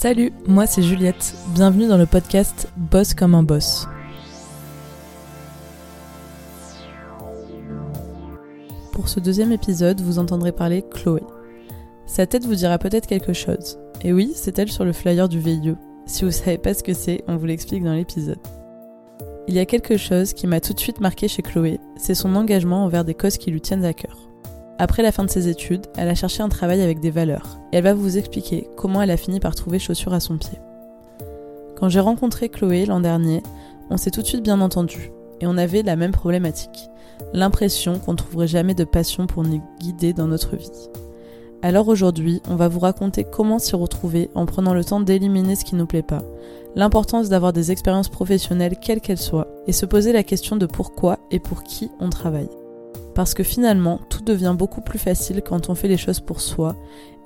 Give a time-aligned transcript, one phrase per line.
[0.00, 1.34] Salut, moi c'est Juliette.
[1.54, 3.88] Bienvenue dans le podcast Boss comme un boss.
[8.92, 11.24] Pour ce deuxième épisode, vous entendrez parler Chloé.
[12.06, 13.80] Sa tête vous dira peut-être quelque chose.
[14.02, 15.74] Et oui, c'est elle sur le flyer du VIE.
[16.06, 18.38] Si vous savez pas ce que c'est, on vous l'explique dans l'épisode.
[19.48, 22.36] Il y a quelque chose qui m'a tout de suite marqué chez Chloé, c'est son
[22.36, 24.27] engagement envers des causes qui lui tiennent à cœur.
[24.80, 27.78] Après la fin de ses études, elle a cherché un travail avec des valeurs, et
[27.78, 30.58] elle va vous expliquer comment elle a fini par trouver chaussures à son pied.
[31.76, 33.42] Quand j'ai rencontré Chloé l'an dernier,
[33.90, 35.10] on s'est tout de suite bien entendu,
[35.40, 36.90] et on avait la même problématique,
[37.32, 40.88] l'impression qu'on ne trouverait jamais de passion pour nous guider dans notre vie.
[41.60, 45.64] Alors aujourd'hui, on va vous raconter comment s'y retrouver en prenant le temps d'éliminer ce
[45.64, 46.22] qui nous plaît pas,
[46.76, 51.18] l'importance d'avoir des expériences professionnelles quelles qu'elles soient, et se poser la question de pourquoi
[51.32, 52.48] et pour qui on travaille.
[53.18, 56.76] Parce que finalement, tout devient beaucoup plus facile quand on fait les choses pour soi,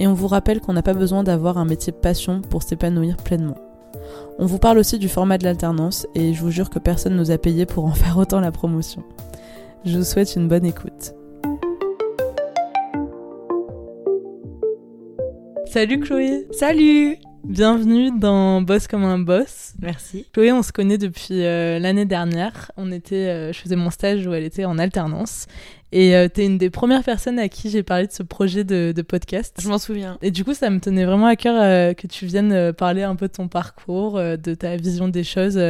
[0.01, 3.19] et on vous rappelle qu'on n'a pas besoin d'avoir un métier de passion pour s'épanouir
[3.19, 3.59] pleinement.
[4.39, 7.31] On vous parle aussi du format de l'alternance, et je vous jure que personne nous
[7.31, 9.03] a payé pour en faire autant la promotion.
[9.85, 11.13] Je vous souhaite une bonne écoute.
[15.67, 19.73] Salut Chloé Salut Bienvenue dans Boss comme un boss.
[19.81, 20.27] Merci.
[20.33, 22.71] Chloé, on se connaît depuis euh, l'année dernière.
[22.77, 25.49] On était, euh, je faisais mon stage où elle était en alternance.
[25.91, 28.93] Et euh, t'es une des premières personnes à qui j'ai parlé de ce projet de,
[28.95, 29.57] de podcast.
[29.61, 30.19] Je m'en souviens.
[30.23, 33.17] Et du coup, ça me tenait vraiment à cœur euh, que tu viennes parler un
[33.17, 35.61] peu de ton parcours, de ta vision des choses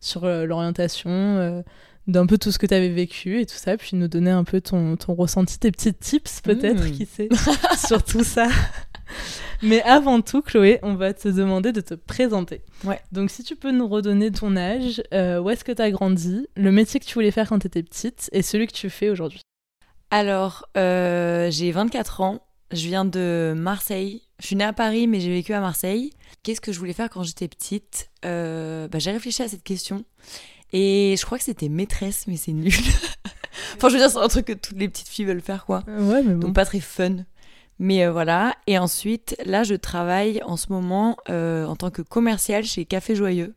[0.00, 1.62] sur l'orientation,
[2.06, 4.44] d'un peu tout ce que tu avais vécu et tout ça, puis nous donner un
[4.44, 6.90] peu ton, ton ressenti, tes petits tips peut-être, Mm.
[6.92, 7.28] qui sait,
[7.86, 8.48] sur tout ça.
[9.62, 12.62] Mais avant tout, Chloé, on va te demander de te présenter.
[12.84, 13.00] Ouais.
[13.12, 16.48] Donc si tu peux nous redonner ton âge, euh, où est-ce que tu as grandi,
[16.56, 19.08] le métier que tu voulais faire quand tu étais petite et celui que tu fais
[19.10, 19.42] aujourd'hui.
[20.10, 22.40] Alors, euh, j'ai 24 ans.
[22.72, 24.22] Je viens de Marseille.
[24.40, 26.10] Je suis née à Paris, mais j'ai vécu à Marseille.
[26.42, 28.10] Qu'est-ce que je voulais faire quand j'étais petite?
[28.24, 30.04] Euh, bah, J'ai réfléchi à cette question.
[30.72, 32.72] Et je crois que c'était maîtresse, mais c'est nul.
[33.76, 35.82] enfin, je veux dire, c'est un truc que toutes les petites filles veulent faire, quoi.
[35.86, 36.38] ouais, mais bon.
[36.48, 37.16] Donc, pas très fun.
[37.78, 38.54] Mais euh, voilà.
[38.66, 43.14] Et ensuite, là, je travaille en ce moment euh, en tant que commercial chez Café
[43.16, 43.54] Joyeux.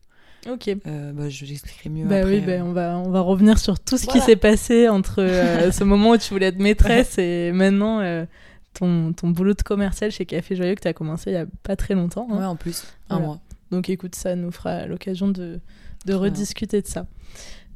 [0.50, 0.68] Ok.
[0.68, 2.34] Euh, bah, je l'expliquerai mieux Bah après.
[2.34, 2.60] oui, bah, euh.
[2.62, 6.10] on, va, on va revenir sur tout ce qui s'est passé entre euh, ce moment
[6.10, 8.24] où tu voulais être maîtresse et maintenant euh,
[8.72, 11.46] ton, ton boulot de commercial chez Café Joyeux que tu as commencé il y a
[11.64, 12.28] pas très longtemps.
[12.30, 12.38] hein.
[12.38, 13.26] Ouais, en plus, un Voilà.
[13.26, 13.40] mois.
[13.72, 15.58] Donc écoute, ça nous fera l'occasion de,
[16.06, 17.06] de rediscuter de ça.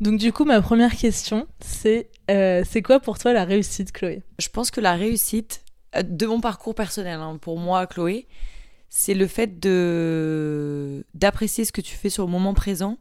[0.00, 4.22] Donc du coup, ma première question, c'est euh, c'est quoi pour toi la réussite, Chloé?
[4.38, 5.62] Je pense que la réussite
[5.94, 8.26] euh, de mon parcours personnel, hein, pour moi, Chloé,
[8.88, 12.98] c'est le fait de d'apprécier ce que tu fais sur le moment présent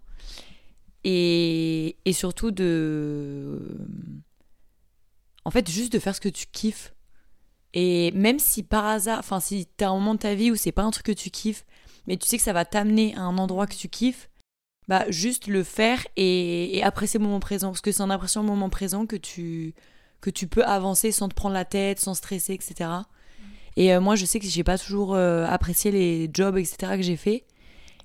[1.05, 3.77] et, et surtout de
[5.45, 6.93] en fait juste de faire ce que tu kiffes.
[7.73, 10.71] Et même si par hasard enfin si t'as un moment de ta vie où c'est
[10.71, 11.65] pas un truc que tu kiffes
[12.07, 14.28] mais tu sais que ça va t'amener à un endroit que tu kiffes
[14.89, 18.41] bah juste le faire et, et apprécier le moment présent parce que c'est en appréciant
[18.41, 19.75] le moment présent que tu
[20.19, 22.89] que tu peux avancer sans te prendre la tête, sans stresser, etc.
[23.77, 26.93] Et euh, moi, je sais que j'ai pas toujours euh, apprécié les jobs, etc.
[26.97, 27.45] que j'ai fait.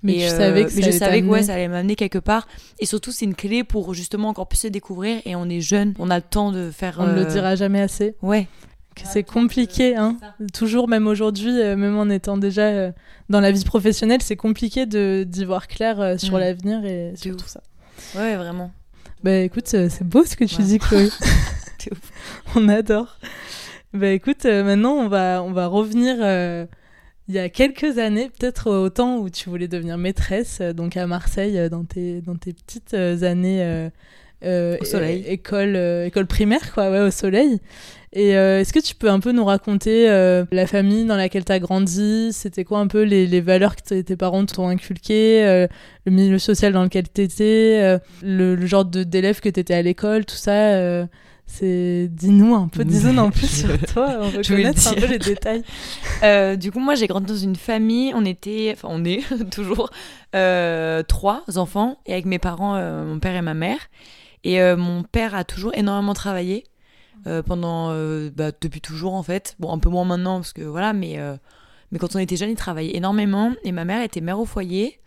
[0.03, 1.97] Mais Et, tu euh, savais que ça mais je savais que ouais, ça allait m'amener
[1.97, 2.47] quelque part.
[2.79, 5.21] Et surtout, c'est une clé pour justement encore plus se découvrir.
[5.25, 6.99] Et on est jeune, on a le temps de faire.
[7.01, 8.15] On ne le dira jamais assez.
[8.23, 8.47] Ouais,
[8.95, 10.17] que c'est compliqué, hein.
[10.53, 12.93] Toujours, même aujourd'hui, euh, même en étant déjà euh,
[13.29, 17.43] dans la vie professionnelle, c'est compliqué d'y voir clair euh, sur l'avenir et sur ouf.
[17.43, 17.63] tout ça.
[18.17, 18.71] ouais, vraiment.
[19.23, 20.65] Bah écoute, c'est beau ce que tu Ouais.
[20.65, 21.09] dis, Chloé.
[22.55, 23.19] On adore.
[23.93, 26.17] Bah écoute, maintenant on va, on va revenir
[27.29, 31.07] il y a quelques années, peut-être au temps où tu voulais devenir maîtresse, donc à
[31.07, 33.91] Marseille, dans tes, dans tes petites années
[34.45, 35.25] euh, Au soleil.
[35.27, 37.61] école, euh, école primaire, quoi, ouais, au soleil.
[38.17, 41.45] Et euh, est-ce que tu peux un peu nous raconter euh, la famille dans laquelle
[41.45, 42.31] tu as grandi?
[42.33, 45.67] C'était quoi un peu les, les valeurs que tes parents t'ont inculquées euh,
[46.07, 49.83] Le milieu social dans lequel tu étais le, le genre d'élève que tu étais à
[49.83, 51.07] l'école, tout ça
[51.47, 55.19] c'est dis-nous un peu, dis-nous peu Je- sur toi, on veut connaître un peu les
[55.19, 55.63] détails.
[56.23, 58.13] Euh, du coup, moi, j'ai grandi dans une famille.
[58.15, 59.21] On était, enfin, on est
[59.51, 59.91] toujours
[60.35, 63.79] euh, trois enfants et avec mes parents, euh, mon père et ma mère.
[64.43, 66.65] Et mon père a toujours énormément travaillé
[67.27, 69.57] euh, pendant, euh, bah, depuis toujours en fait.
[69.59, 71.37] Bon, un peu moins maintenant parce que voilà, mais euh,
[71.91, 73.53] mais quand on était jeune, il travaillait énormément.
[73.65, 75.01] Et ma mère était mère au foyer.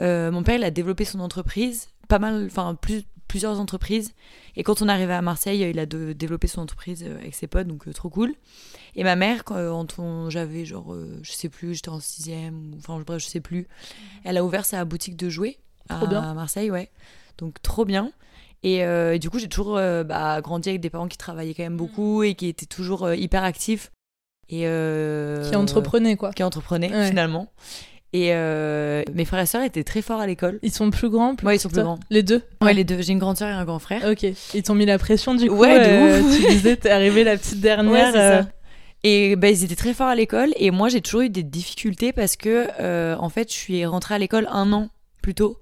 [0.00, 4.12] Mon père, il a développé son entreprise, pas mal, enfin plus, plusieurs entreprises.
[4.56, 7.66] Et quand on arrivé à Marseille, il a de- développé son entreprise avec ses potes,
[7.66, 8.34] donc trop cool.
[8.94, 13.26] Et ma mère, quand j'avais genre, je sais plus, j'étais en sixième, enfin bref, je
[13.28, 13.66] sais plus,
[14.24, 15.58] elle a ouvert sa boutique de jouets
[15.88, 16.34] Trop à bien.
[16.34, 16.90] Marseille, ouais.
[17.38, 18.12] Donc trop bien.
[18.62, 21.54] Et, euh, et du coup, j'ai toujours euh, bah, grandi avec des parents qui travaillaient
[21.54, 23.92] quand même beaucoup et qui étaient toujours euh, hyper actifs.
[24.48, 26.32] Et, euh, Qui entreprenait, quoi.
[26.32, 27.08] qui entreprenait Ouais.
[27.08, 27.48] finalement.
[28.12, 30.58] Et euh, mes frères et sœurs étaient très forts à l'école.
[30.62, 31.98] Ils sont plus grands plus Ouais, ils sont plus grands.
[32.10, 33.02] Les deux Ouais, les deux.
[33.02, 34.08] J'ai une grande sœur et un grand frère.
[34.10, 34.24] Ok.
[34.54, 35.56] Ils t'ont mis la pression du coup.
[35.56, 36.36] Ouais, de euh, ouf.
[36.36, 37.92] Tu disais, t'es arrivée la petite dernière.
[37.92, 38.48] Ouais, c'est euh, ça.
[39.02, 40.50] Et ben, ils étaient très forts à l'école.
[40.56, 44.14] Et moi, j'ai toujours eu des difficultés parce que, euh, en fait, je suis rentrée
[44.14, 44.88] à l'école un an
[45.22, 45.58] plus tôt.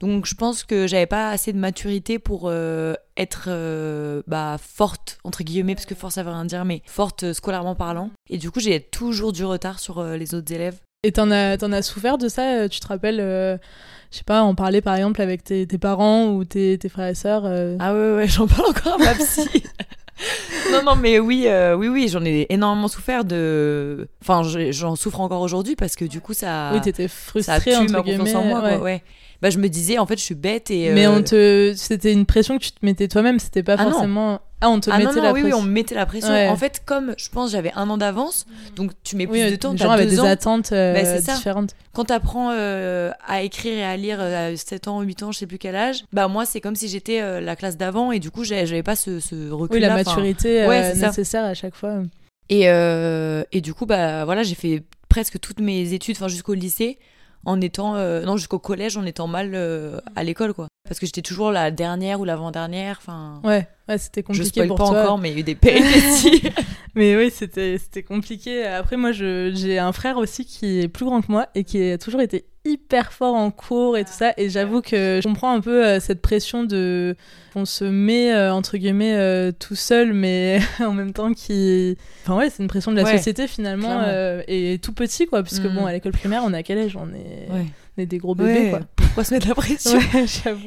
[0.00, 5.18] Donc, je pense que j'avais pas assez de maturité pour euh, être euh, bah, forte,
[5.24, 8.10] entre guillemets, parce que force, ça veut rien dire, mais forte euh, scolairement parlant.
[8.30, 10.76] Et du coup, j'ai toujours du retard sur les autres élèves.
[11.04, 14.54] Et t'en as, t'en as souffert de ça Tu te rappelles, je sais pas, en
[14.56, 17.44] parler par exemple avec tes, tes parents ou tes, tes frères et sœurs
[17.78, 19.48] Ah ouais, ouais, j'en parle encore à ma psy.
[20.72, 24.08] non, non, mais oui, euh, oui, oui, j'en ai énormément souffert de.
[24.22, 26.70] Enfin, je- j'en souffre encore aujourd'hui parce que du coup, ça.
[26.74, 29.02] Oui, t'étais ça frustrée tue entre ma confiance en moi, quoi, ouais.
[29.40, 30.90] Bah, je me disais, en fait, je suis bête et.
[30.92, 33.38] Mais euh, on te, c'était une pression que tu te mettais toi-même.
[33.38, 33.90] C'était pas Ah non.
[33.92, 34.40] forcément.
[34.60, 35.58] Ah, on te Ah non, mettait non, la oui, oui, pression.
[35.58, 36.30] on me mettait la pression.
[36.32, 36.48] Ouais.
[36.48, 38.44] En fait, comme je pense j'avais un an d'avance,
[38.74, 40.24] donc tu mets plus Oui, de temps, les gens avaient des ans.
[40.24, 41.34] attentes euh, Bah, ça.
[41.36, 41.76] différentes.
[41.92, 45.38] Quand t'apprends euh, à écrire et à lire euh, à 7 ans, 8 ans, je
[45.38, 48.18] sais plus quel âge, bah moi, c'est comme si j'étais euh, la classe d'avant et
[48.18, 51.06] du coup, j'avais pas ce, ce recul Oui, la maturité ouais, euh, ça.
[51.06, 52.02] nécessaire à chaque fois.
[52.48, 56.54] Et, euh, et du coup, bah voilà, j'ai fait presque toutes mes études, enfin jusqu'au
[56.54, 56.98] lycée,
[57.44, 60.68] en étant, euh, non, jusqu'au collège, en étant mal euh, à l'école, quoi.
[60.88, 63.40] Parce que j'étais toujours la dernière ou l'avant-dernière, enfin.
[63.44, 65.02] Ouais, ouais, c'était Je compliqué spoil pour pas toi.
[65.02, 66.42] encore, mais il y a eu des péripéties.
[66.94, 68.64] Mais oui, c'était c'était compliqué.
[68.66, 71.90] Après, moi, je- j'ai un frère aussi qui est plus grand que moi et qui
[71.92, 74.32] a toujours été hyper fort en cours et tout ça.
[74.36, 77.16] Et j'avoue que je comprends un peu euh, cette pression de
[77.54, 81.96] on se met euh, entre guillemets euh, tout seul, mais en même temps qui.
[82.24, 84.00] Enfin ouais, c'est une pression de la Ouais, société finalement
[84.46, 85.74] et tout petit quoi, puisque Mhm.
[85.74, 86.96] bon, à l'école primaire, on est à quel âge?
[86.96, 87.66] On est, ouais.
[87.96, 88.70] on est des gros bébés Ouais.
[88.70, 88.80] quoi.
[88.96, 89.98] Pourquoi se mettre la pression?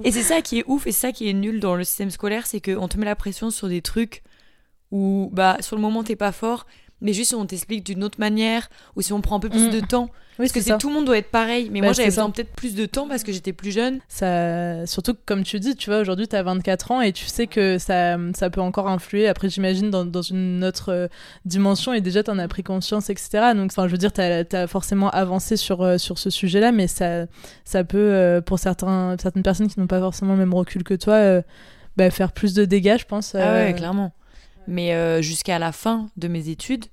[0.03, 2.09] Et c'est ça qui est ouf et c'est ça qui est nul dans le système
[2.09, 4.23] scolaire, c'est qu'on te met la pression sur des trucs
[4.91, 6.65] où, bah, sur le moment, t'es pas fort,
[7.01, 9.67] mais juste si on t'explique d'une autre manière ou si on prend un peu plus
[9.67, 9.71] Mm.
[9.71, 10.09] de temps.
[10.39, 12.29] Oui, Parce que c'est tout le monde doit être pareil, mais Bah, moi j'avais besoin
[12.31, 13.99] peut-être plus de temps parce que j'étais plus jeune.
[14.07, 17.25] ça surtout que, comme tu dis tu vois aujourd'hui tu as 24 ans et tu
[17.25, 21.07] sais que ça, ça peut encore influer après j'imagine dans, dans une autre euh,
[21.45, 24.21] dimension et déjà tu en as pris conscience etc donc enfin je veux dire tu
[24.21, 27.25] as, forcément avancé sur, euh, sur ce sujet là mais ça,
[27.65, 30.93] ça peut euh, pour certains, certaines personnes qui n'ont pas forcément le même recul que
[30.93, 31.41] toi
[31.97, 34.13] bah, faire plus de dégâts je pense Ah euh, ouais, clairement.
[34.67, 36.85] Mais euh, jusqu'à la fin de mes études,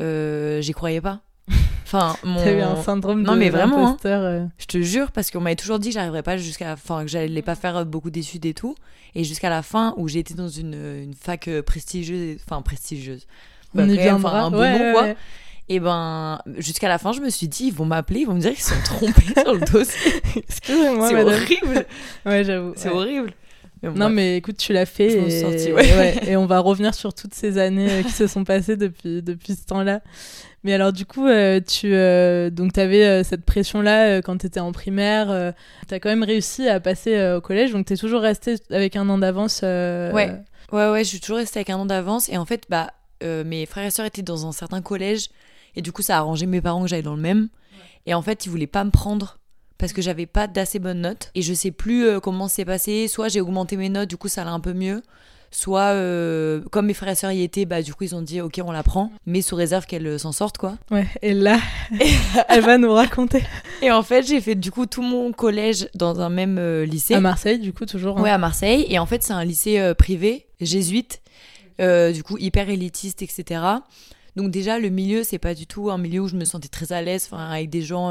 [0.00, 1.20] euh, j'y croyais pas.
[1.84, 2.42] Enfin, mon...
[2.42, 3.96] t'as eu un syndrome Non, de mais vraiment, hein.
[4.06, 4.46] euh.
[4.56, 7.08] Je te jure, parce qu'on m'avait toujours dit que j'arriverais pas jusqu'à la fin, que
[7.10, 8.74] j'allais pas faire beaucoup d'études et tout.
[9.14, 13.26] Et jusqu'à la fin, où j'ai été dans une, une fac prestigieuse, enfin prestigieuse.
[13.74, 15.02] on y Bah, quand même, viendra enfin, un bon Ouais, nom, ouais, quoi.
[15.02, 15.16] ouais.
[15.68, 18.40] Et ben, jusqu'à la fin, je me suis dit, ils vont m'appeler, ils vont me
[18.40, 20.12] dire qu'ils sont trompés sur le dossier.
[20.36, 21.86] excusez-moi c'est horrible.
[22.24, 23.34] ouais j'avoue C'est horrible.
[23.82, 25.12] Non, mais écoute, tu l'as fait.
[25.12, 25.40] Et...
[25.40, 25.96] sortie, ouais.
[25.96, 29.22] ouais, et on va revenir sur toutes ces années euh, qui se sont passées depuis,
[29.22, 30.00] depuis ce temps-là.
[30.62, 34.70] Mais alors, du coup, euh, tu euh, donc avais cette pression-là quand tu étais en
[34.70, 35.52] primaire.
[35.88, 37.72] tu as quand même réussi à passer au collège.
[37.72, 39.62] Donc, tu es toujours resté avec un an d'avance.
[39.62, 40.32] Ouais.
[40.72, 42.28] Ouais, ouais, je suis toujours restée avec un an d'avance.
[42.28, 45.30] Et en fait, bah, mes frères et sœurs étaient dans un certain collège.
[45.74, 47.48] Et du coup, ça a arrangé mes parents que j'aille dans le même.
[48.06, 49.38] Et en fait, ils voulaient pas me prendre
[49.82, 51.32] parce que j'avais pas d'assez bonnes notes.
[51.34, 53.08] Et je sais plus euh, comment c'est passé.
[53.08, 55.02] Soit j'ai augmenté mes notes, du coup, ça allait un peu mieux.
[55.50, 58.40] Soit, euh, comme mes frères et sœurs y étaient, bah, du coup, ils ont dit,
[58.40, 59.10] OK, on la prend.
[59.26, 60.78] Mais sous réserve qu'elle euh, s'en sorte, quoi.
[60.92, 61.58] Ouais, et là,
[62.48, 63.42] elle va nous raconter.
[63.82, 67.14] Et en fait, j'ai fait, du coup, tout mon collège dans un même euh, lycée.
[67.14, 68.18] À Marseille, du coup, toujours.
[68.18, 68.22] hein.
[68.22, 68.86] Ouais, à Marseille.
[68.88, 71.20] Et en fait, c'est un lycée euh, privé, jésuite,
[71.80, 73.60] du coup hyper élitiste, etc.
[74.36, 76.92] Donc déjà, le milieu, c'est pas du tout un milieu où je me sentais très
[76.92, 78.10] à l'aise, avec des gens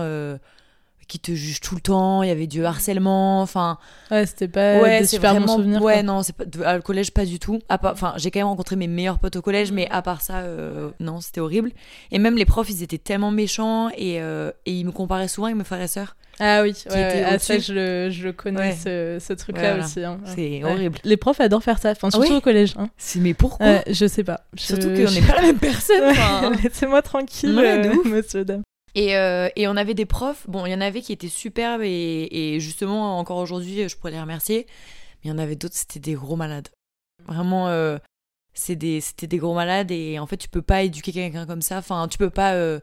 [1.11, 2.23] qui te jugent tout le temps.
[2.23, 3.77] Il y avait du harcèlement, enfin.
[4.09, 5.45] Ouais, c'était pas ouais, des c'est super vraiment.
[5.47, 5.81] bons souvenirs.
[5.81, 6.03] ouais, quoi.
[6.03, 7.59] non, c'est pas à le collège pas du tout.
[7.69, 10.89] Enfin, j'ai quand même rencontré mes meilleurs potes au collège, mais à part ça, euh,
[10.99, 11.71] non, c'était horrible.
[12.11, 15.47] Et même les profs, ils étaient tellement méchants et, euh, et ils me comparaient souvent
[15.47, 16.15] avec mes frères et sœurs.
[16.39, 18.71] Ah oui, ouais, ouais, ah, ça, je le, je le connais, Ouais.
[18.71, 19.85] ce, ce truc-là voilà.
[19.85, 20.03] aussi.
[20.03, 20.19] hein.
[20.25, 20.97] C'est horrible.
[21.03, 22.73] Les profs adorent faire ça, enfin, surtout oui au collège.
[22.79, 22.87] hein.
[23.17, 24.41] Mais pourquoi je sais pas.
[24.57, 26.15] Je- Surtout qu'on n'est pas la même personne.
[26.63, 28.63] Laissez-moi tranquille, euh, monsieur, dame.
[28.95, 31.81] Et, euh, et on avait des profs, bon, il y en avait qui étaient superbes
[31.83, 34.65] et, et justement, encore aujourd'hui, je pourrais les remercier.
[35.23, 36.67] Mais il y en avait d'autres, c'était des gros malades.
[37.27, 37.97] Vraiment, euh,
[38.53, 41.61] c'est des- c'était des gros malades et en fait, tu peux pas éduquer quelqu'un comme
[41.61, 41.77] ça.
[41.77, 42.53] Enfin, tu peux pas.
[42.53, 42.79] euh,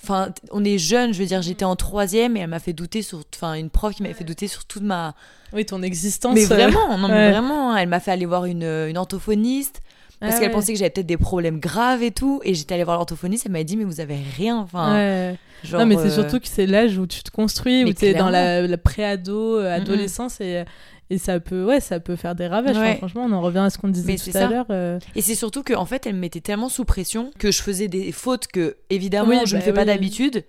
[0.00, 3.02] Enfin, on est jeune, je veux dire, j'étais en troisième et elle m'a fait douter
[3.02, 3.24] sur.
[3.34, 5.16] Enfin, une prof qui m'avait fait douter sur toute ma.
[5.52, 6.36] Oui, ton existence.
[6.36, 7.30] Mais vraiment, non, mais ouais.
[7.32, 9.80] vraiment, elle m'a fait aller voir une, une orthophoniste
[10.20, 10.54] parce ah qu'elle ouais.
[10.54, 12.40] pensait que j'avais peut-être des problèmes graves et tout.
[12.44, 14.58] Et j'étais allée voir l'orthophoniste, elle m'a dit, mais vous avez rien.
[14.58, 15.36] Enfin, Ouais.
[15.64, 17.94] genre, non, mais c'est euh, surtout que c'est l'âge où tu te construis, Mais où
[17.94, 20.64] tu es dans la, la pré-ado, euh, adolescence, et,
[21.10, 22.76] et ça, peut, ouais, ça peut faire des ravages.
[22.76, 24.66] Enfin, franchement, on en revient à ce qu'on disait tout à l'heure.
[24.70, 27.88] euh, Et c'est surtout qu'en fait, elle me mettait tellement sous pression que je faisais
[27.88, 30.44] des fautes que, évidemment, Oui, je bah ne fais pas d'habitude.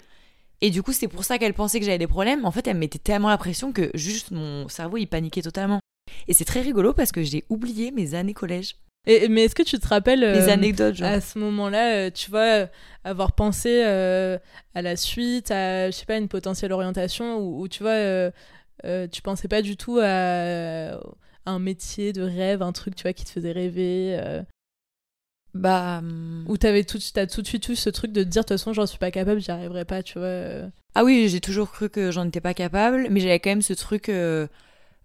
[0.62, 2.44] Et du coup, c'est pour ça qu'elle pensait que j'avais des problèmes.
[2.44, 5.80] En fait, elle me mettait tellement la pression que juste mon cerveau, il paniquait totalement.
[6.28, 8.76] Et c'est très rigolo parce que j'ai oublié mes années collège.
[9.08, 11.08] Et, mais est-ce que tu te rappelles Les euh, anecdotes, genre.
[11.08, 12.68] à ce moment-là, euh, tu vois, euh,
[13.04, 17.82] avoir pensé à la suite, à, je sais pas, une potentielle orientation, ou, ou tu
[17.84, 18.32] vois,
[19.08, 21.00] tu pensais pas du tout à, à
[21.46, 24.20] un métier de rêve, un truc, tu vois, qui te faisait rêver,
[25.56, 26.00] Bah.
[26.00, 28.48] hum, ou t'avais tout, t'as tout de suite eu ce truc de te dire, de
[28.48, 30.70] toute façon, j'en suis pas capable, j'y arriverai pas, tu vois.
[30.96, 33.74] Ah oui, j'ai toujours cru que j'en étais pas capable, mais j'avais quand même ce
[33.74, 34.10] truc.
[34.10, 34.48] euh,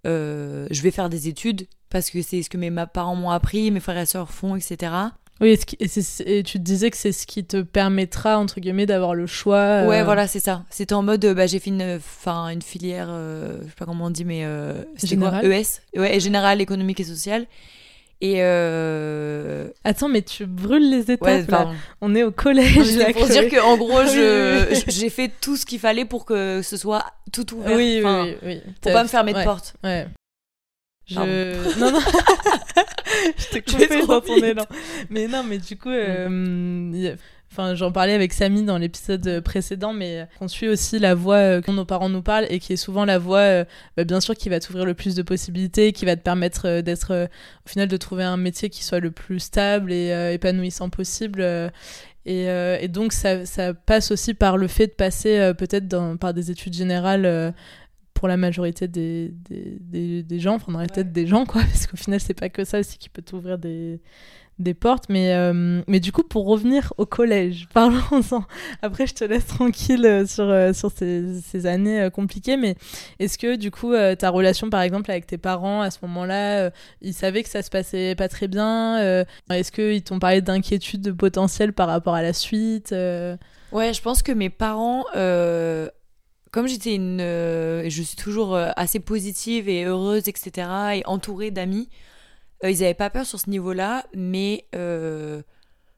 [0.07, 3.71] euh, je vais faire des études parce que c'est ce que mes parents m'ont appris,
[3.71, 4.93] mes frères et sœurs font, etc.
[5.41, 9.15] Oui, et, c'est- tu te disais que c'est ce qui te permettra, entre guillemets, d'avoir
[9.15, 9.59] le choix.
[9.59, 10.65] euh, Ouais, voilà, c'est ça.
[10.71, 13.85] C'était en mode, euh, bah, j'ai fait une, enfin, une filière, euh, je sais pas
[13.87, 15.53] comment on dit, mais euh, c'était quoi Générale.
[15.53, 17.47] ES, ouais, générale économique et sociale.
[18.21, 19.69] Et euh...
[19.85, 21.71] Attends, mais tu brûles les étapes, ouais, là.
[22.01, 24.83] On est au collège, là, pour dire gros, Oui, oui, oui.
[24.89, 27.77] j'ai fait tout ce qu'il fallait pour que ce soit tout ouvert.
[27.77, 28.61] Oui, oui, oui.
[28.81, 29.75] Pour pas me fermer de porte.
[29.85, 30.09] Ouais.
[31.07, 31.15] Je...
[31.79, 32.01] Non, non.
[33.37, 34.45] je t'ai coupé trop dans ton vite.
[34.45, 34.65] élan.
[35.11, 37.15] Mais non, mais du coup, euh, y a-
[37.53, 41.61] enfin, j'en parlais avec Samy dans l'épisode précédent, mais on suit aussi la voie euh,
[41.61, 43.65] que nos parents nous parlent et qui est souvent la voie, euh,
[43.97, 46.83] bah, bien sûr, qui va t'ouvrir le plus de possibilités, qui va te permettre euh,
[46.83, 47.27] d'être, euh,
[47.67, 51.41] au final, de trouver un métier qui soit le plus stable et euh, épanouissant possible.
[51.43, 51.69] euh,
[52.27, 55.87] et, euh, et donc, ça, ça passe aussi par le fait de passer euh, peut-être
[56.17, 57.51] par des études générales euh,
[58.25, 61.61] pour la majorité des, des, des, des gens, enfin dans la tête des gens, quoi,
[61.71, 64.01] parce qu'au final, c'est pas que ça aussi qui peut t'ouvrir des,
[64.59, 65.11] des portes.
[65.11, 68.47] Mais, euh, mais du coup, pour revenir au collège, parlons-en.
[68.81, 72.77] Après, je te laisse tranquille euh, sur, euh, sur ces, ces années compliquées, mais
[73.19, 76.71] est-ce que du coup, ta relation, par exemple, avec tes parents, à ce moment-là,
[77.03, 81.75] ils savaient que ça se passait pas très bien Est-ce qu'ils t'ont parlé d'inquiétudes potentielles
[81.75, 82.95] par rapport à la suite
[83.75, 85.89] Ouais, je pense que mes parents, euh,
[86.55, 91.51] comme j'étais une, euh, je suis toujours euh, assez positive et heureuse, etc., et entourée
[91.51, 91.89] d'amis,
[92.63, 95.43] euh, ils n'avaient pas peur sur ce niveau-là, mais euh,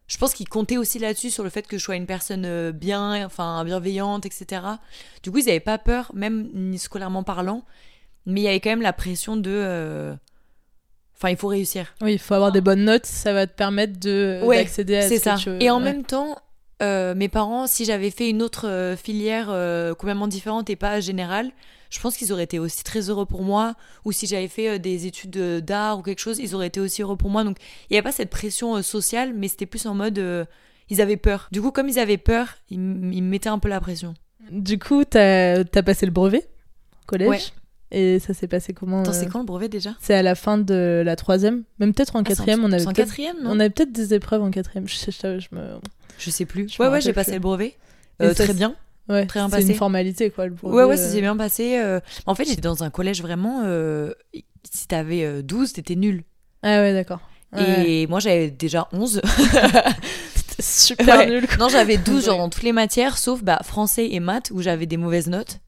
[0.06, 3.26] je pense qu'ils comptaient aussi là-dessus sur le fait que je sois une personne bien,
[3.26, 4.62] enfin bienveillante, etc.
[5.22, 7.62] Du coup, ils n'avaient pas peur, même ni scolairement parlant,
[8.24, 10.16] mais il y avait quand même la pression de,
[11.18, 11.94] enfin, il faut réussir.
[12.00, 15.02] Oui, il faut avoir des bonnes notes, ça va te permettre de Ouais, d'accéder à
[15.08, 15.34] C'est ce ça.
[15.34, 15.62] que tu veux.
[15.62, 15.84] Et en Ouais.
[15.84, 16.38] même temps,
[16.82, 21.00] euh, mes parents, si j'avais fait une autre euh, filière euh, complètement différente et pas
[21.00, 21.50] générale,
[21.88, 23.74] je pense qu'ils auraient été aussi très heureux pour moi.
[24.04, 27.16] Ou si j'avais fait des études d'art ou quelque chose, ils auraient été aussi heureux
[27.16, 27.44] pour moi.
[27.44, 27.56] Donc
[27.88, 30.22] il n'y avait pas cette pression sociale, mais c'était plus en mode.
[30.90, 31.48] ils avaient peur.
[31.52, 34.14] Du coup, comme ils avaient peur, ils, mettaient un peu la pression.
[34.50, 36.46] Du coup, t'as as passé le brevet
[37.02, 37.40] au collège Ouais.
[37.92, 39.94] Et ça s'est passé comment Attends, c'est quand le brevet déjà?
[40.00, 42.64] C'est à la fin de la troisième, même peut-être en Ah, quatrième.
[42.64, 43.50] on avait c'est en quatrième, non?
[43.52, 44.88] on avait peut-être des épreuves en quatrième.
[44.88, 45.78] Je je, je me...
[46.18, 46.68] Je sais plus.
[46.68, 47.76] Je ouais, ouais, j'ai passé le brevet.
[48.20, 48.74] Et Euh, très bien.
[49.08, 49.74] Ouais, Très bien c'est une passé.
[49.78, 50.46] formalité quoi.
[50.46, 51.12] Le brevet, Ouais, ouais, ça euh.
[51.12, 51.78] s'est bien passé.
[51.78, 52.00] euh.
[52.26, 53.62] En fait, j'étais dans un collège vraiment.
[53.64, 54.12] euh,
[54.68, 56.24] Si t'avais euh, 12, t'étais nul.
[56.62, 57.20] Ah ouais, d'accord.
[57.52, 57.88] Ouais.
[57.88, 59.20] Et moi, j'avais déjà 11.
[60.34, 61.26] C'était super Ouais.
[61.30, 61.46] nul.
[61.46, 61.56] quoi.
[61.58, 64.86] non, j'avais 12 genre, dans toutes les matières, sauf bah, français et maths, où j'avais
[64.86, 65.58] des mauvaises notes.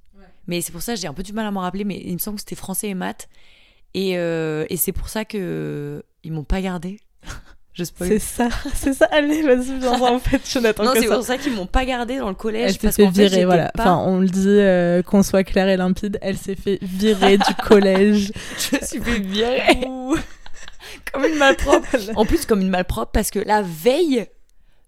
[0.48, 2.14] Mais c'est pour ça que j'ai un peu du mal à m'en rappeler, mais il
[2.14, 3.28] me semble que c'était français et maths.
[3.94, 6.98] Et, euh, et c'est pour ça que ils m'ont pas gardé.
[7.78, 8.08] Je spoil.
[8.08, 9.06] C'est ça, c'est ça.
[9.12, 10.40] Allez, vas-y, viens en fait.
[10.44, 12.64] Je n'attends Non, c'est pour ça qu'ils m'ont pas gardé dans le collège.
[12.64, 13.70] Elle s'est parce fait qu'en fait, virer, voilà.
[13.74, 17.38] pas- Enfin, on le dit, euh, qu'on soit clair et limpide, elle s'est fait virer
[17.38, 18.32] du collège.
[18.56, 19.62] je suis fait virer.
[21.12, 21.86] comme une malpropre.
[22.16, 24.26] En plus, comme une malpropre, parce que la veille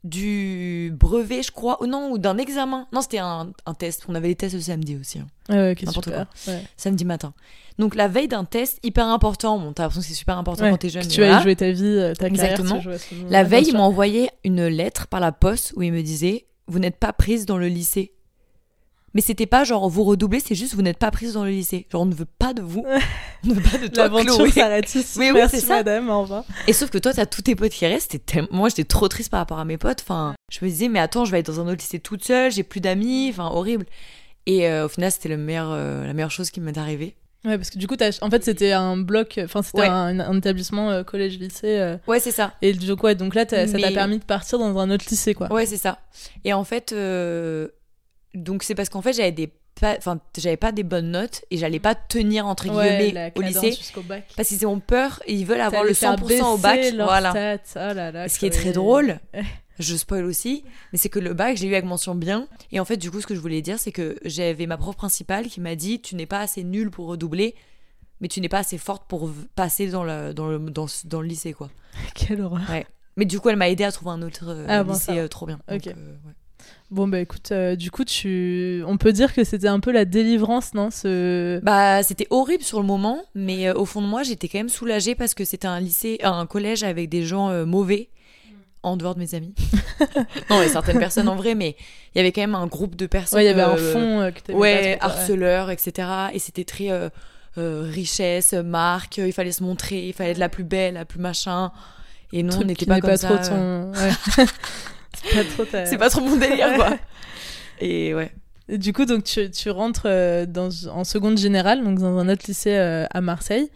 [0.05, 2.87] du brevet, je crois, ou non, ou d'un examen.
[2.93, 4.05] Non, c'était un, un test.
[4.09, 5.19] On avait les tests le samedi aussi.
[5.19, 5.27] hein.
[5.49, 6.27] Ah ouais, ok, N'importe super.
[6.49, 6.63] Ouais.
[6.77, 7.35] samedi matin.
[7.79, 10.71] Donc la veille d'un test hyper important, bon t'as l'impression que c'est super important Ouais,
[10.71, 11.03] quand t'es jeune.
[11.03, 11.41] que tu vas voilà.
[11.41, 12.51] y jouer ta vie, euh, ta carrière.
[12.51, 12.83] Exactement.
[12.83, 12.99] moment-là,
[13.31, 13.75] La veille, sûr.
[13.79, 17.47] m'ont envoyé une lettre par la poste où ils me disaient vous n'êtes pas prise
[17.47, 18.13] dans le lycée.
[19.15, 21.87] Mais c'était pas genre vous redoublez, c'est juste vous n'êtes pas prise dans le lycée.
[21.91, 22.85] Genre on ne veut pas de vous,
[23.45, 25.19] on ne veut pas de toi L'aventure s'arrête ici.
[25.19, 25.77] Oui, oui, Merci c'est ça.
[25.77, 26.45] madame, au revoir.
[26.69, 28.25] Et sauf que toi t'as tous tes potes qui restent.
[28.25, 30.01] Tellement- Moi j'étais trop triste par rapport à mes potes.
[30.03, 32.53] Enfin, je me disais mais attends je vais être dans un autre lycée toute seule,
[32.53, 33.87] j'ai plus d'amis, enfin horrible.
[34.47, 37.17] Et euh, au final c'était le meilleur, euh, la meilleure chose qui m'est arrivée.
[37.45, 39.87] Ouais, parce que du coup, en fait, c'était un bloc, enfin, c'était Ouais.
[39.89, 41.79] un, un établissement euh, collège-lycée.
[41.79, 42.53] euh, Ouais c'est ça.
[42.61, 45.07] et du coup, ouais, donc là, ça t'a Mais- permis de partir dans un autre
[45.09, 45.51] lycée, quoi.
[45.51, 46.01] Ouais, c'est ça.
[46.45, 47.69] Et en fait, euh,
[48.35, 51.57] donc c'est parce qu'en fait, j'avais des pas, enfin, j'avais pas des bonnes notes et
[51.57, 54.27] j'allais pas tenir entre guillemets la au lycée bac.
[54.37, 56.81] parce qu'ils ont peur et ils veulent avoir le faire 100% au bac.
[56.95, 57.59] Voilà.
[57.77, 59.21] Oh là là, Ce qui est très drôle,
[59.79, 62.49] je spoil aussi, mais c'est que le bac, je l'ai eu avec mention bien.
[62.73, 64.97] Et en fait, du coup, ce que je voulais dire, c'est que j'avais ma prof
[64.97, 67.55] principale qui m'a dit Tu n'es pas assez nulle pour redoubler,
[68.21, 71.53] mais tu n'es pas assez forte pour passer dans le, dans le, dans, le lycée,
[71.53, 71.71] quoi.
[72.15, 72.63] Quelle horreur.
[73.17, 75.23] Mais du coup, elle m'a aidé à trouver un autre euh, Ah bon, lycée va.
[75.23, 75.59] euh, trop bien.
[75.69, 76.33] Donc, euh, ouais.
[76.91, 80.05] Bon bah écoute, euh, du coup tu, on peut dire que c'était un peu la
[80.05, 81.61] délivrance, non ce...
[81.61, 84.69] Bah c'était horrible sur le moment, mais euh, au fond de moi j'étais quand même
[84.69, 88.09] soulagée parce que c'était un lycée, un collège avec des gens euh, mauvais,
[88.83, 89.55] en dehors de mes amis.
[90.51, 91.77] non, et certaines personnes en vrai, mais
[92.15, 93.39] il y avait quand même un groupe de personnes.
[93.39, 96.09] Ouais, il y avait un euh, fond euh, que Ouais, pas harceleurs, etc.
[96.33, 97.09] Et c'était très euh,
[97.59, 101.21] euh, richesse, marque, il fallait se montrer, il fallait être la plus belle, la plus
[101.21, 101.73] machin.
[102.33, 103.39] Et Truc on n'était pas comme pas ça.
[103.39, 104.01] trop euh, ton...
[104.01, 104.47] ouais.
[105.15, 105.87] c'est pas trop ta...
[105.87, 106.97] C'est pas trop mon délire, quoi.
[107.81, 108.33] Et ouais.
[108.69, 112.29] Et du coup, donc tu, tu rentres euh, dans, en seconde générale, donc dans un
[112.29, 113.69] autre lycée euh, à Marseille.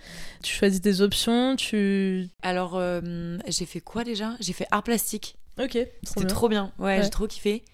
[0.43, 2.29] Tu choisis des options, tu...
[2.43, 4.35] Alors, euh, j'ai fait quoi déjà?
[4.41, 5.37] J'ai fait art plastique.
[5.61, 6.73] Ok, C'était trop bien.
[6.79, 7.03] Ouais, Ouais.
[7.03, 7.65] j'ai trop kiffé.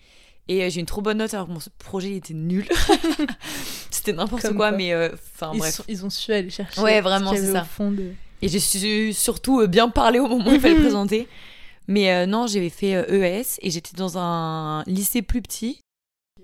[0.49, 2.67] Et j'ai une trop bonne note alors que mon projet il était nul.
[3.90, 4.73] C'était n'importe quoi, quoi.
[4.73, 5.75] mais enfin bref.
[5.76, 6.81] sont- ils ont su aller chercher.
[6.81, 7.62] Ouais, vraiment, c'est ça.
[7.62, 8.12] Au fond de...
[8.43, 11.29] Et j'ai su surtout bien parler au moment où il fallait le présenter.
[11.90, 15.80] Mais euh, non, j'avais fait euh, ES et j'étais dans un lycée plus petit.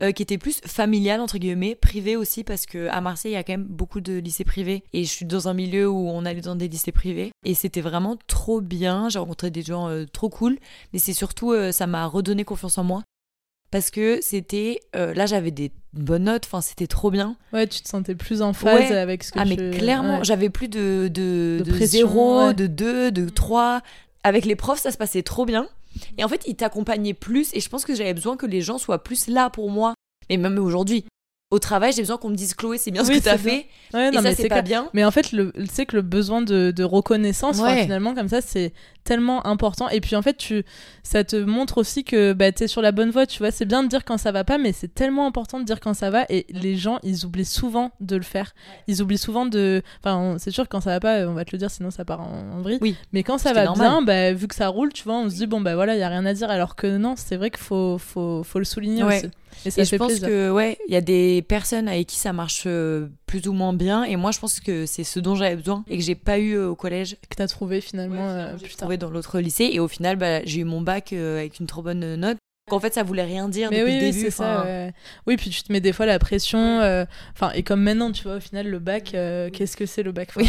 [0.03, 3.39] euh, qui était plus familial entre guillemets, privé aussi parce que à Marseille il y
[3.39, 6.27] a quand même beaucoup de lycées privés et je suis dans un milieu où on
[6.27, 9.09] allait dans des lycées privés et c'était vraiment trop bien.
[9.09, 10.59] J'ai rencontré des gens euh, trop cool,
[10.93, 13.05] mais c'est surtout euh, ça m'a redonné confiance en moi
[13.71, 17.37] parce que c'était là j'avais des bonnes notes, enfin c'était trop bien.
[17.55, 18.97] Ouais, tu te sentais plus en phase Ouais.
[18.97, 19.71] avec ce que Ah mais tu...
[19.79, 20.25] clairement, ouais.
[20.25, 22.55] j'avais plus de, de, De de, pression, 0, ouais.
[22.55, 23.81] de 2, de 3.
[24.27, 25.69] Avec les profs, ça se passait trop bien.
[26.19, 27.55] Et en fait, ils t'accompagnaient plus.
[27.55, 29.95] Et je pense que j'avais besoin que les gens soient plus là pour moi.
[30.29, 31.05] Et même aujourd'hui,
[31.57, 33.67] au travail, j'ai besoin qu'on me dise Chloé, c'est bien ce que t'as c'est fait.
[33.95, 34.83] Ouais, et non, ça, mais c'est c'est pas clair.
[34.83, 34.91] bien.
[34.93, 35.35] Mais en fait,
[35.71, 37.83] sais que le besoin de, de reconnaissance, Ouais.
[37.83, 38.73] finalement, comme ça, c'est
[39.05, 39.89] tellement important.
[39.89, 40.65] Et puis, en fait, tu,
[41.03, 43.25] ça te montre aussi que bah, tu es sur la bonne voie.
[43.27, 45.65] Tu vois, c'est bien de dire quand ça va pas, mais c'est tellement important de
[45.65, 46.25] dire quand ça va.
[46.29, 48.53] Et les gens, ils oublient souvent de le faire.
[48.89, 49.83] Ils oublient souvent de.
[50.03, 52.05] Enfin, c'est sûr que quand ça va pas, on va te le dire, sinon ça
[52.05, 52.79] part en, en vrille.
[52.81, 52.97] Oui.
[53.13, 53.89] Mais quand ça va normal.
[53.89, 56.01] bien, bah, vu que ça roule, tu vois, on se dit, bon, bah voilà, il
[56.01, 56.51] y a rien à dire.
[56.51, 59.19] Alors que non, c'est vrai qu'il faut, faut, faut le souligner Ouais.
[59.19, 59.31] aussi.
[59.65, 60.29] Et ça Et fait je pense plaisir.
[60.29, 63.73] que, ouais, il y a des personnes avec qui ça marche euh, plus ou moins
[63.73, 64.05] bien.
[64.05, 66.55] Et moi, je pense que c'est ce dont j'avais besoin et que j'ai pas eu
[66.55, 67.17] euh, au collège.
[67.29, 68.81] Que t'as trouvé finalement euh, J'ai plus tard.
[68.87, 69.71] trouvé dans l'autre lycée.
[69.73, 72.37] Et au final, bah, j'ai eu mon bac euh, avec une trop bonne note.
[72.71, 74.25] En fait, ça voulait rien dire Mais depuis oui, le oui, début.
[74.25, 74.65] c'est ça.
[74.65, 74.93] ouais.
[75.29, 76.59] Oui, puis tu te mets des fois la pression.
[76.81, 80.03] euh, Enfin, et comme maintenant, tu vois, au final, le bac, euh, qu'est-ce que c'est
[80.03, 80.49] le bac Enfin,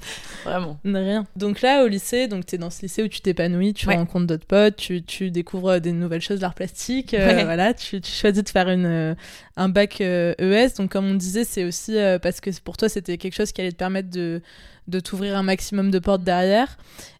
[0.44, 0.78] Vraiment.
[0.86, 1.26] euh, Rien.
[1.36, 3.96] Donc là, au lycée, donc tu es dans ce lycée où tu t'épanouis, tu Ouais.
[3.96, 7.14] rencontres d'autres potes, tu, tu découvres des nouvelles choses, l'art plastique.
[7.14, 7.44] euh, Ouais.
[7.44, 9.14] Voilà, tu, tu choisis de faire une, euh,
[9.56, 10.74] un bac euh, ES.
[10.78, 13.60] Donc, comme on disait, c'est aussi euh, parce que pour toi, c'était quelque chose qui
[13.60, 14.40] allait te permettre de,
[14.86, 16.78] de t'ouvrir un maximum de portes derrière.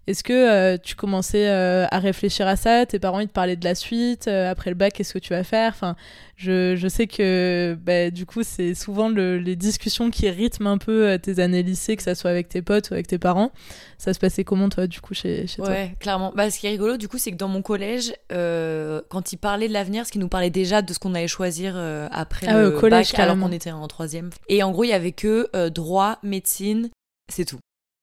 [0.09, 2.87] Est-ce que euh, tu commençais euh, à réfléchir à ça?
[2.87, 5.35] Tes parents, ils te parlaient de la suite euh, Après le bac, qu'est-ce que tu
[5.35, 5.71] vas faire?
[5.75, 5.97] Enfin,
[6.37, 10.79] je, je sais que bah, du coup, c'est souvent le- les discussions qui rythment un
[10.79, 13.53] peu tes années lycée, que ça soit avec tes potes ou avec tes parents.
[13.99, 15.68] Ça se passait comment, toi, du coup, chez, chez toi?
[15.68, 16.33] Ouais, clairement.
[16.35, 19.37] Bah, ce qui est rigolo, du coup, c'est que dans mon collège, euh, quand ils
[19.37, 22.47] parlaient de l'avenir, ce qui nous parlait déjà de ce qu'on allait choisir euh, après
[22.49, 23.47] Ah le au collège, bac, alors carrément.
[23.49, 24.31] qu'on était en troisième.
[24.49, 26.88] Et en gros, il y avait que euh, droit, médecine,
[27.31, 27.59] c'est tout.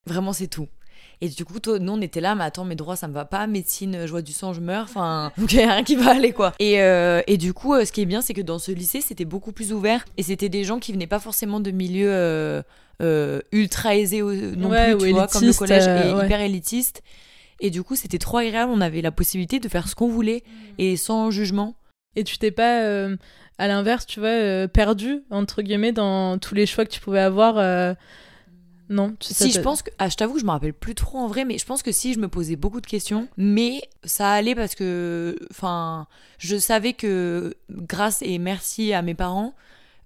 [0.08, 0.68] Vraiment, c'est tout.
[1.22, 3.26] Et du coup, toi, nous, on était là, mais attends, mes droits, ça me va
[3.26, 3.48] pas.
[3.48, 4.84] Médecine, je vois du sang, je meurs.
[4.84, 6.54] Enfin, donc il a rien qui va aller, quoi.
[6.60, 9.02] Et, euh, et du coup, euh, ce qui est bien, c'est que dans ce lycée,
[9.02, 10.06] c'était beaucoup plus ouvert.
[10.18, 12.62] Et c'était des gens qui venaient pas forcément de milieux euh,
[13.02, 16.14] euh, ultra aisés euh, non Ouais, plus, ou tu vois, comme le collège euh, est
[16.14, 16.26] ouais.
[16.26, 17.02] hyper élitiste.
[17.60, 18.72] Et du coup, c'était trop agréable.
[18.74, 20.44] On avait la possibilité de faire ce qu'on voulait
[20.78, 21.76] et sans jugement.
[22.18, 23.16] Et tu t'es pas, euh,
[23.58, 27.20] à l'inverse, tu vois, euh, perdu, entre guillemets, dans tous les choix que tu pouvais
[27.20, 27.94] avoir euh,
[28.90, 29.90] Non tu- Si, je pense que.
[29.98, 32.14] Ah, je t'avoue, je me rappelle plus trop en vrai, mais je pense que si,
[32.14, 33.28] je me posais beaucoup de questions.
[33.38, 35.36] Mais ça allait parce que.
[35.52, 39.54] Enfin, je savais que grâce et merci à mes parents.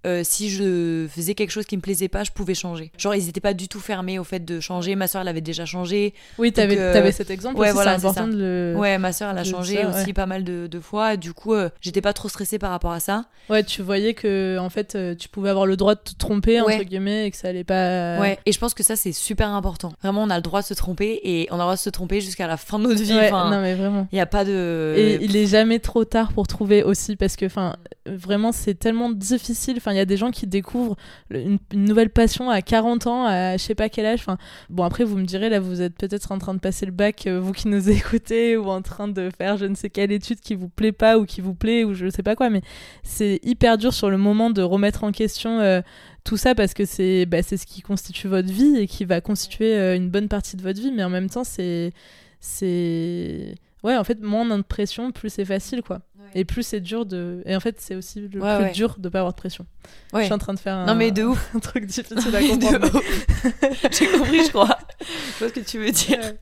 [0.06, 2.92] Euh, si je faisais quelque chose qui me plaisait pas, je pouvais changer.
[2.98, 4.96] Genre, ils étaient pas du tout fermés au fait de changer.
[4.96, 6.14] Ma soeur, elle avait déjà changé.
[6.38, 8.76] Oui, t'avais euh, cet exemple ouais, aussi, voilà, c'est important de le...
[8.78, 10.14] Ouais, ma soeur, elle a changé ça, aussi ouais.
[10.14, 11.18] pas mal de, de fois.
[11.18, 13.26] Du coup, euh, j'étais pas trop stressée par rapport à ça.
[13.50, 16.62] Ouais, tu voyais que en fait, euh, tu pouvais avoir le droit de te tromper
[16.62, 18.20] entre guillemets et que ça allait pas.
[18.20, 19.92] Ouais, et je pense que ça, c'est super important.
[20.02, 21.90] Vraiment, on a le droit de se tromper et on a le droit de se
[21.90, 23.14] tromper jusqu'à la fin de notre vie.
[23.14, 24.08] Ouais, Enfin, non mais vraiment.
[24.12, 24.94] il y a pas de.
[24.98, 29.10] Et il est jamais trop tard pour trouver aussi parce que enfin vraiment c'est tellement
[29.10, 29.76] difficile.
[29.78, 30.95] Enfin il y a des gens qui découvrent
[31.30, 34.19] une, nouvelle passion à 40 ans, à je sais pas quel âge.
[34.19, 34.38] Enfin
[34.69, 37.28] bon après vous me direz là vous êtes peut-être en train de passer le bac
[37.28, 40.39] euh, vous qui nous écoutez ou en train de faire je ne sais quelle étude
[40.39, 42.62] qui vous plaît pas ou qui vous plaît ou je sais pas quoi mais
[43.04, 45.82] c'est hyper dur sur le moment de remettre en question euh,
[46.23, 49.21] tout ça parce que c'est bah, c'est ce qui constitue votre vie et qui va
[49.21, 51.91] constituer euh, une bonne partie de votre vie mais en même temps c'est
[52.39, 56.02] c'est ouais en fait moins on a de pression plus c'est facile quoi
[56.36, 58.72] et plus c'est dur de et en fait c'est aussi le Ouais, plus ouais.
[58.72, 59.65] dur de pas avoir de pression
[60.13, 61.52] je suis en train de faire un, Non, mais de ouf.
[61.56, 63.02] un truc difficile à De comprendre.
[63.92, 64.78] J'ai compris, je crois.
[65.00, 66.34] Je vois ce que tu veux dire.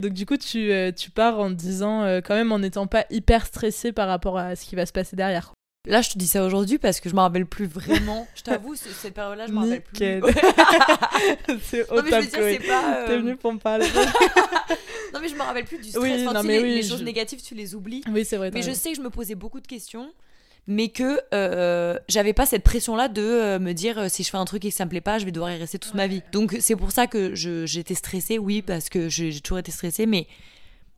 [0.00, 2.86] Donc du coup, tu, euh, tu pars en te disant, euh, quand même en n'étant
[2.86, 5.52] pas hyper stressé par rapport à ce qui va se passer derrière.
[5.86, 8.26] Là, je te dis ça aujourd'hui parce que je me rappelle plus vraiment.
[8.34, 9.98] Je t'avoue, cette période-là, je me rappelle plus.
[11.62, 12.96] C'est au non, mais je veux dire, pas.
[13.00, 13.86] euh, T'es venu pour me parler.
[15.12, 16.02] Non, mais je me rappelle plus du stress.
[16.02, 18.02] Oui, Enfin, non, mais les, oui, les choses je- négatives, tu les oublies.
[18.10, 18.50] oui, c'est vrai.
[18.52, 20.10] Mais je sais que je me posais beaucoup de questions,
[20.66, 24.38] mais que euh, j'avais pas cette pression-là de euh, me dire euh, si je fais
[24.38, 26.06] un truc et que ça me plaît pas, je vais devoir y rester toute ma
[26.06, 26.22] vie.
[26.32, 30.26] Donc c'est pour ça que j'étais stressée, oui, parce que j'ai toujours été stressée, mais,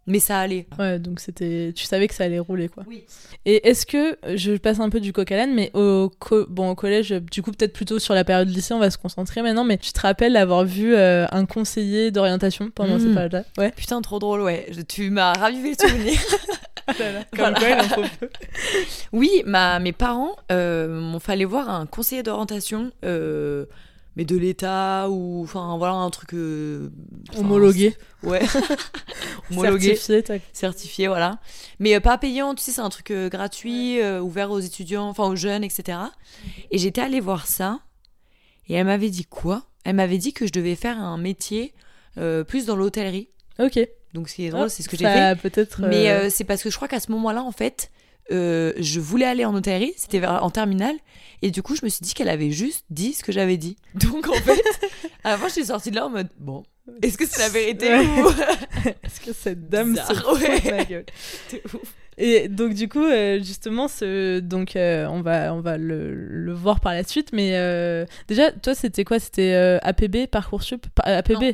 [0.07, 0.66] mais ça allait.
[0.79, 2.85] Ouais, donc c'était, tu savais que ça allait rouler quoi.
[2.87, 3.05] Oui.
[3.45, 6.71] Et est-ce que je passe un peu du coq à l'âne, mais au co- bon
[6.71, 9.64] au collège, du coup peut-être plutôt sur la période lycée, on va se concentrer maintenant.
[9.64, 13.01] Mais je te rappelle avoir vu euh, un conseiller d'orientation pendant Mm.
[13.01, 13.45] cette période-là?
[13.59, 13.73] Ouais.
[13.77, 14.66] Putain, trop drôle, ouais.
[14.71, 16.19] Je- Tu m'as ravivé le souvenir.
[16.87, 16.97] Comme
[17.37, 17.59] Voilà.
[17.59, 18.29] quoi, il en faut peu.
[19.12, 22.92] oui, ma, mes parents euh, m'ont fait aller voir un conseiller d'orientation.
[23.05, 23.66] euh,
[24.16, 26.88] mais de l'État ou enfin voilà un truc euh,
[27.37, 28.40] Homologué, ouais
[29.50, 30.40] homologué certifié.
[30.52, 31.38] certifié, voilà.
[31.79, 35.24] Mais euh, pas payant, tu sais, c'est un truc euh, gratuit, ouvert aux étudiants, enfin
[35.24, 35.98] aux jeunes, etc.
[36.70, 37.81] Et j'étais allée voir ça,
[38.68, 39.66] et elle m'avait dit quoi?
[39.85, 41.74] Elle m'avait dit que je devais faire un métier
[42.48, 43.29] plus dans l'hôtellerie.
[43.59, 43.79] Ok.
[44.14, 45.38] Donc ce qui est drôle, c'est ce que j'ai fait.
[45.40, 45.83] peut-être.
[45.83, 47.90] Mais c'est parce que je crois qu'à ce moment-là, en fait,
[48.32, 50.96] euh, je voulais aller en hôtellerie, c'était en terminale,
[51.42, 53.76] et du coup, je me suis dit qu'elle avait juste dit ce que j'avais dit.
[53.94, 54.62] Donc en fait,
[55.22, 56.64] fin, je suis sortie de là en mode bon,
[57.02, 58.06] est-ce que c'est la vérité Ouais.
[58.22, 58.28] ou
[59.04, 60.60] Est-ce que cette dame se Bizarre, ouais.
[60.60, 61.04] de ma gueule?
[61.74, 61.94] Ouf.
[62.18, 66.52] Et donc du coup, euh, justement, ce, donc euh, on va on va le, le
[66.54, 67.28] voir par la suite.
[67.34, 69.18] Mais euh, déjà, toi, c'était quoi?
[69.18, 71.32] C'était APB, parcoursup, Pa- APB.
[71.42, 71.52] Non.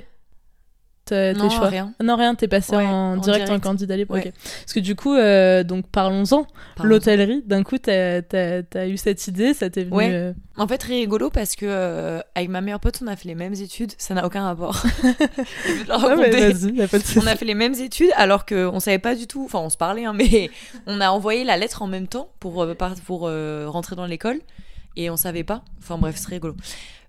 [1.04, 1.92] T'as- Tes choix rien.
[2.02, 2.34] Non, rien.
[2.36, 4.14] T'es passé Ouais, en, en direct, en candidat libre.
[4.14, 4.32] Ouais.
[4.60, 6.46] Parce que du coup, euh, donc parlons-en.
[6.82, 7.42] L'hôtellerie.
[7.44, 9.96] D'un coup, t'as as, eu cette idée, ça t'est venu.
[9.96, 10.10] Ouais.
[10.12, 13.26] euh, En fait, très rigolo parce que euh, avec ma meilleure pote, on a fait
[13.28, 13.92] les mêmes études.
[13.98, 14.82] Ça n'a aucun rapport.
[15.88, 19.44] Ah, on a fait les mêmes études alors qu'on savait pas du tout.
[19.44, 20.50] Enfin, on se parlait, hein, mais
[20.86, 22.74] on a envoyé la lettre en même temps pour euh,
[23.06, 24.38] pour euh, rentrer dans l'école
[24.96, 25.62] et on savait pas.
[25.80, 26.54] Enfin bref, c'est rigolo.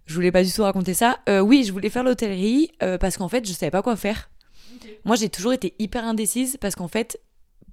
[0.06, 1.20] Je voulais pas du tout raconter ça.
[1.30, 4.30] Euh, oui, je voulais faire l'hôtellerie euh, parce qu'en fait, je savais pas quoi faire.
[5.06, 7.20] Moi, j'ai toujours été hyper indécise parce qu'en fait,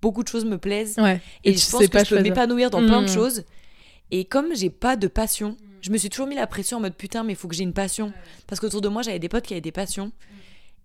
[0.01, 1.21] beaucoup de choses me plaisent Ouais.
[1.45, 3.15] et, je pense que je peux m'épanouir dans plein de Mm.
[3.15, 3.45] choses.
[4.13, 6.95] Et comme j'ai pas de passion, je me suis toujours mis la pression en mode
[6.95, 8.13] putain, mais il faut que j'ai une passion.
[8.47, 10.13] Parce qu'autour de moi, j'avais des potes qui avaient des passions.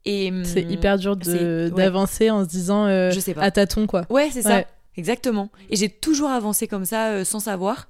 [0.05, 1.69] Et C'est hyper dur ouais.
[1.71, 3.41] d'avancer en se disant euh, Je sais pas.
[3.41, 4.05] à tâtons quoi.
[4.09, 4.63] Ouais, c'est ça.
[4.97, 5.51] Exactement.
[5.69, 7.87] Et j'ai toujours avancé comme ça sans savoir.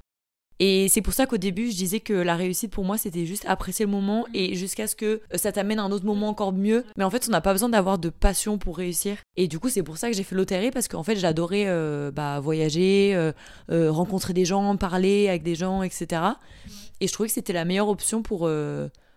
[0.59, 3.45] Et c'est pour ça qu'au début, je disais que la réussite pour moi, c'était juste
[3.47, 6.53] apprécier le moment et jusqu'à ce que euh, ça t'amène à un autre moment encore
[6.53, 6.85] mieux.
[6.97, 9.17] Mais en fait, on n'a pas besoin d'avoir de passion pour réussir.
[9.35, 12.11] Et du coup, c'est pour ça que j'ai fait l'hôtellerie parce qu'en fait, j'adorais euh,
[12.11, 16.21] bah, voyager, euh, rencontrer des gens, parler avec des gens, etc.
[17.01, 18.49] Et je trouvais que c'était la meilleure option pour,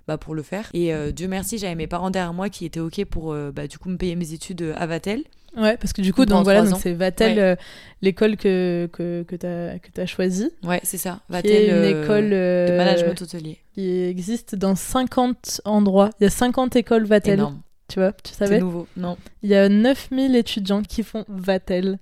[0.09, 0.69] bah, pour le faire.
[0.75, 3.67] Et euh, Dieu merci, j'avais mes parents derrière moi qui étaient OK pour euh, bah,
[3.69, 5.23] du coup me payer mes études euh, à Vatel.
[5.57, 7.43] Ouais, parce que du coup, donc voilà, donc c'est Vatel, Ouais.
[7.43, 7.57] euh,
[8.03, 11.21] l'école que, que, que tu as, que as choisie, Ouais, c'est ça.
[11.27, 11.51] qui Vatel.
[11.53, 13.59] est une euh, école de management hôtelier.
[13.75, 16.11] qui existe dans 50 endroits.
[16.21, 17.61] Il y a 50 écoles Vatel, Énorme.
[17.89, 18.87] tu vois, tu C'est savais nouveau.
[18.97, 19.17] Non.
[19.43, 21.99] Il y a 9000 étudiants qui font Vatel.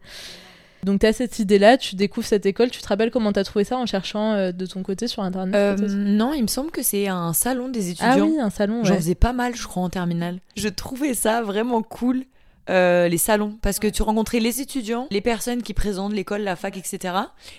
[0.85, 3.45] Donc tu as cette idée-là, tu découvres cette école, tu te rappelles comment tu as
[3.45, 6.71] trouvé ça en cherchant euh, de ton côté sur Internet Euh, non, il me semble
[6.71, 8.11] que c'est un salon des étudiants.
[8.12, 8.97] Ah oui, un salon, J'en ouais.
[8.99, 10.39] faisais pas mal, je crois, en terminale.
[10.57, 12.25] Je trouvais ça vraiment cool.
[12.69, 16.57] euh, les salons parce que tu rencontrais les étudiants, les personnes qui présentent l'école, la
[16.57, 17.15] fac, etc.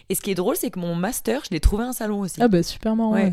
[0.09, 2.41] Et ce qui est drôle, c'est que mon master, je l'ai trouvé un salon aussi.
[2.41, 3.13] Ah bah super marrant.
[3.13, 3.23] Ouais.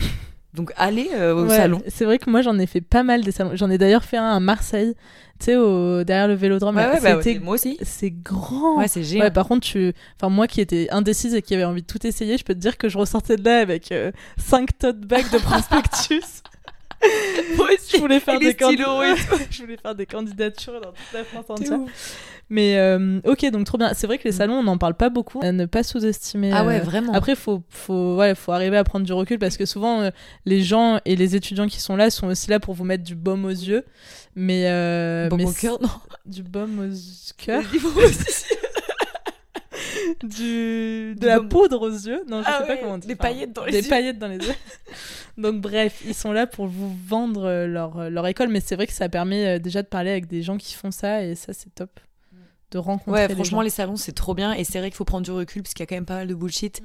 [0.00, 0.06] ouais.
[0.54, 1.82] Donc allez euh, au Ouais, salon.
[1.88, 3.50] C'est vrai que moi j'en ai fait pas mal des salons.
[3.54, 4.94] J'en ai d'ailleurs fait un à Marseille,
[5.38, 6.04] tu sais, au...
[6.04, 6.76] derrière le vélodrome.
[6.76, 7.78] Ouais, ouais, bah, moi aussi.
[7.82, 8.78] C'est grand.
[8.78, 9.26] Ouais, c'est génial.
[9.26, 9.92] Ouais, par contre, tu...
[10.16, 12.58] enfin, moi qui étais indécise et qui avait envie de tout essayer, je peux te
[12.60, 13.92] dire que je ressortais de là avec
[14.38, 16.22] 5 tote bags de prospectus.
[17.56, 17.96] moi aussi.
[17.96, 19.14] je voulais faire Et des candi- stylos et
[19.50, 21.78] je voulais faire des candidatures dans toute la France entière.
[22.50, 23.92] Mais euh, ok, donc trop bien.
[23.94, 24.38] C'est vrai que les Mm.
[24.38, 25.40] salons, on n'en parle pas beaucoup.
[25.42, 26.50] À ne pas sous-estimer.
[26.52, 27.12] Ah ouais, euh, vraiment.
[27.12, 30.10] Après, faut, faut, ouais, faut arriver à prendre du recul parce que souvent, euh,
[30.46, 33.14] les gens et les étudiants qui sont là sont aussi là pour vous mettre du
[33.14, 33.84] baume aux yeux.
[34.34, 35.88] Mais, euh, Bon, mais c- cœur, non.
[36.24, 37.62] du baume aux cœurs,
[40.22, 42.22] du, de la baume- poudre aux yeux?
[42.28, 43.08] Non, je Ah sais pas comment on dit.
[43.08, 43.88] des paillettes dans les des yeux.
[43.88, 44.54] paillettes dans les yeux.
[45.38, 48.92] Donc bref, ils sont là pour vous vendre leur, leur école, mais c'est vrai que
[48.92, 51.90] ça permet déjà de parler avec des gens qui font ça et ça c'est top
[52.70, 53.12] de rencontrer.
[53.22, 53.62] Ouais, les franchement, gens.
[53.62, 54.52] les salons, c'est trop bien.
[54.52, 56.16] Et c'est vrai qu'il faut prendre du recul parce qu'il y a quand même pas
[56.16, 56.82] mal de bullshit.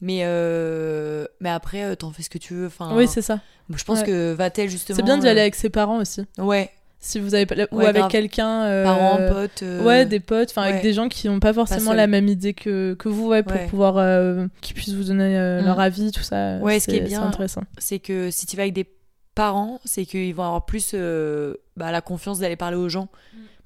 [0.00, 2.66] Mais, euh, mais après, euh, t'en fais ce que tu veux.
[2.66, 3.40] Enfin, Oui, c'est ça.
[3.70, 4.06] je pense Ouais.
[4.06, 4.96] que Vatel, justement.
[4.96, 6.22] C'est bien d'y euh, aller avec ses parents aussi.
[6.38, 8.62] Ouais, Si vous avez ou Ouais, avec quelqu'un.
[8.64, 9.62] euh, parents, potes.
[9.62, 12.54] euh, Ouais, des potes, enfin avec des gens qui n'ont pas forcément la même idée
[12.54, 15.64] que, que vous, ouais, pour pouvoir euh, qu'ils puissent vous donner euh, Mm.
[15.66, 16.56] leur avis, tout ça.
[16.58, 17.62] Ouais, ce qui est bien, C'est intéressant.
[17.78, 18.86] C'est que si tu vas avec des
[19.34, 23.08] parents, c'est qu'ils vont avoir plus euh, bah, la confiance d'aller parler aux gens.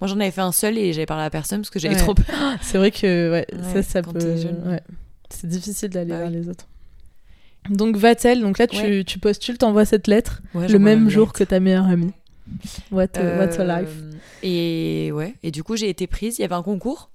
[0.00, 2.00] Moi, j'en avais fait un seul et j'avais parlé à personne parce que j'avais Ouais.
[2.00, 2.26] trop peur.
[2.62, 4.36] C'est vrai que ouais, Ouais, ça, ça peut.
[5.30, 6.66] C'est difficile d'aller Bah vers les autres.
[7.70, 11.38] Donc va-t-elle Donc là, tu, tu postules, t'envoies cette lettre le même jour lettre.
[11.38, 12.12] que ta meilleure amie.
[12.90, 13.90] What, a- what's a Euh, life
[14.42, 16.38] Et ouais, et du coup, j'ai été prise.
[16.38, 17.10] Il y avait un concours.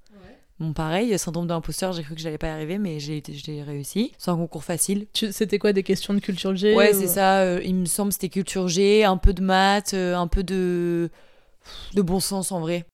[0.59, 3.23] Bon, pareil, syndrome d'imposteur, j'ai cru que j'allais pas y arriver, mais j'ai
[3.65, 4.11] réussi.
[4.19, 5.07] C'est un concours facile.
[5.13, 7.39] C'était quoi des questions de culture G Ouais, ou- c'est ça.
[7.39, 11.09] euh, il me semble c'était culture G, un peu de maths, euh, un peu de
[11.93, 12.85] de bon sens en vrai.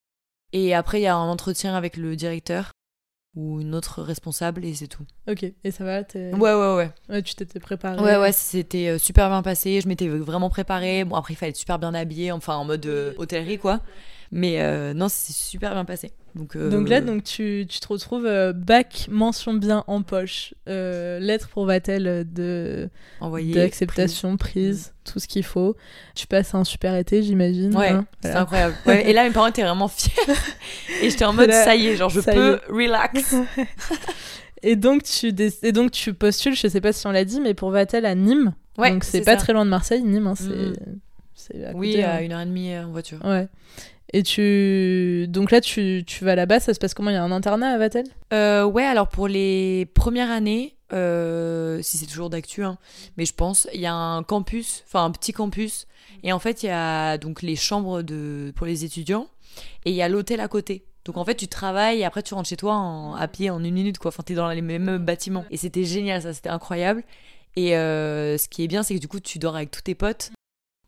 [0.53, 2.71] Et après, il y a un entretien avec le directeur
[3.35, 5.05] ou une autre responsable et c'est tout.
[5.27, 6.91] Ok, et ça va Ouais, ouais, ouais.
[7.09, 8.01] Ouais, tu t'étais préparée.
[8.01, 9.81] Ouais, ouais, c'était euh, super bien passé.
[9.81, 11.03] Je m'étais vraiment préparée.
[11.03, 13.81] Bon, après, il fallait être super bien habillé, enfin en mode euh, hôtellerie, quoi.
[14.31, 16.11] Mais euh, non, c'est super bien passé.
[16.35, 20.53] Donc, euh, Donc là, donc tu, tu te retrouves euh, bac mention bien en poche,
[20.67, 22.89] euh, lettre pour Vatel de
[23.53, 25.75] d'acceptation, prise, tout ce qu'il faut.
[26.15, 27.75] Tu passes un super été, j'imagine.
[27.75, 28.41] Ouais, hein, c'est voilà.
[28.41, 28.75] incroyable.
[28.85, 30.11] Ouais, et là, mes parents étaient vraiment fiers.
[31.01, 33.35] Et j'étais en mode, Là, ça y est, genre, je peux relax.
[34.61, 37.53] Et donc tu et donc tu postules, je sais pas si on l'a dit, mais
[37.53, 38.53] pour Vatel à Nîmes.
[38.77, 39.37] Ouais, donc c'est pas ça.
[39.37, 40.27] très loin de Marseille, Nîmes.
[40.27, 40.33] hein,
[41.33, 42.19] c'est à Oui, à hein.
[42.19, 43.19] une heure et demie en voiture.
[43.23, 43.47] Ouais.
[44.11, 47.11] Et tu donc là tu, tu vas là-bas, ça se passe comment?
[47.11, 48.05] Il y a un internat à Vatel?
[48.33, 52.79] Euh, ouais, alors pour les premières années, euh, si c'est toujours d'actu, hein,
[53.17, 55.85] mais je pense, il y a un campus, enfin un petit campus,
[56.23, 59.27] et en fait il y a donc les chambres de, pour les étudiants,
[59.85, 60.85] et il y a l'hôtel à côté.
[61.05, 63.73] Donc en fait tu travailles et après tu rentres chez toi à pied en une
[63.73, 64.09] minute quoi.
[64.09, 65.45] Enfin t'es dans les mêmes bâtiments.
[65.49, 67.03] Et c'était génial ça, c'était incroyable.
[67.55, 69.95] Et euh, ce qui est bien c'est que du coup tu dors avec tous tes
[69.95, 70.31] potes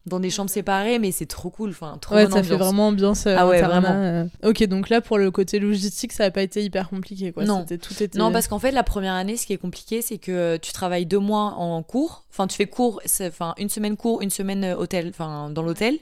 [0.06, 1.70] dans des chambres séparées, mais c'est trop cool.
[1.70, 3.90] Enfin trop Ouais, bonne ça fait vraiment ambiance euh, Ah ouais, vraiment.
[3.92, 4.26] euh.
[4.44, 7.46] Ok, donc là pour le côté logistique, ça a pas été hyper compliqué quoi.
[7.46, 7.60] Non.
[7.62, 10.18] C'était tout était Non, parce qu'en fait, la première année, ce qui est compliqué, c'est
[10.18, 12.24] que tu travailles deux mois en cours.
[12.32, 15.98] Enfin, tu fais cours, enfin, une semaine cours, une semaine euh, hôtel, enfin, dans l'hôtel.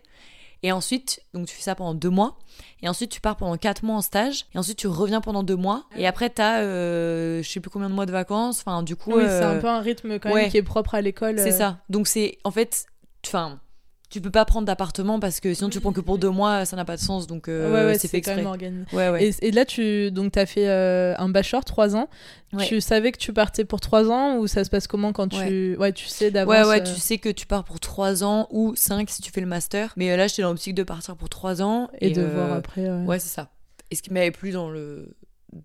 [0.61, 2.37] Et ensuite, donc tu fais ça pendant deux mois.
[2.81, 4.45] Et ensuite, tu pars pendant quatre mois en stage.
[4.53, 5.85] Et ensuite, tu reviens pendant deux mois.
[5.95, 8.59] Et après, t'as, euh, je sais plus combien de mois de vacances.
[8.59, 9.13] Enfin, du coup.
[9.13, 10.43] oui, c'est euh, un peu un rythme quand ouais.
[10.43, 11.39] même qui est propre à l'école.
[11.39, 11.57] C'est euh.
[11.57, 11.77] ça.
[11.89, 12.85] Donc, c'est, en fait,
[13.25, 13.59] enfin,
[14.09, 16.75] tu peux pas prendre d'appartement parce que sinon, tu prends que pour deux mois, ça
[16.75, 17.27] n'a pas de sens.
[17.27, 18.73] Donc, euh, ouais, ouais, c'est fait quand exprès.
[18.93, 19.25] Ouais, ouais.
[19.25, 22.09] Et, et là, tu donc as fait euh, un bachelor trois ans.
[22.53, 22.65] Ouais.
[22.65, 25.75] Tu savais que tu partais pour trois ans ou ça se passe comment quand tu
[25.77, 26.55] ouais tu sais d'avance.
[26.55, 29.31] Ouais, ouais, euh, tu sais que tu pars pour 3 ans ou 5 si tu
[29.31, 29.93] fais le master.
[29.97, 31.89] Mais euh, là, j'étais dans l'optique de partir pour 3 ans.
[31.99, 32.89] et, de euh, voir après.
[33.05, 33.49] Ouais, c'est ça.
[33.91, 35.15] Et ce qui m'avait plu dans le.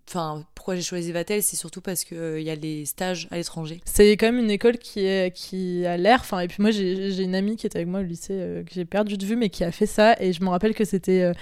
[0.08, 3.82] Enfin, pourquoi j'ai choisi Vatel, c'est surtout parce qu'il y a les stages à l'étranger.
[3.84, 6.20] C'est quand même une école qui, est, qui a l'air.
[6.20, 8.70] Enfin, et puis moi, j'ai une amie qui était avec moi au lycée euh, que
[8.72, 10.16] j'ai perdu de vue, mais qui a fait ça.
[10.20, 11.32] Et je me rappelle que c'était euh,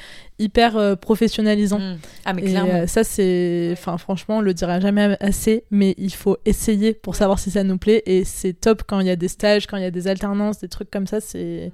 [0.41, 1.79] hyper euh, professionnalisant.
[1.79, 1.99] Mm.
[2.25, 2.73] Ah, mais Et clairement.
[2.75, 3.71] euh, ça, c'est.
[3.75, 7.63] Enfin, franchement, on le dira jamais assez, mais il faut essayer pour savoir si ça
[7.63, 8.03] nous plaît.
[8.07, 10.59] Et c'est top quand il y a des stages, quand il y a des alternances,
[10.59, 11.21] des trucs comme ça.
[11.21, 11.71] C'est.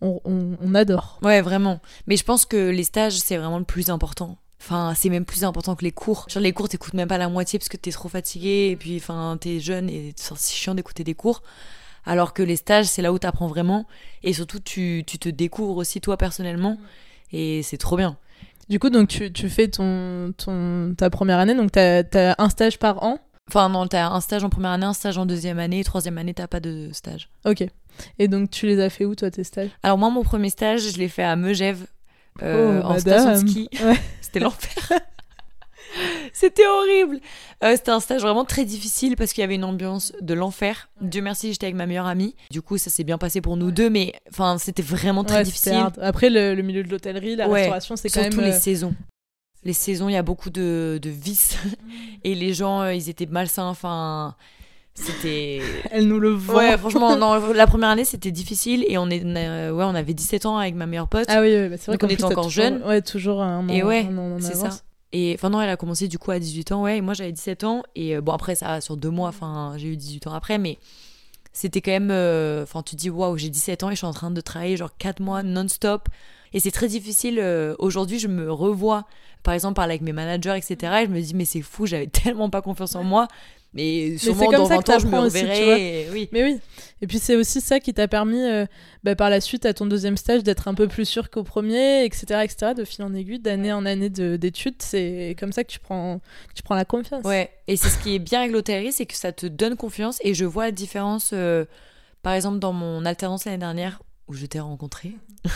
[0.00, 1.18] On, on- on adore.
[1.22, 1.80] Ouais, vraiment.
[2.06, 4.38] Mais je pense que les stages, c'est vraiment le plus important.
[4.60, 6.26] Enfin, c'est même plus important que les cours.
[6.28, 8.96] Genre, les cours, t'écoutes même pas la moitié parce que t'es trop fatigué et puis,
[8.96, 11.42] enfin, t'es jeune et c'est chiant d'écouter des cours.
[12.04, 13.86] Alors que les stages, c'est là où t'apprends vraiment.
[14.22, 16.78] Et surtout, tu, tu te découvres aussi toi personnellement.
[17.32, 18.16] Et c'est trop bien.
[18.68, 22.48] Du coup, donc tu, tu fais ton, ton, ta première année, donc t'as as un
[22.50, 23.18] stage par an?
[23.48, 26.34] Enfin, non, t'as un stage en première année, un stage en deuxième année, troisième année,
[26.34, 27.30] t'as pas de stage.
[27.46, 27.64] Ok.
[28.18, 29.70] Et donc tu les as fait où, toi, tes stages?
[29.82, 31.86] Alors, moi, mon premier stage, je l'ai fait à Megève,
[32.42, 33.68] euh, Oh, en station de ski.
[33.82, 33.98] Ouais.
[34.20, 34.72] C'était l'enfer.
[36.32, 37.18] C'était horrible.
[37.64, 40.88] Euh, c'était un stage vraiment très difficile parce qu'il y avait une ambiance de l'enfer.
[41.00, 42.36] Dieu merci, j'étais avec ma meilleure amie.
[42.50, 45.42] Du coup, ça s'est bien passé pour nous deux, mais enfin, c'était vraiment très Ouais,
[45.44, 45.86] difficile.
[46.00, 48.46] Après, le, le milieu de l'hôtellerie, la Ouais, restauration, c'est quand Surtout même.
[48.50, 48.94] les euh, saisons.
[49.64, 51.56] Les saisons, il y a beaucoup de, de vices
[52.22, 53.66] et les gens, ils étaient malsains.
[53.66, 54.36] Enfin,
[55.02, 55.60] c'était.
[55.90, 56.56] Elle nous le vend.
[56.56, 60.46] Ouais, franchement, non, la première année c'était difficile et on, est, ouais, on avait 17
[60.46, 61.26] ans avec ma meilleure pote.
[61.28, 62.82] Ah oui, bah, c'est vrai Donc qu'en on plus, était encore jeunes.
[62.84, 64.06] Ouais, toujours un an, Et ouais,
[64.40, 64.70] c'est ça.
[65.12, 67.32] Et enfin non, elle a commencé du coup à 18 ans, ouais, et moi j'avais
[67.32, 67.82] 17 ans.
[67.96, 70.78] Et euh, bon, après ça, sur deux mois, enfin j'ai eu 18 ans après, mais
[71.52, 72.10] c'était quand même.
[72.10, 74.40] euh, Enfin, tu te dis, waouh, j'ai 17 ans et je suis en train de
[74.40, 76.08] travailler genre 4 mois non-stop.
[76.52, 77.38] Et c'est très difficile.
[77.42, 79.04] euh, Aujourd'hui, je me revois,
[79.42, 80.76] par exemple, parler avec mes managers, etc.
[81.02, 83.28] Et je me dis, mais c'est fou, j'avais tellement pas confiance en moi.
[83.74, 86.08] Mais sûrement comme dans ça 20 que ans, je me aussi, reverrai.
[86.12, 86.28] oui.
[86.32, 86.58] Mais oui.
[87.02, 88.64] Et puis c'est aussi ça qui t'a permis, euh,
[89.04, 92.04] bah, par la suite, à ton deuxième stage, d'être un peu plus sûr qu'au premier,
[92.04, 94.76] etc., etc., de fil en aiguille, d'année en année de- d'études.
[94.80, 97.24] C'est comme ça que tu prends, que tu prends la confiance.
[97.24, 100.18] Ouais, et c'est ce qui est bien avec l'hôtellerie, c'est que ça te donne confiance.
[100.24, 101.64] Et je vois la différence, euh,
[102.22, 105.12] par exemple, dans mon alternance l'année dernière, où je t'ai rencontré.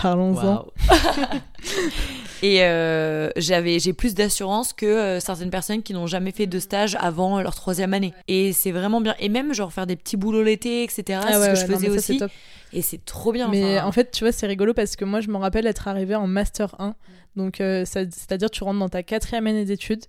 [0.00, 0.66] Parlons-en.
[2.42, 6.58] et euh, j'avais, j'ai plus d'assurance que euh, certaines personnes qui n'ont jamais fait de
[6.58, 8.14] stage avant leur troisième année.
[8.28, 9.14] Et c'est vraiment bien.
[9.18, 11.20] Et même, genre, faire des petits boulots l'été, etc.
[11.22, 12.18] Ah c'est ouais, ce que ouais, je non, faisais ça, c'est aussi.
[12.18, 12.30] top.
[12.72, 13.48] Et c'est trop bien.
[13.48, 13.86] Mais enfin.
[13.88, 16.26] en fait, tu vois, c'est rigolo parce que moi, je me rappelle être arrivée en
[16.26, 16.94] Master 1.
[17.36, 20.02] Donc, euh, c'est-à-dire, tu rentres dans ta quatrième année d'études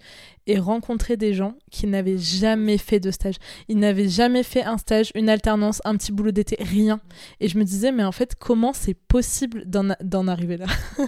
[0.47, 3.36] et rencontrer des gens qui n'avaient jamais fait de stage.
[3.67, 7.00] Ils n'avaient jamais fait un stage, une alternance, un petit boulot d'été, rien.
[7.39, 10.65] Et je me disais, mais en fait, comment c'est possible d'en arriver là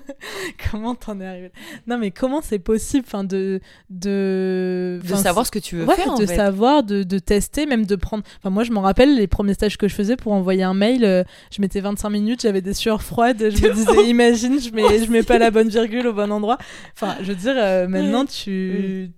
[0.72, 1.52] Comment t'en es arrivé là
[1.88, 5.86] Non, mais comment c'est possible enfin, de, de, de enfin, savoir ce que tu veux
[5.86, 6.36] Ouais, faire, en de fait.
[6.36, 8.24] savoir, de, de tester, même de prendre.
[8.38, 11.04] Enfin, moi, je me rappelle les premiers stages que je faisais pour envoyer un mail.
[11.06, 13.38] euh, je mettais 25 minutes, j'avais des sueurs froides.
[13.50, 16.58] Je me disais, imagine, je mets, je mets pas la bonne virgule au bon endroit.
[16.96, 19.12] Enfin, je veux dire, euh, maintenant, tu.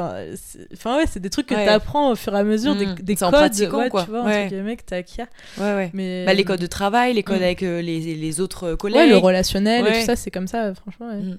[0.00, 1.64] Enfin, ouais, c'est des trucs que Ouais.
[1.64, 2.78] tu apprends au fur et à mesure, Mm.
[2.94, 4.04] des, des C'est en codes, ouais, quoi.
[4.04, 4.44] tu vois, Ouais.
[4.44, 5.24] entre guillemets, que t'acquiers.
[5.58, 5.90] Ouais, ouais.
[5.92, 7.42] Mais Bah, les codes de travail, les codes Mm.
[7.42, 8.98] avec euh, les, les autres euh, collègues.
[8.98, 11.08] Ouais, le relationnel et tout ça, c'est comme ça, franchement.
[11.14, 11.38] Mm.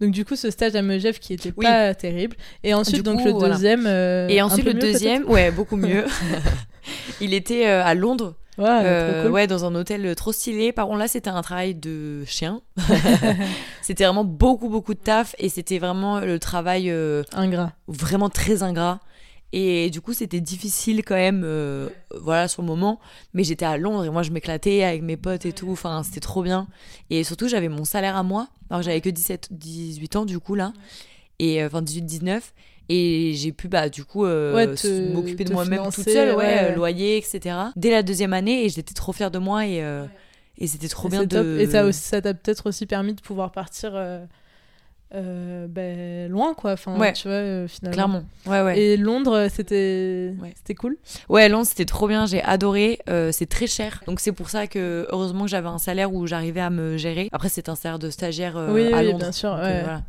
[0.00, 1.64] Donc, du coup, ce stage à Megève qui était Oui.
[1.64, 2.36] pas terrible.
[2.62, 3.54] Et ensuite, Du donc, coup, le voilà.
[3.54, 3.86] deuxième.
[3.86, 6.04] euh, Et un ensuite, le mieux, deuxième, ouais, beaucoup mieux.
[7.20, 9.32] Il était euh, à Londres, Ouais, euh, cool.
[9.32, 10.72] ouais, dans un hôtel trop stylé.
[10.72, 12.62] Par contre, là, c'était un travail de chien.
[13.82, 17.72] c'était vraiment beaucoup, beaucoup de taf et c'était vraiment le travail euh, Ingrat.
[17.88, 19.00] vraiment très ingrat.
[19.52, 21.88] Et du coup, c'était difficile quand même, euh,
[22.20, 22.98] voilà, sur le moment.
[23.32, 25.70] Mais j'étais à Londres et moi, je m'éclatais avec mes potes et tout.
[25.70, 26.66] Enfin, c'était trop bien.
[27.10, 28.48] Et surtout, j'avais mon salaire à moi.
[28.70, 30.72] Alors, j'avais que 17, 18 ans, du coup, là.
[31.38, 32.52] Et euh, enfin, 18, 19.
[32.88, 36.58] Et j'ai pu, bah, du coup, euh, Ouais, m'occuper de moi-même toute seule, ouais, ouais.
[36.70, 37.56] euh, loyer, etc.
[37.74, 39.66] Dès la deuxième année, et j'étais trop fière de moi.
[39.66, 40.04] Et, euh,
[40.58, 41.36] et c'était trop Et bien de.
[41.36, 41.46] top.
[41.58, 43.92] Et ça aussi- ça t'a peut-être aussi permis de pouvoir partir
[45.14, 46.72] euh, ben, loin, quoi.
[46.72, 47.12] Enfin, Ouais.
[47.12, 47.94] tu vois, euh, finalement.
[47.94, 48.22] Clairement.
[48.46, 48.78] Ouais, ouais.
[48.80, 50.52] Et Londres, c'était Ouais.
[50.56, 50.96] c'était cool?
[51.28, 52.98] Ouais, Londres, c'était trop bien, j'ai adoré.
[53.08, 54.02] Euh, c'est très cher.
[54.06, 57.28] Donc c'est pour ça que heureusement que j'avais un salaire où j'arrivais à me gérer.
[57.32, 59.18] Après, c'est un salaire de stagiaire oui, à oui, Londres.
[59.18, 59.50] bien sûr.
[59.50, 60.02] Donc, voilà.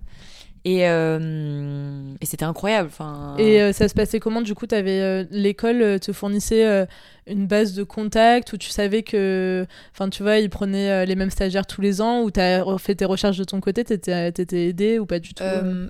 [0.67, 2.89] Et, euh, et c'était incroyable.
[2.91, 6.85] Enfin, Et euh, ça se passait comment Du coup, avais, euh, l'école te fournissait
[7.25, 11.29] une base de contact où tu savais que, enfin, tu vois, ils prenaient les mêmes
[11.29, 14.67] stagiaires tous les ans ou tu as fait tes recherches de ton côté, t'étais étais
[14.67, 15.43] aidé ou pas du tout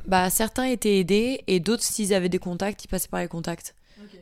[0.06, 3.74] bah, certains étaient aidés et d'autres, s'ils avaient des contacts, ils passaient par les contacts.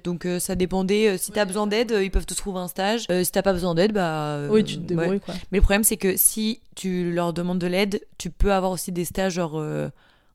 [0.05, 1.09] Donc euh, ça dépendait.
[1.09, 3.07] euh, si t'as besoin d'aide, euh, ils peuvent te trouver un stage.
[3.23, 4.39] Si t'as pas besoin d'aide, bah.
[4.49, 4.85] Oui, tu te ouais.
[4.85, 5.33] débrouilles, quoi.
[5.51, 8.91] Mais le problème, c'est que si tu leur demandes de l'aide, tu peux avoir aussi
[8.91, 9.61] des stages genre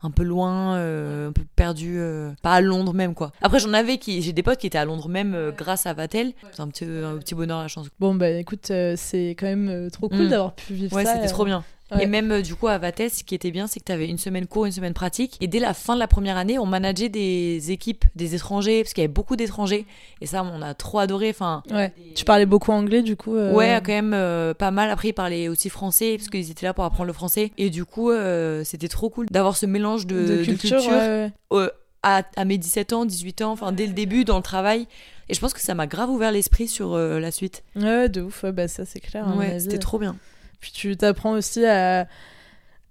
[0.03, 3.33] un peu loin, euh, un peu perdu, euh, pas à Londres même quoi.
[3.43, 5.93] Après, j'en avais qui, j'ai des potes qui étaient à Londres même euh, grâce à
[5.93, 6.33] Vatel.
[6.53, 7.89] C'est un petit, un petit bonheur la chance.
[8.01, 10.29] Bon, bah écoute, c'est quand même trop cool Mm.
[10.29, 11.15] d'avoir pu vivre Ouais, ça.
[11.15, 11.31] c'était euh.
[11.31, 11.63] trop bien.
[11.93, 12.03] Ouais.
[12.05, 14.09] Et même euh, du coup à Vatel, ce qui était bien, c'est que tu avais
[14.09, 15.37] une semaine cours, une semaine pratique.
[15.41, 18.93] Et dès la fin de la première année, on manageait des équipes, des étrangers, parce
[18.95, 19.87] qu'il y avait beaucoup d'étrangers.
[20.21, 21.31] Et ça, on a trop adoré.
[21.31, 21.93] Enfin, Ouais.
[22.15, 24.91] Tu parlais beaucoup anglais, du coup euh, Ouais, quand même euh, pas mal.
[24.91, 27.53] Après, ils parlaient aussi français parce qu'ils étaient là pour apprendre le français.
[27.59, 30.79] Et du coup, euh, c'était trop cool d'avoir ce mélange de, de de culture.
[30.81, 30.93] culture,
[31.51, 31.69] ouais,
[32.03, 34.87] à, à mes 17 ans, 18 ans, enfin dès le début dans le travail.
[35.29, 37.63] Et je pense que ça m'a grave ouvert l'esprit sur la suite.
[37.77, 39.27] Ouais, de ouf, bah ça c'est clair.
[39.37, 40.17] ouais, c'était trop bien.
[40.61, 42.07] Puis tu t'apprends aussi à.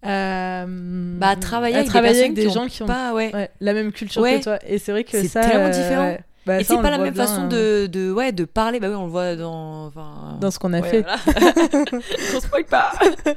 [0.02, 2.88] à, Bah, à travailler à avec travailler des avec des qui gens ont qui ont
[2.88, 3.34] Pas, ouais.
[3.34, 4.40] ouais, la même culture Ouais.
[4.40, 4.60] que toi.
[4.68, 6.18] Et c'est vrai que C'est tellement euh, différent.
[6.46, 8.80] Bah, Et c'est pas la même bien, façon hein, de, de, ouais, de parler.
[8.80, 9.86] Bah oui, on le voit dans.
[9.88, 11.02] Enfin, dans ce qu'on a fait.
[11.04, 11.20] voilà.
[12.36, 12.92] on spoil pas.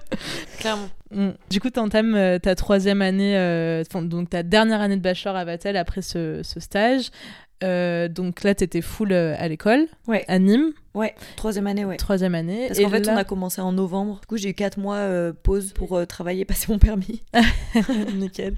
[0.59, 0.89] Clairement.
[1.11, 1.31] Mm.
[1.51, 5.37] Du coup, tu entames euh, ta troisième année, euh, donc ta dernière année de bachelor
[5.37, 7.11] à Vatel après ce, ce stage.
[7.63, 10.25] Euh, donc là, tu étais full euh, à l'école, Ouais.
[10.29, 11.97] à Nîmes, Ouais, troisième année, ouais.
[11.97, 12.67] troisième année.
[12.69, 14.21] Parce qu'en fait, là- on a commencé en novembre.
[14.21, 17.23] Du coup, j'ai eu 4 mois euh, pause pour euh, travailler, passer mon permis.
[18.15, 18.55] Nickel.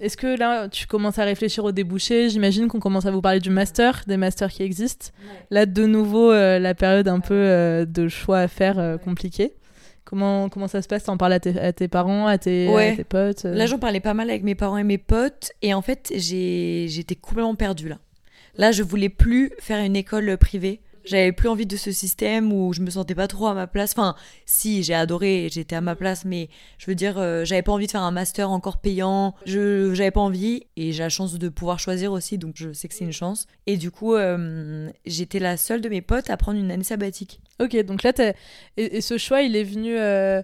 [0.00, 2.30] Est-ce que là, tu commences à réfléchir au débouché?
[2.30, 5.08] J'imagine qu'on commence à vous parler du master, des masters qui existent.
[5.50, 9.54] Là, de nouveau, euh, la période un peu de choix à faire compliquée.
[10.04, 11.04] Comment, comment ça se passe?
[11.04, 12.90] T'en parles à tes, à tes parents, à tes, Ouais.
[12.92, 13.54] à tes potes euh?
[13.54, 15.52] Là, j'en parlais pas mal avec mes parents et mes potes.
[15.62, 17.98] Et en fait, j'ai- j'étais complètement perdue là.
[18.56, 20.80] Là, je voulais plus faire une école privée.
[21.04, 23.92] J'avais plus envie de ce système où je me sentais pas trop à ma place.
[23.92, 24.14] Enfin,
[24.46, 27.86] si, j'ai adoré, j'étais à ma place, mais je veux dire, euh, j'avais pas envie
[27.86, 29.34] de faire un master encore payant.
[29.46, 32.88] Je, j'avais pas envie et j'ai la chance de pouvoir choisir aussi, donc je sais
[32.88, 33.46] que c'est une chance.
[33.66, 37.40] Et du coup, euh, j'étais la seule de mes potes à prendre une année sabbatique.
[37.60, 38.12] Ok, donc là,
[38.76, 40.42] et, et ce choix, il est venu, euh,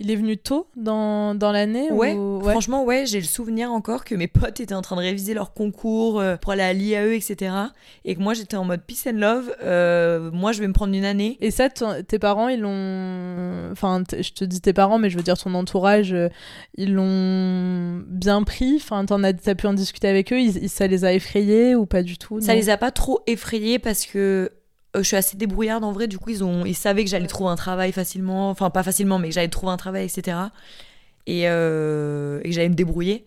[0.00, 2.40] il est venu tôt dans, dans l'année Ouais, ou...
[2.40, 5.52] Franchement, ouais, j'ai le souvenir encore que mes potes étaient en train de réviser leur
[5.52, 7.52] concours euh, pour aller à l'IAE, etc.
[8.04, 9.52] Et que moi, j'étais en mode peace and love.
[9.62, 11.36] euh, moi, je vais me prendre une année.
[11.40, 13.70] Et ça, tes parents, ils l'ont.
[13.72, 16.28] Enfin, je te dis tes parents, mais je veux dire ton entourage, euh,
[16.76, 18.76] ils l'ont bien pris.
[18.76, 20.40] Enfin, t'en as, pu en discuter avec eux.
[20.40, 23.80] Ils, ça les a effrayés ou pas du tout Ça les a pas trop effrayés
[23.80, 24.52] parce que
[24.98, 26.08] je suis assez débrouillarde en vrai.
[26.08, 28.50] Du coup, ils, ont, ils savaient que j'allais trouver un travail facilement.
[28.50, 30.38] Enfin, pas facilement, mais que j'allais trouver un travail, etc.
[31.26, 33.26] Et, euh, et que j'allais me débrouiller.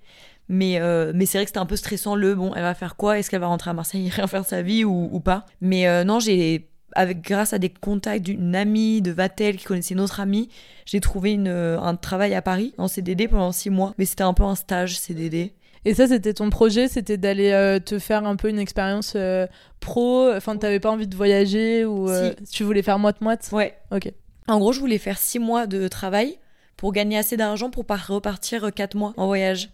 [0.50, 2.98] Mais, euh, mais c'est vrai que c'était un peu stressant le bon, elle va faire
[2.98, 3.18] quoi?
[3.18, 5.46] Est-ce qu'elle va rentrer à Marseille et rien faire de sa vie ou, ou pas?
[5.62, 9.94] Mais euh, non, j'ai avec grâce à des contacts d'une amie de Vatel qui connaissait
[9.94, 10.50] une autre amie,
[10.86, 13.94] j'ai trouvé une, euh, un travail à Paris en CDD pendant six mois.
[13.98, 15.54] Mais c'était un peu un stage CDD.
[15.84, 19.48] Et ça, c'était ton projet, c'était d'aller euh, te faire un peu une expérience euh,
[19.80, 20.32] pro.
[20.32, 23.50] Enfin, t'avais pas envie de voyager ou euh, tu voulais faire moite-moite?
[23.52, 23.76] Ouais.
[23.92, 24.12] Ok.
[24.48, 26.38] En gros, je voulais faire six mois de travail
[26.78, 29.70] pour gagner assez d'argent pour pas repartir quatre mois en voyage.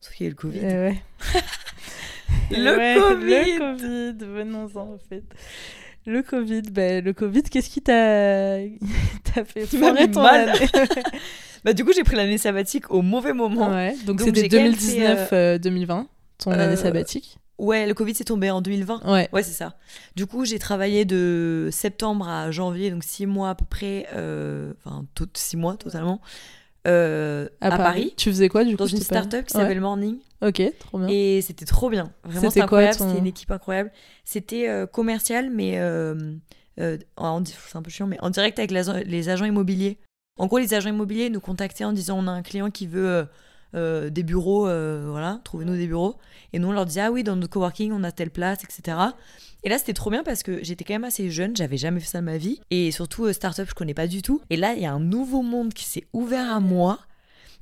[0.00, 0.60] Sauf qu'il y a eu le Covid.
[0.62, 1.02] Eh ouais.
[2.50, 3.26] Le Ouais, Covid.
[3.26, 5.24] Le Covid, venons-en en fait.
[6.06, 8.58] Le Covid, ben, le Covid, qu'est-ce qui t'a
[9.44, 10.52] fait foirer ton mal.
[11.64, 13.70] Bah, du coup, j'ai pris l'année sabbatique au mauvais moment.
[13.70, 16.06] Ouais, donc c'était j'ai quand même fait, 2019-2020,
[16.38, 17.38] ton euh, année sabbatique.
[17.58, 19.02] Ouais, le Covid s'est tombé en 2020.
[19.12, 19.28] Ouais.
[19.32, 19.74] Ouais, c'est ça.
[20.14, 24.72] Du coup, j'ai travaillé de septembre à janvier, donc six mois à peu près, euh,
[24.84, 26.20] enfin, tout, six mois totalement,
[26.86, 29.62] euh, à, Paris, Tu faisais quoi du coup dans une start-up qui Ouais.
[29.62, 30.18] s'appelle Morning.
[30.40, 31.08] Ok, trop bien.
[31.08, 32.12] Et c'était trop bien.
[32.22, 32.96] Vraiment, C'était incroyable.
[32.96, 33.90] ton- C'était une équipe incroyable.
[34.24, 36.14] C'était euh, commercial, mais euh,
[36.80, 39.98] euh, en- c'est un peu chiant, mais en direct avec les agents immobiliers.
[40.38, 43.08] En gros, les agents immobiliers nous contactaient en disant on a un client qui veut
[43.08, 43.24] euh,
[43.74, 46.16] euh, des bureaux, euh, voilà, trouvez-nous des bureaux.
[46.52, 48.96] Et nous, on leur disait ah oui, dans notre coworking, on a telle place, etc.
[49.62, 52.06] Et là, c'était trop bien parce que j'étais quand même assez jeune, j'avais jamais fait
[52.06, 52.60] ça de ma vie.
[52.70, 54.40] Et surtout, euh, start-up, je connais pas du tout.
[54.48, 56.98] Et là, il y a un nouveau monde qui s'est ouvert à moi.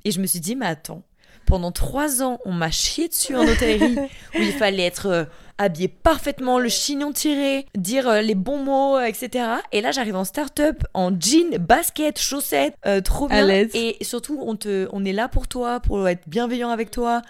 [0.05, 1.03] Et je me suis dit, mais attends,
[1.45, 3.97] pendant trois ans, on m'a chié dessus en hôtellerie
[4.35, 5.27] où il fallait être
[5.59, 9.45] euh, habillé parfaitement, le chignon tiré, dire euh, les bons mots, euh, etc.
[9.71, 13.47] Et là, j'arrive en start-up, en jean, basket, chaussettes, euh, trop À bien.
[13.47, 13.71] l'aise.
[13.73, 17.21] Et surtout, on, te, on est là pour toi, pour être bienveillant avec toi.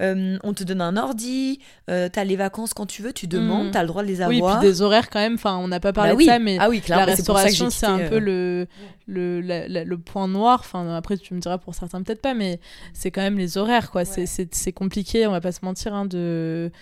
[0.00, 1.60] Euh, on te donne un ordi,
[1.90, 3.70] euh, t'as les vacances quand tu veux, tu demandes, Mm.
[3.72, 4.58] t'as le droit de les Oui, avoir.
[4.58, 5.34] puis des horaires quand même.
[5.34, 6.24] Enfin, on n'a pas parlé Bah oui.
[6.24, 8.66] de ça, mais ah oui, la restauration, c'est un quitté, peu euh, le,
[9.06, 10.60] le, la- la- le point noir.
[10.60, 12.58] Enfin, après, tu me diras pour certains, peut-être pas, mais
[12.94, 14.04] c'est quand même les horaires, quoi.
[14.06, 16.72] C'est- C'est c'est compliqué, on va pas se mentir, hein, de,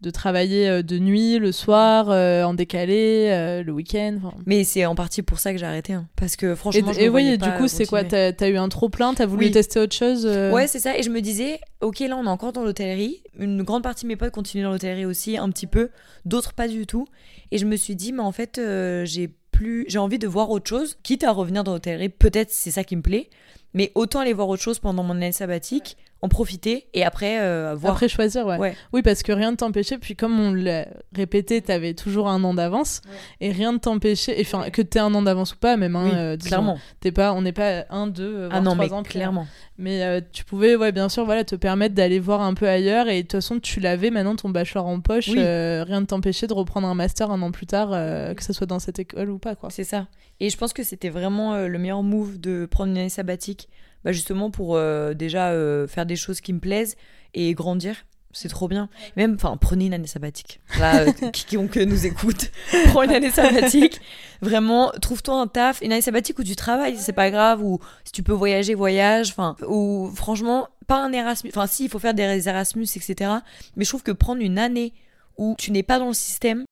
[0.00, 4.18] de travailler euh, de nuit, le soir, euh, en décalé, euh, le week-end.
[4.46, 5.92] Mais c'est en partie pour ça que j'ai arrêté.
[5.92, 6.06] hein.
[6.16, 8.02] Parce que Et, franchement, je et me oui, et du coup, c'est quoi.
[8.04, 9.50] T'as as eu un trop plein T'as voulu Oui.
[9.52, 10.96] tester autre chose euh, Ouais, c'est ça.
[10.96, 13.22] Et je me disais, ok, là, on est encore dans l'hôtellerie.
[13.38, 15.90] Une grande partie de mes potes continuent dans l'hôtellerie aussi, un petit peu.
[16.24, 17.06] D'autres, pas du tout.
[17.50, 18.60] Et je me suis dit, mais en fait,
[19.04, 20.96] j'ai plus, j'ai envie de voir autre chose.
[21.02, 23.28] Quitte à revenir dans l'hôtellerie, peut-être c'est ça qui me plaît.
[23.74, 27.74] Mais autant aller voir autre chose pendant mon année sabbatique, en profiter et après euh,
[27.74, 27.94] voir.
[27.94, 28.58] Après choisir, ouais.
[28.58, 28.76] Ouais.
[28.92, 29.96] Oui, parce que rien ne t'empêchait.
[29.96, 33.00] Puis comme on l'a répété, t'avais toujours un an d'avance.
[33.40, 34.38] Et rien ne t'empêchait.
[34.38, 35.96] et Enfin, que t'aies un an d'avance ou pas, même.
[35.96, 36.78] hein, Oui, euh, disons, clairement.
[37.00, 39.02] T'es pas, on n'est pas un, deux, Ah voire non, trois mais ans.
[39.02, 39.46] clairement.
[39.78, 43.08] Mais euh, tu pouvais, ouais, bien sûr, voilà, te permettre d'aller voir un peu ailleurs.
[43.08, 45.28] Et de toute façon, tu l'avais maintenant ton bachelor en poche.
[45.28, 45.36] Oui.
[45.38, 47.88] euh, rien ne t'empêchait de reprendre un master un an plus tard,
[48.36, 49.70] que ce soit dans cette école ou pas, quoi.
[49.70, 50.06] C'est ça.
[50.38, 53.68] Et je pense que c'était vraiment le meilleur move de prendre une année sabbatique,
[54.04, 56.96] bah, justement pour euh, déjà euh, faire des choses qui me plaisent
[57.34, 57.96] et grandir.
[58.32, 58.88] C'est trop bien.
[59.16, 60.60] Même, enfin, prenez une année sabbatique.
[60.78, 62.52] Là, euh, quiconque nous écoute,
[62.90, 64.00] prends une année sabbatique.
[64.40, 68.12] Vraiment, trouve-toi un taf, une année sabbatique où tu travailles, c'est pas grave, ou si
[68.12, 69.30] tu peux voyager, voyage.
[69.30, 71.50] Enfin, ou franchement, pas un Erasmus.
[71.50, 73.32] Enfin, si, il faut faire des Erasmus, etc.
[73.74, 74.94] Mais je trouve que prendre une année
[75.36, 76.64] où tu n'es pas dans le système,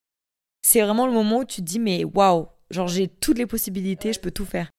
[0.63, 4.13] c'est vraiment le moment où tu te dis, mais waouh, genre j'ai toutes les possibilités,
[4.13, 4.71] je peux tout faire.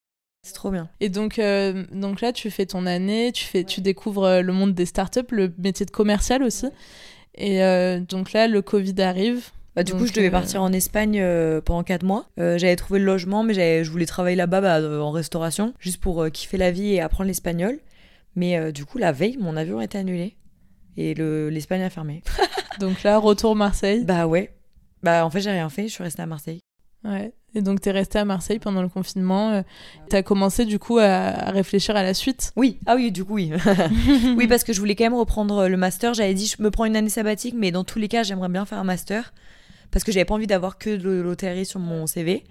[0.41, 0.89] C'est trop bien.
[0.99, 4.53] Et donc, euh, donc là, tu fais ton année, tu, fais, tu découvres euh, le
[4.53, 6.67] monde des startups, le métier de commercial aussi.
[7.35, 9.49] Et euh, donc là, le Covid arrive.
[9.75, 11.23] Bah, du coup, je devais euh, partir en Espagne
[11.65, 12.27] pendant 4 mois.
[12.37, 16.57] J'avais trouvé le logement, mais je voulais travailler là-bas bah, en restauration, juste pour kiffer
[16.57, 17.79] la vie et apprendre l'espagnol.
[18.35, 20.35] Mais du coup, la veille, mon avion a été annulé.
[20.97, 22.23] Et le- l'Espagne a fermé.
[22.79, 24.03] Donc là, retour Marseille.
[24.05, 24.53] bah ouais.
[25.03, 26.59] Bah en fait, j'ai rien fait, je suis restée à Marseille.
[27.05, 27.31] Ouais.
[27.55, 29.51] Et donc, t'es resté à Marseille pendant le confinement.
[29.51, 29.61] euh,
[30.09, 32.51] T'as commencé du coup à, réfléchir à la suite?
[32.55, 33.51] Oui, ah oui, du coup, oui.
[34.37, 36.13] oui, parce que je voulais quand même reprendre le master.
[36.13, 38.65] J'avais dit, je me prends une année sabbatique, mais dans tous les cas, j'aimerais bien
[38.65, 39.33] faire un master.
[39.91, 42.43] Parce que j'avais pas envie d'avoir que de l'hôtellerie sur mon CV.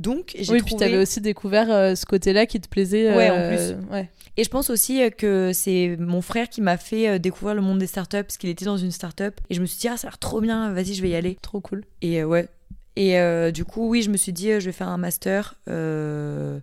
[0.00, 0.62] Donc, j'ai Oui, trouvé...
[0.62, 3.14] puis t'avais aussi découvert euh, ce côté-là qui te plaisait.
[3.14, 4.10] Ouais, en euh, Ouais.
[4.36, 7.60] Et je pense aussi euh, que c'est mon frère qui m'a fait euh, découvrir le
[7.60, 9.40] monde des startups, parce qu'il était dans une startup.
[9.50, 11.14] Et je me suis dit, ah, ça a l'air trop bien, vas-y, je vais y
[11.14, 11.36] aller.
[11.42, 11.84] Trop cool.
[12.00, 12.48] Et euh, ouais.
[12.96, 15.54] Et euh, du coup, oui, je me suis dit, euh, je vais faire un master.
[15.68, 16.58] Euh...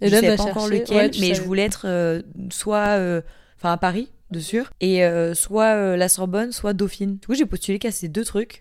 [0.00, 1.86] Et je là, savais t'as pas encore lequel, ouais, mais je voulais être
[2.50, 3.22] soit,
[3.56, 5.00] enfin à Paris, de sûr, et
[5.34, 7.16] soit la Sorbonne, soit Dauphine.
[7.16, 8.60] Du coup, j'ai postulé qu'à ces deux trucs.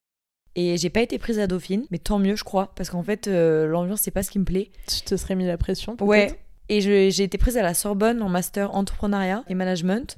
[0.58, 3.28] Et j'ai pas été prise à Dauphine, mais tant mieux, je crois, parce qu'en fait,
[3.28, 4.72] l'ambiance, c'est pas ce qui me plaît.
[4.88, 5.98] Tu te serais mis la pression.
[6.00, 6.40] Ouais.
[6.70, 10.18] Et j'ai été prise à la Sorbonne en master entrepreneuriat et management,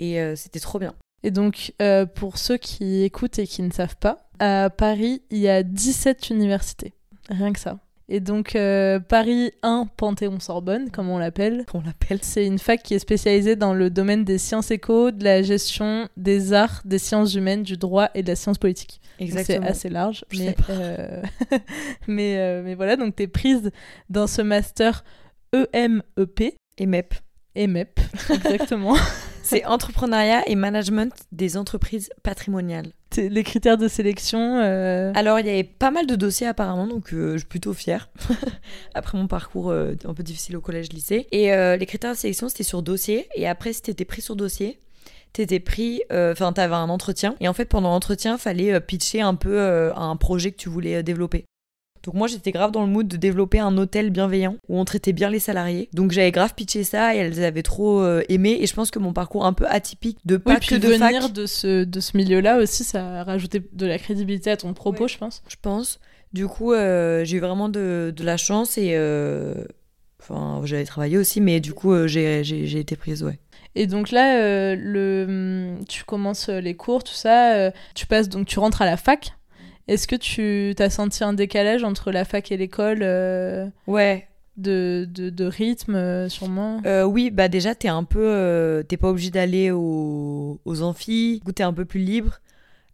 [0.00, 0.94] et c'était trop bien.
[1.24, 5.38] Et donc, euh, pour ceux qui écoutent et qui ne savent pas, à Paris, il
[5.38, 6.92] y a 17 universités.
[7.30, 7.78] Rien que ça.
[8.10, 11.64] Et donc, euh, Paris 1 Panthéon-Sorbonne, comme on l'appelle.
[11.72, 12.18] On l'appelle.
[12.20, 16.10] C'est une fac qui est spécialisée dans le domaine des sciences éco, de la gestion,
[16.18, 19.00] des arts, des sciences humaines, du droit et de la science politique.
[19.18, 19.66] Donc, C'est Exactement.
[19.68, 20.26] assez large.
[20.30, 20.72] Je mais, sais pas.
[20.74, 21.22] euh,
[22.06, 23.70] mais, mais voilà, donc tu es prise
[24.10, 25.02] dans ce master
[25.54, 26.54] EMEP.
[26.76, 27.14] Et MEP.
[27.54, 28.00] EMEP,
[28.30, 28.96] exactement.
[29.44, 32.92] C'est entrepreneuriat et management des entreprises patrimoniales.
[33.16, 34.58] Les critères de sélection.
[34.58, 37.72] euh, Alors, il y avait pas mal de dossiers apparemment, donc euh, je suis plutôt
[37.72, 38.08] fière.
[38.94, 41.28] après mon parcours euh, un peu difficile au collège-lycée.
[41.30, 43.28] Et les critères de sélection, c'était sur dossier.
[43.36, 44.80] Et après, si t'étais pris sur dossier,
[45.32, 46.02] t'étais pris.
[46.10, 47.36] euh, Enfin, t'avais un entretien.
[47.40, 50.68] Et en fait, pendant l'entretien, fallait euh, pitcher un peu euh, un projet que tu
[50.68, 51.44] voulais développer.
[52.04, 55.12] Donc moi j'étais grave dans le mood de développer un hôtel bienveillant où on traitait
[55.12, 55.88] bien les salariés.
[55.94, 58.98] Donc j'avais grave pitché ça et elles avaient trop euh, aimé et je pense que
[58.98, 61.84] mon parcours un peu atypique de pas Oui, que puis de venir fac, de ce,
[61.84, 65.08] de ce milieu-là aussi, ça a rajouté de la crédibilité à ton propos, Ouais.
[65.08, 65.42] je pense.
[65.48, 65.98] je pense.
[66.32, 69.54] Du coup euh, j'ai eu vraiment de, de la chance et euh,
[70.20, 72.40] enfin j'avais travaillé aussi mais du coup j'ai
[72.78, 73.38] été prise ouais.
[73.76, 78.46] Et donc là, euh, le, tu commences les cours, tout ça, euh, tu passes, donc
[78.46, 79.32] tu rentres à la fac.
[79.88, 84.26] Est-ce que tu t'as senti un décalage entre la fac et l'école euh, Ouais.
[84.56, 86.80] de, de, de rythme, euh, sûrement?
[86.86, 88.20] Euh, oui, bah déjà, t'es un peu.
[88.24, 91.38] euh, t'es pas obligé d'aller aux, aux amphis.
[91.40, 92.40] Du coup, t'es un peu plus libre.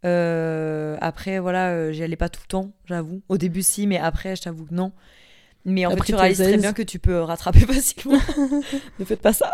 [0.05, 3.21] Euh, après, voilà, j'y allais pas tout le temps, j'avoue.
[3.29, 4.93] Au début, si, mais après, je t'avoue que non.
[5.67, 8.19] Mais en Après, fait, tu réalises très bien que tu peux rattraper facilement.
[8.99, 9.53] ne faites pas ça.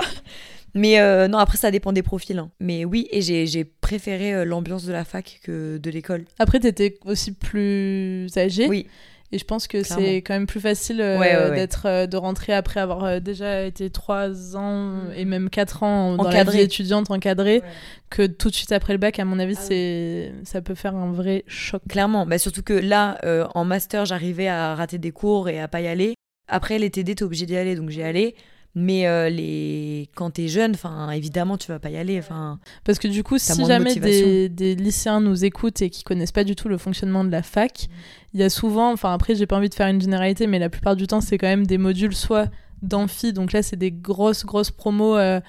[0.76, 2.38] Mais euh, non, après, ça dépend des profils.
[2.38, 2.50] hein.
[2.60, 6.24] Mais oui, et j'ai préféré euh, l'ambiance de la fac que de l'école.
[6.38, 8.68] Après, t'étais aussi plus âgé.
[8.68, 8.86] Oui.
[9.32, 11.56] Et je pense que c'est quand même plus facile euh, Ouais, ouais, ouais.
[11.56, 16.14] d'être, euh, de rentrer après avoir euh, déjà été trois ans et même quatre ans
[16.16, 16.58] dans la Encadré.
[16.58, 17.60] vie étudiante encadrée
[18.08, 19.18] que tout de suite après le bac.
[19.18, 21.82] À mon avis, Ah c'est ça peut faire un vrai choc.
[21.88, 23.18] Clairement, bah surtout que là,
[23.56, 26.14] en master, j'arrivais à rater des cours et à pas y aller.
[26.48, 28.36] Après, les TD, t'es obligé d'y aller, donc j'y allais.
[28.78, 30.10] Mais euh, les...
[30.14, 32.18] quand t'es jeune, enfin, évidemment, tu vas pas y aller.
[32.18, 36.04] Enfin, Parce que du coup, si de jamais des, des lycéens nous écoutent et qui
[36.04, 37.88] connaissent pas du tout le fonctionnement de la fac,
[38.34, 40.68] il y a souvent, enfin après, j'ai pas envie de faire une généralité, mais la
[40.68, 42.50] plupart du temps, c'est quand même des modules soit
[42.82, 45.16] d'amphi, donc là, c'est des grosses, grosses promos.
[45.16, 45.40] euh,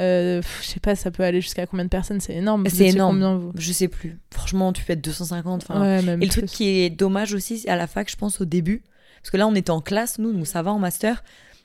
[0.00, 2.64] euh, je sais pas, ça peut aller jusqu'à combien de personnes, c'est énorme.
[2.68, 3.14] C'est énorme.
[3.14, 4.18] Combien, vous je sais plus.
[4.32, 5.62] Franchement, tu peux être 250.
[5.62, 8.40] Enfin, Ouais, même Et le truc qui est dommage aussi à la fac, je pense,
[8.40, 8.82] au début,
[9.22, 11.22] parce que là, on était en classe, nous, donc ça va en master.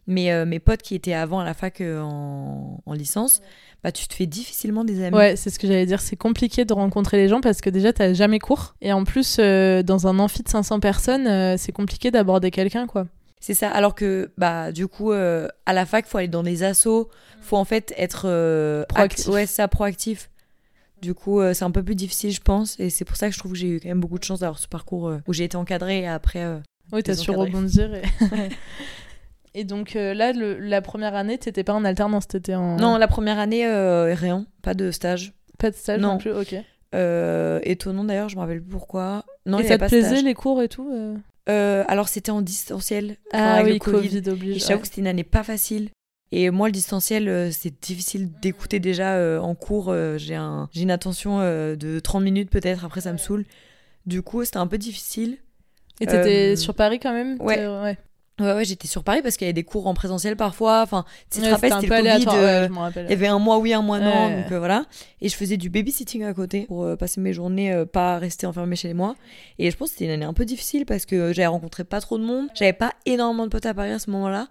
[0.10, 2.82] Mais euh, mes potes qui étaient avant à la fac euh, en...
[2.86, 3.42] en licence,
[3.84, 5.16] bah, tu te fais difficilement des amis.
[5.16, 6.02] Ouais, c'est ce que j'allais dire.
[6.02, 8.76] C'est compliqué de rencontrer les gens parce que déjà, t'as jamais cours.
[8.82, 12.88] Et en plus, euh, dans un amphi de 500 personnes, euh, c'est compliqué d'aborder quelqu'un,
[12.88, 13.06] quoi.
[13.40, 13.70] C'est ça.
[13.70, 17.10] Alors que, bah, du coup, euh, à la fac, faut aller dans des assos.
[17.42, 19.28] Faut en fait être euh, Proactif.
[19.28, 20.30] act- Ouais, ça, proactif.
[21.02, 22.78] Du coup, euh, c'est un peu plus difficile, je pense.
[22.82, 24.40] Et c'est pour ça que je trouve que j'ai eu quand même beaucoup de chance
[24.42, 26.44] d'avoir ce parcours euh, où j'ai été encadrée et après.
[26.44, 26.58] euh,
[26.92, 27.94] Oui, t'as su rebondir.
[27.96, 28.02] Et,
[29.54, 32.78] et donc euh, là, le- la première année, t'étais pas en alternance, t'étais en...
[32.78, 34.46] Non, la première année, euh, rien.
[34.62, 35.34] Pas de stage.
[35.58, 36.18] Pas de stage non, Non.
[36.18, 36.56] plus, ok.
[36.96, 39.26] Euh, étonnant d'ailleurs, je me rappelle plus pourquoi.
[39.46, 40.24] Non, et il ça te pas plaisait stage.
[40.24, 41.16] les cours et tout euh
[41.50, 43.18] Euh, alors, c'était en distanciel.
[43.34, 44.60] Ah avec oui, le Covid, Et oblige.
[44.60, 44.80] j'avoue ouais.
[44.82, 45.90] que c'était une année pas facile.
[46.32, 49.94] Et moi, le distanciel, c'est difficile d'écouter déjà en cours.
[50.18, 53.46] j'ai un, j'ai une attention de 30 minutes peut-être, après ça me saoule.
[54.06, 55.38] Du coup, c'était un peu difficile.
[56.02, 57.38] Et t'étais sur Paris quand même?
[57.42, 57.68] ouais.
[57.68, 57.98] Ouais.
[58.40, 60.82] Ouais, ouais, j'étais sur Paris parce qu'il y avait des cours en présentiel parfois.
[60.82, 62.26] Enfin, tu te Ouais, rappelles, c'était le Covid.
[62.38, 64.86] euh, ouais, je il y avait un mois oui, un mois non, donc euh, voilà.
[65.22, 68.48] Et je faisais du babysitting à côté pour euh, passer mes journées, euh, pas rester
[68.48, 69.16] enfermée chez moi.
[69.58, 72.00] Et je pense que c'était une année un peu difficile parce que j'avais rencontré pas
[72.02, 72.48] trop de monde.
[72.56, 74.48] J'avais pas énormément de potes à Paris à ce moment-là.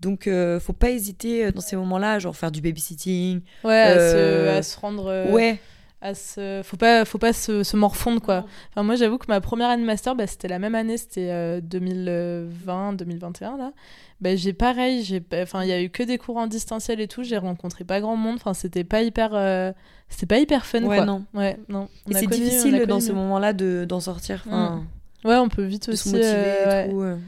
[0.00, 3.42] Donc euh, faut pas hésiter dans ces moments-là, genre faire du babysitting.
[3.64, 5.06] Ouais, à, se, à se rendre...
[5.08, 5.58] euh, Ouais,
[6.02, 6.62] à se...
[6.64, 8.44] Faut pas, faut pas se, se morfondre, quoi.
[8.70, 11.28] Enfin, moi, j'avoue que ma première année de master, bah, c'était la même année, c'était
[11.30, 13.72] euh, 2020-2021, là.
[14.20, 17.08] Bah, j'ai pareil, j'ai enfin, il y a eu que des cours en distanciel et
[17.08, 19.30] tout, j'ai rencontré pas grand monde, enfin, c'était pas hyper...
[19.34, 19.72] euh,
[20.08, 21.06] C'était pas hyper fun, Ouais, quoi.
[21.06, 21.24] non.
[21.34, 21.88] Ouais, non.
[22.06, 24.42] On et a c'est connu- difficile connu, dans mais- ces moments-là de, d'en sortir.
[24.46, 24.84] Enfin,
[25.24, 26.16] Ouais, on peut vite de se aussi...
[26.16, 27.14] motiver euh, et ouais.
[27.14, 27.20] tout.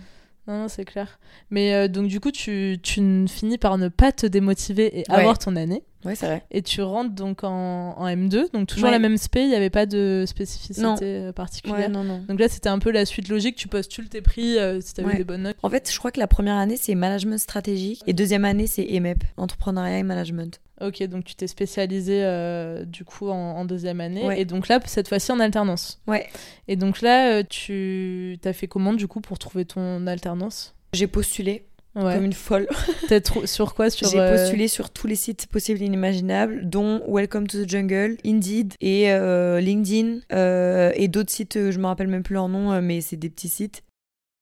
[0.51, 1.19] Non, non, c'est clair.
[1.51, 5.55] Mais donc, du coup, tu, tu finis par ne pas te démotiver et avoir ton
[5.57, 5.85] année.
[6.05, 6.43] Ouais, c'est vrai.
[6.51, 8.91] Et tu rentres donc en, en M2, donc toujours Ouais.
[8.91, 10.97] la même spé, il n'y avait pas de spécificité Non.
[11.03, 11.79] euh, particulière.
[11.79, 12.25] Ouais, non, non.
[12.29, 13.57] Donc là, c'était un peu la suite logique.
[13.57, 15.17] Tu postules tes prix euh, si t'avais Ouais.
[15.19, 15.57] des bonnes notes.
[15.63, 18.03] En fait, je crois que la première année, c'est management stratégique.
[18.07, 20.61] Et deuxième année, c'est EMEP, entrepreneuriat et management.
[20.81, 24.25] Ok, donc tu t'es spécialisé euh, du coup en, en deuxième année.
[24.27, 24.41] Ouais.
[24.41, 26.01] Et donc là, cette fois-ci en alternance.
[26.09, 26.27] Ouais.
[26.67, 30.75] Et donc là, tu t'as fait comment du coup pour trouver ton alternance?
[30.93, 32.15] J'ai postulé Ouais.
[32.15, 32.67] comme une folle.
[33.09, 33.91] T'as trou- sur quoi?
[33.91, 37.69] Sur, J'ai euh, postulé sur tous les sites possibles et inimaginables, dont Welcome to the
[37.69, 42.49] Jungle, Indeed et euh, LinkedIn euh, et d'autres sites, je me rappelle même plus leur
[42.49, 43.83] nom, mais c'est des petits sites.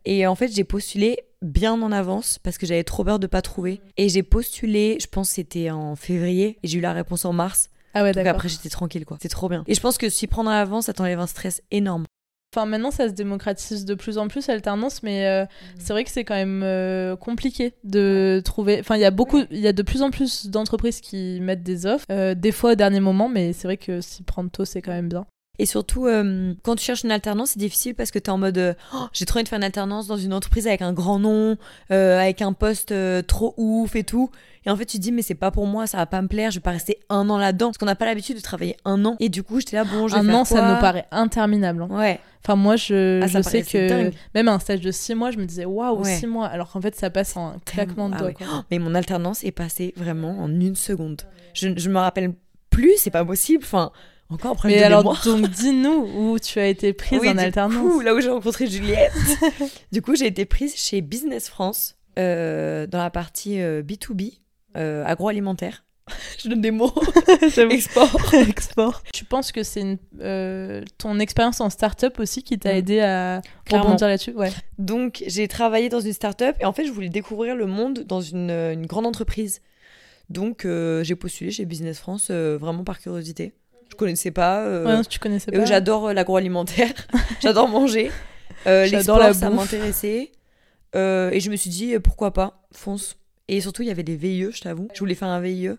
[0.04, 3.42] Et en fait, j'ai postulé bien en avance parce que j'avais trop peur de pas
[3.42, 3.80] trouver.
[3.96, 7.32] Et j'ai postulé, je pense que c'était en février, et j'ai eu la réponse en
[7.32, 7.68] mars.
[7.94, 8.36] Ah ouais, Donc d'accord.
[8.36, 9.18] après, j'étais tranquille, quoi.
[9.20, 9.64] C'est trop bien.
[9.66, 12.04] Et je pense que s'y prendre à l'avance, ça t'enlève un stress énorme.
[12.52, 15.46] Enfin, maintenant, ça se démocratise de plus en plus, l'alternance, mais euh,
[15.78, 18.80] c'est vrai que c'est quand même euh, compliqué de trouver.
[18.80, 21.62] Enfin, il y a beaucoup, il y a de plus en plus d'entreprises qui mettent
[21.62, 24.64] des offres, euh, des fois au dernier moment, mais c'est vrai que s'y prendre tôt,
[24.64, 25.26] c'est quand même bien.
[25.60, 28.56] Et surtout, euh, quand tu cherches une alternance, c'est difficile parce que t'es en mode
[28.56, 31.18] euh, Oh, j'ai trop envie de faire une alternance dans une entreprise avec un grand
[31.18, 31.56] nom,
[31.90, 34.30] euh, avec un poste euh, trop ouf et tout.
[34.64, 36.28] Et en fait, tu te dis, mais c'est pas pour moi, ça va pas me
[36.28, 37.66] plaire, je vais pas rester un an là-dedans.
[37.68, 39.16] Parce qu'on n'a pas l'habitude de travailler un an.
[39.20, 41.82] Et du coup, j'étais là, bon, je vais Un faire an, ça nous paraît interminable.
[41.82, 41.88] hein.
[41.90, 44.14] Ouais, Enfin, moi, je, Ah, je sais que dingue.
[44.34, 46.16] même un stage de 6 mois, je me disais waouh, Ouais.
[46.16, 48.28] 6 mois, alors qu'en fait, ça passe en un claquement de Ah doigts.
[48.28, 48.34] ouais.
[48.34, 48.46] quoi.
[48.50, 51.20] Oh, mais mon alternance est passée vraiment en une seconde.
[51.52, 52.32] Je, je me rappelle
[52.70, 53.62] plus, c'est pas possible.
[53.64, 53.92] Enfin,
[54.30, 55.22] encore problème Mais de alors, mémoire.
[55.24, 57.76] donc, dis-nous où tu as été prise Oui, en du alternance.
[57.92, 59.12] coup, là où j'ai rencontré Juliette.
[59.92, 64.38] du coup, j'ai été prise chez Business France euh, dans la partie euh, B2B,
[64.76, 65.84] euh, agroalimentaire.
[66.42, 66.92] Je donne des mots.
[67.70, 68.34] Export.
[68.34, 69.02] Export.
[69.12, 72.76] Tu penses que c'est euh, ton expérience en start-up aussi qui t'a Mm.
[72.76, 74.32] aidé à rebondir là-dessus?
[74.32, 74.50] Ouais.
[74.78, 78.20] Donc, j'ai travaillé dans une start-up et en fait, je voulais découvrir le monde dans
[78.20, 79.60] une, euh, une grande entreprise.
[80.30, 83.52] Donc, euh, j'ai postulé chez Business France euh, vraiment par curiosité.
[83.90, 84.60] Je connaissais pas.
[84.64, 85.64] euh, Ouais, tu connaissais pas.
[85.64, 86.92] J'adore euh, l'agroalimentaire,
[87.42, 88.10] j'adore manger.
[88.66, 90.32] Euh, les J'adore la ça m'intéressait.
[90.94, 93.16] Et je me suis dit, pourquoi pas, fonce.
[93.48, 94.88] Et surtout, il y avait des VIE, je t'avoue.
[94.94, 95.70] Je voulais faire un VIE.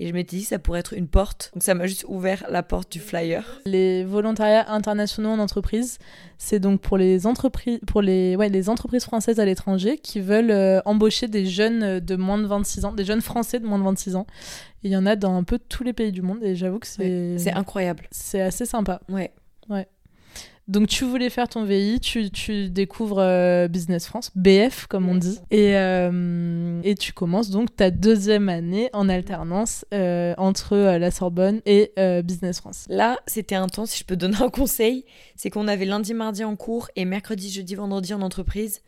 [0.00, 1.50] Et je m'étais dit, ça pourrait être une porte.
[1.54, 3.60] Donc ça m'a juste ouvert la porte du flyer.
[3.66, 5.98] Les volontariats internationaux en entreprise,
[6.38, 10.52] c'est donc pour les entreprises, pour les, ouais, les entreprises françaises à l'étranger qui veulent
[10.52, 13.78] euh, embaucher des jeunes euh, de moins de 26 ans, des jeunes français de moins
[13.80, 14.26] de 26 ans.
[14.84, 16.86] Il y en a dans un peu tous les pays du monde et j'avoue que
[16.86, 18.06] c'est C'est incroyable.
[18.12, 19.00] c'est assez sympa.
[19.68, 19.88] Ouais.
[20.68, 25.14] Donc tu voulais faire ton VI, tu, tu découvres euh, Business France, BF comme on
[25.14, 31.10] dit, et, euh, et tu commences donc ta deuxième année en alternance euh, entre la
[31.10, 31.92] Sorbonne et
[32.22, 32.84] Business France.
[32.90, 33.92] Là, c'était intense.
[33.92, 35.06] Si je peux donner un conseil,
[35.36, 38.82] c'est qu'on avait lundi, mardi en cours et mercredi, jeudi, vendredi en entreprise.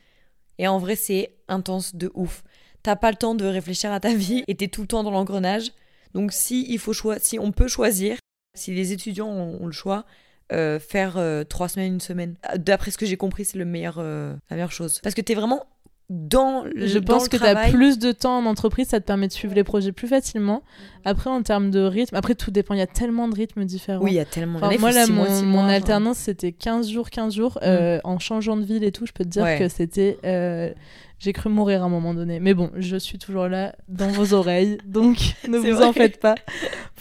[0.58, 2.44] Et en vrai, c'est intense de ouf.
[2.82, 5.10] T'as pas le temps de réfléchir à ta vie et t'es tout le temps dans
[5.10, 5.72] l'engrenage.
[6.12, 8.18] Donc, si il faut si on peut choisir,
[8.54, 10.04] si les étudiants ont, ont le choix,
[10.52, 12.34] euh, faire euh, trois semaines, une semaine.
[12.56, 15.00] D'après ce que j'ai compris, c'est le meilleur, euh, la meilleure chose.
[15.02, 15.64] Parce que t'es vraiment
[16.12, 18.98] dans le Je dans pense le que tu as plus de temps en entreprise, ça
[18.98, 20.64] te permet de suivre les projets plus facilement.
[21.04, 24.02] Après, en termes de rythme, après tout dépend, il y a tellement de rythmes différents.
[24.02, 24.58] Oui, il y a tellement.
[24.58, 27.58] Enfin, a, moi, là, mois, mon, mois, alternance, c'était 15 jours, 15 jours.
[27.62, 29.56] euh, en changeant de ville et tout, je peux te dire Ouais.
[29.60, 30.18] que c'était.
[30.24, 30.72] euh,
[31.20, 32.40] J'ai cru mourir à un moment donné.
[32.40, 34.78] Mais bon, je suis toujours là dans vos oreilles.
[34.86, 35.16] Donc,
[35.48, 36.34] ne vous en faites pas.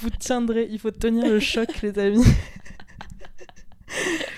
[0.01, 0.67] Vous tiendrez.
[0.69, 2.23] Il faut tenir le choc, les amis.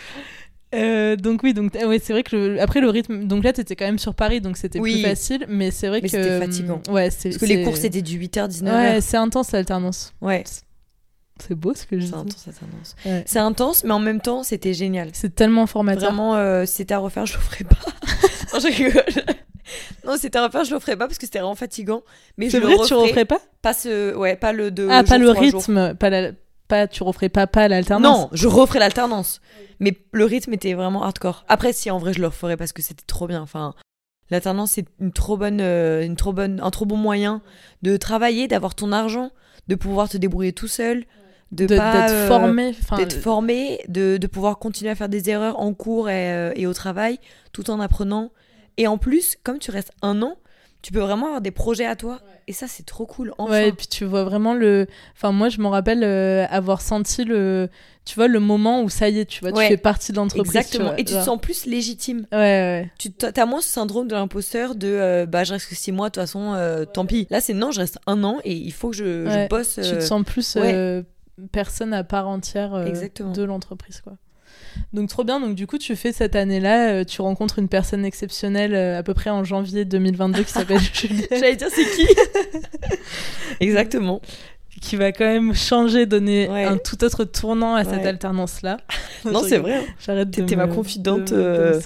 [0.73, 3.51] Euh, donc oui, donc ah ouais, c'est vrai que le- après le rythme, donc là
[3.51, 4.93] t'étais quand même sur Paris, donc c'était Oui.
[4.93, 6.81] plus facile, mais c'est vrai Mais que c'était fatigant.
[6.89, 8.71] Ouais, c'est Parce que les cours, c'était du 8h, 19h.
[8.73, 10.13] Ouais, c'est intense l'alternance.
[10.21, 10.45] ouais.
[11.45, 12.17] C'est beau ce que je C'est dis.
[12.17, 12.95] intense, c'est intense.
[13.05, 13.23] Ouais.
[13.25, 15.09] C'est intense, mais en même temps, c'était génial.
[15.11, 16.03] C'est tellement formateur.
[16.09, 17.75] Vraiment, euh, si c'était à refaire, je le ferais pas.
[18.53, 18.59] non,
[20.13, 22.03] je c'était à refaire, je le ferais pas parce que c'était vraiment fatigant.
[22.37, 23.07] Mais C'est je vrai, le tu referais.
[23.09, 23.39] referais pas?
[23.61, 24.87] Pas ce, ouais, pas le de.
[24.89, 26.31] Ah, pas le rythme, pas la,
[26.71, 28.17] pas tu referais pas pas l'alternance.
[28.17, 29.41] Non, je referais l'alternance.
[29.79, 31.43] Mais le rythme était vraiment hardcore.
[31.47, 33.41] Après, si en vrai, je le referais parce que c'était trop bien.
[33.41, 33.73] Enfin,
[34.29, 37.41] l'alternance, c'est une trop bonne, euh, une trop bonne, un trop bon moyen
[37.81, 39.31] de travailler, d'avoir ton argent,
[39.67, 41.03] de pouvoir te débrouiller tout seul,
[41.51, 45.29] de, De- pas, d'être euh, formé, d'être formé, de, de pouvoir continuer à faire des
[45.29, 47.19] erreurs en cours et, euh, et au travail,
[47.51, 48.31] tout en apprenant.
[48.77, 50.37] Et en plus, comme tu restes un an,
[50.81, 52.19] tu peux vraiment avoir des projets à toi.
[52.47, 53.33] Et ça, c'est trop cool.
[53.37, 53.51] Enfin.
[53.51, 54.87] Ouais, et puis tu vois vraiment le.
[55.15, 57.69] Enfin, moi, je me rappelle euh, avoir senti le.
[58.03, 59.67] Tu vois, le moment où ça y est, tu vois, Ouais.
[59.67, 60.55] tu fais partie de l'entreprise.
[60.55, 60.85] Exactement.
[60.89, 62.25] vois, et tu te sens plus légitime.
[62.31, 62.91] Ouais, ouais.
[62.97, 66.09] Tu as moins ce syndrome de l'imposteur de euh, bah je reste que 6 mois,
[66.09, 67.27] de toute façon, euh, tant pis.
[67.29, 69.75] Là, c'est non, je reste un an et il faut que je, je bosse.
[69.75, 70.73] Tu te sens plus ouais.
[70.73, 71.03] euh,
[71.51, 74.13] personne à part entière euh, de l'entreprise, quoi.
[74.93, 78.03] Donc trop bien, donc du coup tu fais cette année-là, euh, tu rencontres une personne
[78.05, 82.07] exceptionnelle euh, à peu près en janvier 2022 qui s'appelle Juliette, J'allais dire, c'est qui?
[83.59, 84.21] Exactement.
[84.81, 86.63] qui va quand même changer, donner Ouais.
[86.65, 88.07] un tout autre tournant à cette Ouais.
[88.07, 88.77] alternance-là.
[89.25, 89.75] Non, c'est vrai.
[89.77, 89.83] hein.
[90.03, 91.79] J'arrête de T'étais ma confidente, euh.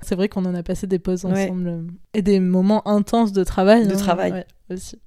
[0.00, 1.44] C'est vrai qu'on en a passé des pauses Ouais.
[1.44, 1.82] ensemble euh,
[2.14, 3.86] et des moments intenses de travail.
[3.86, 4.44] De hein, travail.
[4.70, 4.98] aussi.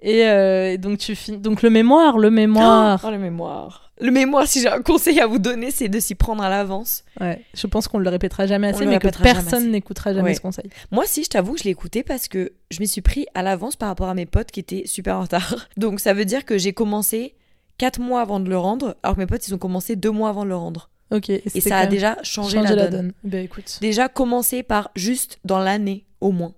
[0.00, 3.02] Et, euh, et donc tu finis donc le mémoire, le mémoire.
[3.04, 3.85] Oh, le mémoire.
[4.00, 7.02] Le mémoire, si j'ai un conseil à vous donner, c'est de s'y prendre à l'avance.
[7.20, 10.34] Ouais, je pense qu'on le répétera jamais assez, mais que personne n'écoutera jamais Ouais.
[10.34, 10.68] ce conseil.
[10.90, 13.76] Moi, si, je t'avoue, je l'ai écouté parce que je m'y suis pris à l'avance
[13.76, 15.68] par rapport à mes potes qui étaient super en retard.
[15.76, 17.34] Donc, ça veut dire que j'ai commencé
[17.78, 20.28] 4 mois avant de le rendre, alors que mes potes, ils ont commencé 2 mois
[20.28, 20.90] avant de le rendre.
[21.10, 21.30] Ok.
[21.30, 23.12] Et ça a déjà changé, changé la, donne.
[23.24, 23.78] Bah écoute.
[23.80, 26.52] Déjà, commencer par juste dans l'année, au moins.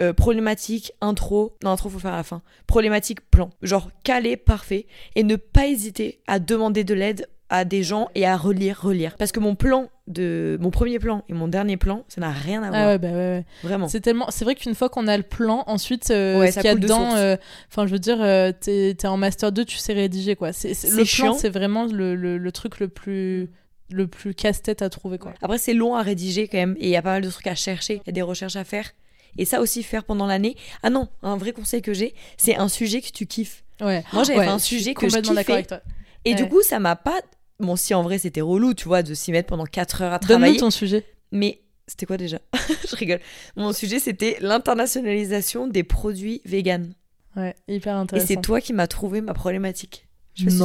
[0.00, 1.56] Euh, problématique, intro.
[1.64, 2.42] Non, intro, faut faire à la fin.
[2.66, 3.50] Problématique, plan.
[3.62, 4.86] Genre calé, parfait.
[5.16, 9.16] Et ne pas hésiter à demander de l'aide à des gens et à relire, relire.
[9.16, 10.58] Parce que mon plan de.
[10.60, 12.80] Mon premier plan et mon dernier plan, ça n'a rien à voir.
[12.82, 13.44] Ah ouais, bah ouais, ouais.
[13.62, 13.88] Vraiment.
[13.88, 16.68] C'est tellement, c'est vrai qu'une fois qu'on a le plan, ensuite, euh, ce qu'il y
[16.68, 17.36] a dedans, euh,
[17.70, 20.52] enfin, je veux dire, euh, t'es t'es en master 2, tu sais rédiger quoi.
[20.52, 23.50] C'est le plan, c'est vraiment le, le, le truc le plus
[23.90, 25.32] le plus casse-tête à trouver quoi.
[25.40, 26.76] Après, c'est long à rédiger quand même.
[26.78, 27.94] Et il y a pas mal de trucs à chercher.
[28.04, 28.90] Il y a des recherches à faire.
[29.38, 30.56] Et ça aussi, faire pendant l'année.
[30.82, 33.64] Ah non, un vrai conseil que j'ai, c'est un sujet que tu kiffes.
[33.80, 34.04] Ouais.
[34.12, 35.72] Moi, j'avais Ouais, un je suis sujet que je complètement d'accord kiffais.
[35.72, 35.92] avec toi.
[36.24, 37.20] Et du coup, ça m'a pas.
[37.60, 40.18] Bon, si en vrai c'était relou, tu vois, de s'y mettre pendant 4 heures à
[40.18, 40.58] Donne-nous travailler.
[40.58, 41.04] ton sujet.
[41.32, 42.38] Mais c'était quoi déjà?
[42.88, 43.20] Je rigole.
[43.56, 46.92] Mon sujet c'était l'internationalisation des produits véganes.
[47.36, 48.26] Ouais, hyper Et intéressant.
[48.26, 50.06] c'est toi qui m'as trouvé ma problématique.
[50.34, 50.62] Je pas si tu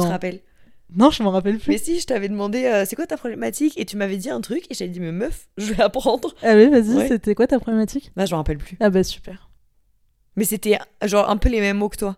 [0.92, 1.10] Non.
[1.10, 1.70] je m'en rappelle plus.
[1.70, 3.78] Mais si, je t'avais demandé euh, c'est quoi ta problématique?
[3.78, 6.34] Et tu m'avais dit un truc et j'avais dit mais meuf, je vais apprendre.
[6.42, 7.08] Ah oui, vas-y, Ouais.
[7.08, 8.12] c'était quoi ta problématique?
[8.16, 8.76] Bah, je me rappelle plus.
[8.80, 9.50] Ah bah super.
[10.36, 12.16] Mais c'était genre un peu les mêmes mots que toi.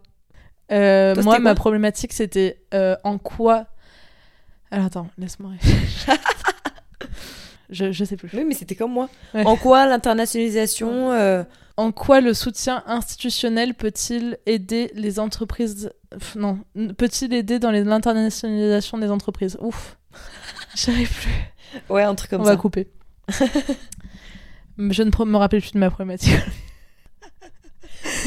[0.72, 3.66] Euh, Toi, moi, ma problématique, c'était euh, en quoi?
[4.70, 6.14] Alors attends, laisse-moi réfléchir.
[7.70, 8.30] je, je sais plus.
[8.34, 9.08] Oui, mais c'était comme moi.
[9.34, 9.44] Ouais.
[9.46, 11.44] En quoi l'internationalisation
[11.76, 15.92] En quoi le soutien institutionnel peut-il aider les entreprises
[16.34, 16.58] Non,
[16.96, 19.56] peut-il aider dans l'internationalisation des entreprises?
[19.60, 19.96] Ouf,
[20.74, 21.82] j'arrive plus.
[21.88, 22.50] Ouais, un truc comme On ça.
[22.50, 22.88] va couper.
[24.78, 26.32] je ne me rappelle plus de ma problématique.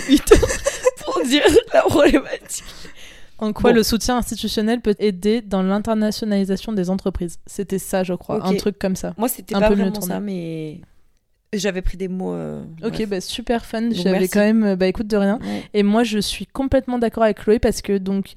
[0.08, 0.36] Putain,
[1.04, 2.66] pour dire la problématique.
[3.38, 3.78] En quoi Bon.
[3.78, 7.40] le soutien institutionnel peut aider dans l'internationalisation des entreprises?
[7.46, 9.14] C'était ça, je crois, un truc comme ça.
[9.18, 10.82] Moi, c'était pas peu vraiment ça, mais
[11.54, 12.34] j'avais pris des mots.
[12.34, 13.90] euh, Ok, bah super fun.
[13.92, 15.40] J'avais quand même, euh, bah écoute de rien.
[15.42, 15.64] Ouais.
[15.74, 18.34] Et moi, je suis complètement d'accord avec Chloé parce que donc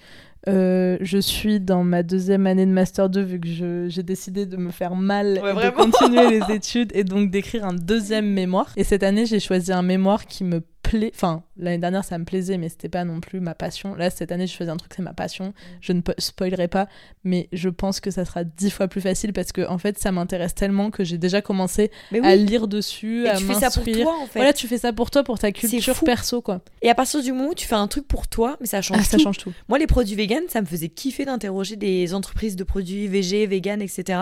[0.48, 4.44] euh, je suis dans ma deuxième année de master 2 vu que je- j'ai décidé
[4.44, 5.76] de me faire mal Ouais, et de vraiment.
[5.90, 8.72] continuer les études et donc d'écrire un deuxième mémoire.
[8.76, 10.60] Et cette année, j'ai choisi un mémoire qui me
[10.96, 11.10] plaît.
[11.14, 13.94] Enfin, l'année dernière, ça me plaisait, mais c'était pas non plus ma passion.
[13.94, 15.52] Là, cette année, je faisais un truc, c'est ma passion.
[15.80, 16.88] Je ne po- spoilerai pas,
[17.24, 20.12] mais je pense que ça sera dix fois plus facile parce que en fait, ça
[20.12, 21.90] m'intéresse tellement que j'ai déjà commencé
[22.22, 24.38] à lire dessus, et à tu fais ça pour toi en fait.
[24.38, 26.60] Voilà, tu fais ça pour toi, pour ta culture perso, quoi.
[26.82, 28.98] Et à partir du moment où tu fais un truc pour toi, mais ça change
[29.00, 29.22] Ah, ça tout.
[29.24, 29.52] change tout.
[29.68, 33.80] Moi, les produits vegan, ça me faisait kiffer d'interroger des entreprises de produits végé, vegan,
[33.82, 34.18] etc.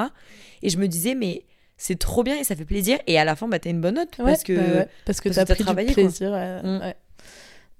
[0.63, 1.45] Et je me disais, mais
[1.83, 2.99] c'est trop bien et ça fait plaisir.
[3.07, 4.17] Et à la fin, bah, t'as une bonne note.
[4.19, 6.31] Ouais, parce que bah ouais, parce que t'as pris travaillé, du plaisir.
[6.35, 6.83] euh, Mm.
[6.83, 6.95] ouais.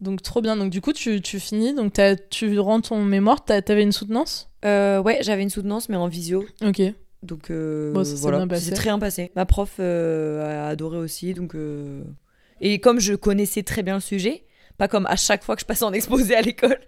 [0.01, 0.57] Donc trop bien.
[0.57, 4.49] Donc du coup, tu, tu finis, donc t'as- tu rends ton mémoire, t'avais une soutenance?
[4.65, 6.47] Euh, ouais, j'avais une soutenance, mais en visio.
[6.65, 6.81] Ok.
[7.23, 9.31] Donc euh, Bon, ça s'est voilà, c'est très bien passé.
[9.37, 11.55] Ma prof euh, a adoré aussi, donc
[12.63, 14.45] et comme je connaissais très bien le sujet,
[14.81, 16.79] pas comme à chaque fois que je passais en exposé à l'école,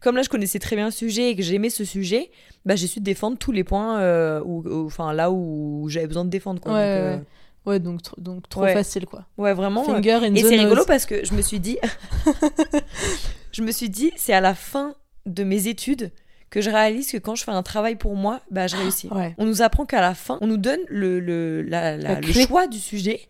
[0.00, 2.30] comme là je connaissais très bien le sujet et que j'aimais ce sujet,
[2.64, 6.24] bah j'ai su défendre tous les points, euh, où, où- enfin là où j'avais besoin
[6.24, 6.72] de défendre quoi.
[6.72, 7.22] Ouais, donc, euh, ouais.
[7.64, 8.72] Ouais, donc, donc trop Ouais.
[8.72, 9.26] facile quoi.
[9.38, 9.82] ouais, vraiment.
[9.82, 11.78] euh, Finger in et c'est rigolo parce que je me suis dit,
[13.52, 14.94] je me suis dit, c'est à la fin
[15.26, 16.10] de mes études
[16.50, 19.08] que je réalise que quand je fais un travail pour moi, bah je réussis.
[19.12, 19.34] Ouais.
[19.38, 22.32] On nous apprend qu'à la fin, on nous donne le, le, la- la- La le
[22.32, 23.20] choix du sujet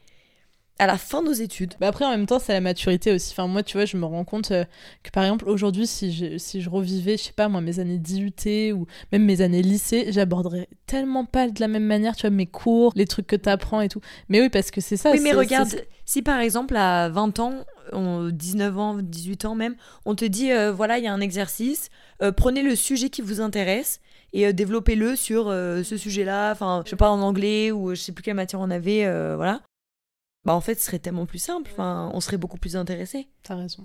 [0.83, 1.75] à la fin de nos études.
[1.81, 3.31] Bah après, en même temps, c'est la maturité aussi.
[3.33, 4.65] Enfin, moi, tu vois, je me rends compte euh,
[5.03, 7.99] que par exemple, aujourd'hui, si je, si je revivais, je sais pas, moi, mes années
[7.99, 12.31] d'IUT ou même mes années lycée, j'aborderais tellement pas de la même manière, tu vois,
[12.31, 14.01] mes cours, les trucs que t'apprends et tout.
[14.29, 15.11] Mais oui, parce que c'est ça.
[15.13, 15.69] oui, mais regarde,
[16.05, 17.55] si par exemple à 20 ans,
[17.93, 21.21] on- 19 ans, 18 ans même, on te dit, euh, voilà, il y a un
[21.21, 21.89] exercice,
[22.23, 24.01] euh, prenez le sujet qui vous intéresse
[24.33, 28.01] et euh, développez-le sur euh, ce sujet-là, enfin, je sais pas, en anglais ou je
[28.01, 29.61] sais plus quelle matière on avait, euh, voilà.
[30.45, 33.55] Bah en fait, ce serait tellement plus simple, enfin, on serait beaucoup plus intéressé, T'as
[33.57, 33.83] raison.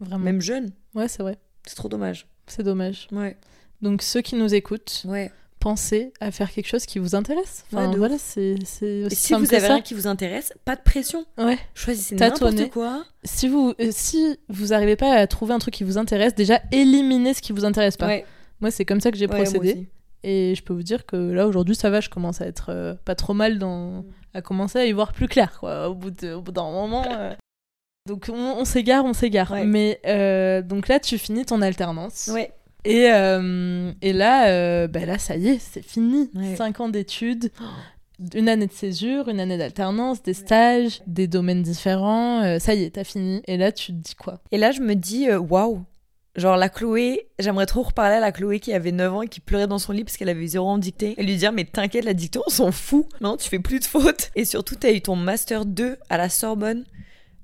[0.00, 0.24] Vraiment.
[0.24, 0.72] même jeune.
[0.94, 1.38] Ouais, c'est vrai.
[1.66, 2.26] C'est trop dommage.
[2.46, 3.06] C'est dommage.
[3.12, 3.36] Ouais.
[3.80, 5.30] Donc, ceux qui nous écoutent, Ouais.
[5.60, 7.64] pensez à faire quelque chose qui vous intéresse.
[7.72, 9.74] Enfin, voilà, c'est c'est Et aussi si vous avez ça.
[9.74, 11.24] rien qui vous intéresse, pas de pression.
[11.38, 11.58] Ouais.
[11.74, 13.04] Choisissez n'importe quoi.
[13.24, 16.60] Si vous, euh, si vous arrivez pas à trouver un truc qui vous intéresse, déjà
[16.72, 18.08] éliminez ce qui vous intéresse pas.
[18.08, 18.26] Ouais.
[18.60, 19.58] Moi, c'est comme ça que j'ai procédé.
[19.72, 19.86] aussi.
[20.24, 22.94] Et je peux vous dire que là, aujourd'hui, ça va, je commence à être euh,
[23.04, 24.04] pas trop mal dans.
[24.34, 27.04] À commencer à y voir plus clair, quoi, au bout d'un moment.
[27.10, 27.34] euh.
[28.08, 29.50] Donc, on, s'égare, on s'égare.
[29.52, 29.64] Ouais.
[29.64, 32.30] Mais euh, donc là, tu finis ton alternance.
[32.32, 32.52] Ouais.
[32.84, 36.28] Et, euh, et là, euh, bah là, ça y est, c'est fini.
[36.34, 36.56] Ouais.
[36.56, 37.52] Cinq ans d'études,
[38.34, 42.58] une année de césure, une année d'alternance, des stages, des domaines différents.
[42.58, 43.42] ça y est, t'as fini.
[43.46, 44.40] Et là, tu te dis quoi?
[44.50, 45.84] Et là, je me dis, waouh.
[46.34, 49.40] Genre, la Chloé, j'aimerais trop reparler à la Chloé qui avait 9 ans et qui
[49.40, 51.14] pleurait dans son lit parce qu'elle avait zéro en dictée.
[51.18, 53.06] Et lui dire, mais t'inquiète, la dictée, on s'en fout.
[53.14, 54.30] Maintenant, tu fais plus de fautes.
[54.34, 56.84] Et surtout, t'as eu ton Master 2 à la Sorbonne.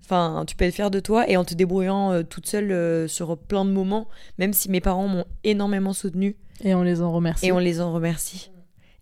[0.02, 3.08] Enfin, tu peux être fière de toi et en te débrouillant euh, toute seule euh,
[3.08, 4.08] sur plein de moments,
[4.38, 6.34] même si mes parents m'ont énormément soutenue
[6.64, 7.46] Et on les en remercie.
[7.46, 8.50] et on les en remercie.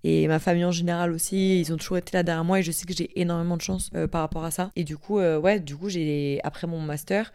[0.02, 2.72] Et ma famille en général aussi, ils ont toujours été là derrière moi et je
[2.72, 4.72] sais que j'ai énormément de chance euh, par rapport à ça.
[4.74, 7.32] Et du coup, ouais, du coup, j'ai après mon master,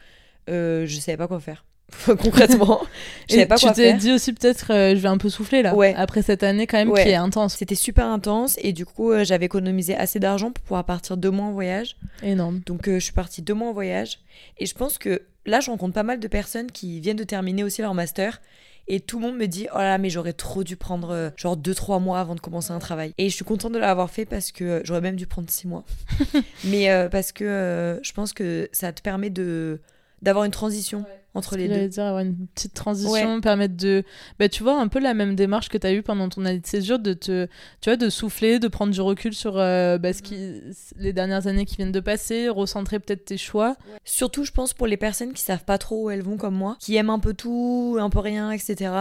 [0.49, 1.63] je savais pas quoi faire.
[2.05, 2.81] Concrètement,
[3.29, 5.75] je Et pas tu t'es dit aussi peut-être euh, je vais un peu souffler là.
[5.75, 5.93] Ouais.
[5.95, 7.03] Après cette année quand même Ouais.
[7.03, 7.55] qui est intense.
[7.55, 11.29] C'était super intense et du coup, euh, j'avais économisé assez d'argent pour pouvoir partir deux
[11.31, 11.97] mois en voyage.
[12.23, 12.61] Énorme.
[12.65, 14.19] Donc euh, je suis partie deux mois en voyage
[14.57, 17.63] et je pense que là je rencontre pas mal de personnes qui viennent de terminer
[17.63, 18.41] aussi leur master
[18.87, 21.29] et tout le monde me dit oh là là, mais j'aurais trop dû prendre euh,
[21.37, 24.09] genre deux trois mois avant de commencer un travail et je suis contente de l'avoir
[24.09, 25.83] fait parce que j'aurais même dû prendre six mois
[26.65, 29.79] mais parce que je pense que ça te permet de
[30.21, 31.87] d'avoir une transition entre les deux.
[31.87, 34.03] dire avoir une petite transition, permettre de
[34.39, 36.59] bah tu vois un peu la même démarche que tu as eu pendant ton année
[36.59, 37.47] de césure de te
[37.81, 40.61] tu vois de souffler, de prendre du recul sur euh, bah, ce qui
[40.97, 43.75] les dernières années qui viennent de passer, recentrer peut-être tes choix.
[44.03, 46.77] surtout je pense pour les personnes qui savent pas trop où elles vont comme moi
[46.79, 48.91] qui aiment un peu tout un peu rien etc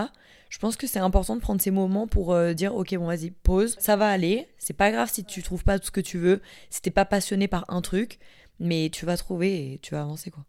[0.49, 3.31] je pense que c'est important de prendre ces moments pour euh, dire ok bon vas-y
[3.31, 6.19] pause ça va aller c'est pas grave si tu trouves pas tout ce que tu
[6.19, 8.19] veux si t'es pas passionné par un truc
[8.61, 10.45] mais tu vas trouver et tu vas avancer quoi.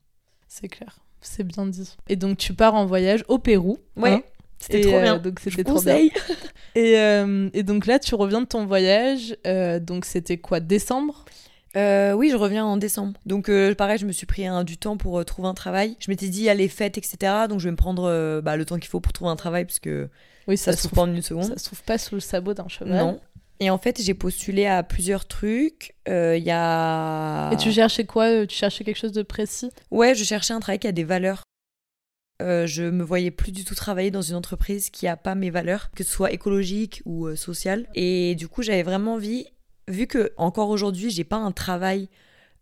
[0.48, 1.00] C'est clair.
[1.22, 1.96] C'est bien dit.
[2.10, 3.78] Et donc tu pars en voyage au Pérou.
[3.96, 4.22] Ouais, hein.
[4.60, 5.98] c'était Et, trop euh, bien donc je c'était trop bien.
[6.76, 9.36] Et, euh, et donc là, tu reviens de ton voyage.
[9.46, 11.26] euh, donc c'était quoi, décembre?
[11.78, 14.98] Euh, oui je reviens en décembre donc euh, pareil je me suis pris du temps
[14.98, 17.16] pour euh, trouver un travail je m'étais dit il y a les fêtes etc
[17.48, 19.64] donc je vais me prendre euh, bah, le temps qu'il faut pour trouver un travail
[19.64, 20.10] parce que
[20.50, 22.20] Oui, ça, ça, se trouve pas en une seconde ça se trouve pas sous le
[22.20, 22.98] sabot d'un cheval.
[22.98, 23.22] non
[23.62, 28.06] et en fait j'ai postulé à plusieurs trucs Euh, il y a Et tu cherchais
[28.06, 29.70] quoi euh, Tu cherchais quelque chose de précis?
[29.92, 31.44] Ouais, je cherchais un travail qui a des valeurs.
[32.42, 35.52] Euh, je me voyais plus du tout travailler dans une entreprise qui a pas mes
[35.52, 37.86] valeurs, que ce soit écologique ou euh, sociale.
[37.94, 39.46] Et du coup, j'avais vraiment envie,
[39.88, 42.10] vu que encore aujourd'hui, j'ai pas un travail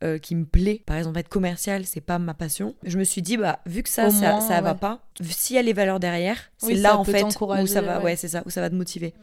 [0.03, 2.75] euh, qui me plaît, par exemple être commercial, c'est pas ma passion.
[2.83, 5.55] Je me suis dit, bah vu que ça, Au ça, moins, ça va pas, s'il
[5.55, 8.03] y a les valeurs derrière, c'est Oui, là en fait où ça va, ouais.
[8.03, 9.13] ouais, c'est ça, où ça va te motiver.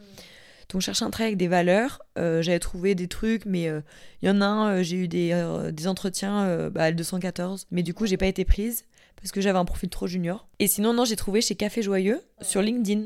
[0.69, 2.01] Donc, je cherchais un travail avec des valeurs.
[2.17, 3.81] Euh, J'avais trouvé des trucs, mais euh,
[4.21, 5.31] il y en a un, euh, j'ai eu des,
[5.71, 7.65] des entretiens bah, à L214.
[7.71, 10.47] Mais du coup, j'ai pas été prise parce que j'avais un profil trop junior.
[10.59, 13.05] Et sinon, non, j'ai trouvé chez Café Joyeux sur LinkedIn.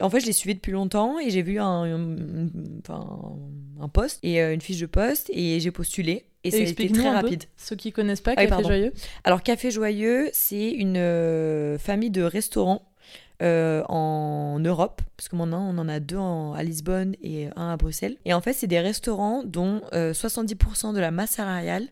[0.00, 3.36] En fait, je les suivais depuis longtemps et j'ai vu un, un,
[3.80, 6.26] un poste et une fiche de poste et j'ai postulé.
[6.44, 7.44] Et ça a été très rapide.
[7.56, 8.68] Ceux qui connaissent pas, Ah Café pardon.
[8.68, 8.92] Joyeux.
[9.24, 12.82] Alors, Café Joyeux, c'est une famille de restaurants
[13.42, 17.76] euh, en Europe, parce que maintenant on en a deux à Lisbonne et un à
[17.76, 18.16] Bruxelles.
[18.24, 21.88] Et en fait, c'est des restaurants dont euh, 70% de la masse salariale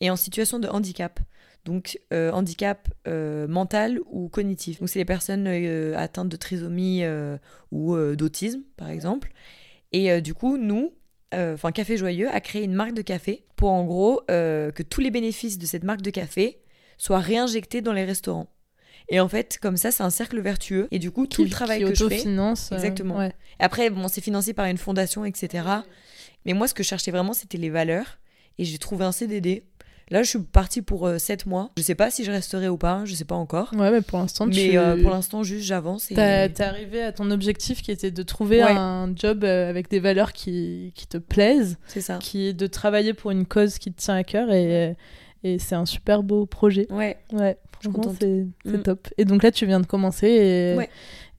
[0.00, 1.20] est en situation de handicap.
[1.64, 4.78] Donc, euh, handicap euh, mental ou cognitif.
[4.78, 7.36] Donc, c'est les personnes euh, atteintes de trisomie euh,
[7.72, 9.32] ou euh, d'autisme, par exemple.
[9.92, 10.94] Et euh, du coup, nous,
[11.34, 14.82] euh, enfin Café Joyeux a créé une marque de café pour en gros euh, que
[14.82, 16.62] tous les bénéfices de cette marque de café
[16.96, 18.48] soient réinjectés dans les restaurants.
[19.10, 20.88] Et en fait, comme ça, c'est un cercle vertueux.
[20.90, 22.14] Et du coup, tout le travail qui que je fais.
[22.16, 23.16] autofinance, euh, Exactement.
[23.18, 23.32] ouais.
[23.58, 25.64] Après, bon, c'est financé par une fondation, etc.
[26.44, 28.18] Mais moi, ce que je cherchais vraiment, c'était les valeurs.
[28.58, 29.64] Et j'ai trouvé un CDD.
[30.10, 31.70] Là, je suis partie pour 7 mois.
[31.76, 33.70] Je sais pas si je resterai ou pas, je sais pas encore.
[33.74, 34.78] Ouais, mais pour l'instant, Mais tu...
[34.78, 36.10] euh, pour l'instant, juste j'avance.
[36.10, 36.14] Et...
[36.14, 38.70] T'es arrivé à ton objectif qui était de trouver Ouais.
[38.70, 42.18] un job euh, avec des valeurs qui, qui te plaisent, C'est ça.
[42.22, 44.96] qui de travailler pour une cause qui te tient à cœur et,
[45.44, 46.86] et c'est un super beau projet.
[46.90, 47.18] Ouais.
[47.34, 48.16] Ouais, suis franchement, contente.
[48.20, 48.82] c'est Mm.
[48.82, 49.08] top.
[49.18, 50.88] Et donc là, tu viens de commencer et, Ouais.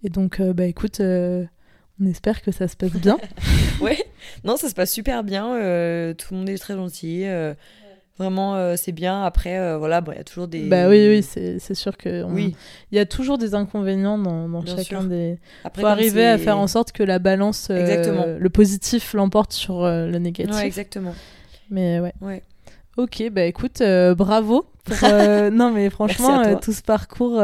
[0.03, 1.45] et donc, euh, bah écoute, euh,
[2.01, 3.17] on espère que ça se passe bien.
[3.81, 3.97] Ouais.
[4.43, 5.55] Non, ça se passe super bien.
[5.55, 7.25] euh, tout le monde est très gentil.
[8.17, 9.23] Vraiment, c'est bien.
[9.23, 10.67] Après, voilà, bon, il y a toujours des.
[10.67, 12.53] Bah oui, oui, c'est sûr que on- Oui.
[12.91, 15.03] il y a toujours des inconvénients dans, dans chacun sûr.
[15.05, 15.37] des.
[15.63, 20.17] Après, Faut arriver à faire en sorte que la balance, le positif l'emporte sur le
[20.17, 20.53] négatif.
[20.53, 21.15] Ouais, exactement.
[21.69, 22.13] Mais ouais.
[22.19, 22.43] Ouais.
[23.01, 24.65] Ok, bah écoute, euh, bravo.
[24.83, 27.35] pour, euh, non, mais franchement, euh, tout ce parcours,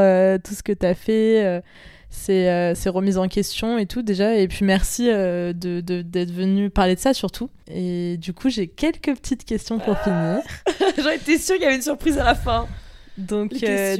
[0.43, 1.61] tout ce que tu as fait,
[2.09, 4.35] c'est euh, c'est remise en question et tout déjà.
[4.37, 7.49] Et puis merci euh, de- de- d'être venu parler de ça surtout.
[7.69, 10.39] Et du coup, j'ai quelques petites questions pour finir.
[11.01, 12.67] J'en étais sûre qu'il y avait une surprise à la fin.
[13.17, 13.51] Donc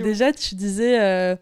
[0.04, 1.38] déjà, tu disais...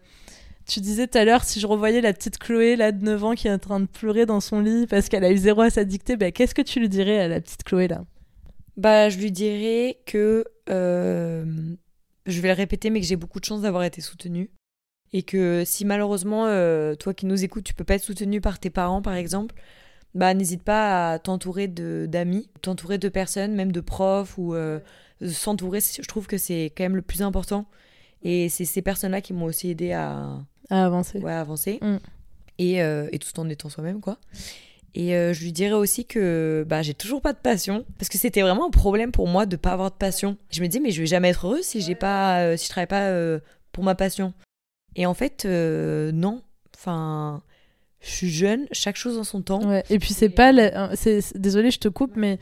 [0.66, 3.34] tu disais tout à l'heure, si je revoyais la petite Chloé, là, de 9 ans,
[3.34, 5.70] qui est en train de pleurer dans son lit parce qu'elle a eu zéro à
[5.70, 8.02] sa dictée, bah, qu'est-ce que tu lui dirais à la petite Chloé, là?
[8.76, 10.44] Bah, je lui dirais que.
[10.70, 11.44] euh,
[12.26, 14.50] je vais le répéter, mais que j'ai beaucoup de chance d'avoir été soutenue.
[15.12, 18.58] Et que si malheureusement, euh, toi qui nous écoutes, tu peux pas être soutenu par
[18.58, 19.54] tes parents, par exemple,
[20.14, 24.80] bah n'hésite pas à t'entourer d'amis, t'entourer de personnes, même de profs, ou euh,
[25.30, 27.66] s'entourer, je trouve que c'est quand même le plus important.
[28.22, 31.18] Et c'est ces personnes-là qui m'ont aussi aidé à, À avancer.
[31.18, 31.78] ouais, à avancer.
[31.82, 31.96] Mm.
[32.58, 34.18] Et, et tout en étant soi-même, quoi.
[34.94, 37.84] Et euh, je lui dirais aussi que bah, j'ai toujours pas de passion.
[37.98, 40.36] Parce que c'était vraiment un problème pour moi de pas avoir de passion.
[40.50, 42.70] Je me dis, mais je vais jamais être heureuse si, j'ai pas, euh, si je
[42.70, 43.40] travaille pas euh,
[43.72, 44.32] pour ma passion.
[44.96, 46.42] Et en fait, non.
[46.76, 47.42] Enfin,
[48.00, 49.66] je suis jeune, chaque chose en son temps.
[49.66, 49.82] Ouais.
[49.90, 50.94] Et puis c'est pas, la...
[50.94, 52.38] c'est- désolée, je te coupe, mais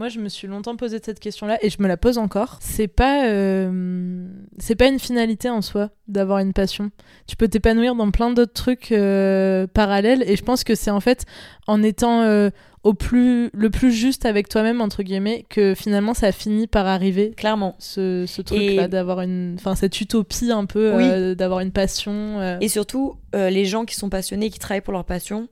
[0.00, 2.56] moi je me suis longtemps posé cette question-là et je me la pose encore.
[2.62, 4.24] C'est pas, euh,
[4.56, 6.90] c'est pas une finalité en soi d'avoir une passion.
[7.26, 11.00] Tu peux t'épanouir dans plein d'autres trucs euh, parallèles et je pense que c'est en
[11.00, 11.26] fait
[11.66, 12.48] en étant euh,
[12.82, 17.32] au plus, le plus juste avec toi-même entre guillemets que finalement ça finit par arriver.
[17.36, 17.76] Clairement.
[17.78, 21.36] Ce, ce truc-là Et- d'avoir une, enfin cette utopie un peu Oui.
[21.36, 22.56] d'avoir une passion.
[22.62, 25.46] Et surtout, les gens qui sont passionnés, qui travaillent pour leur passion,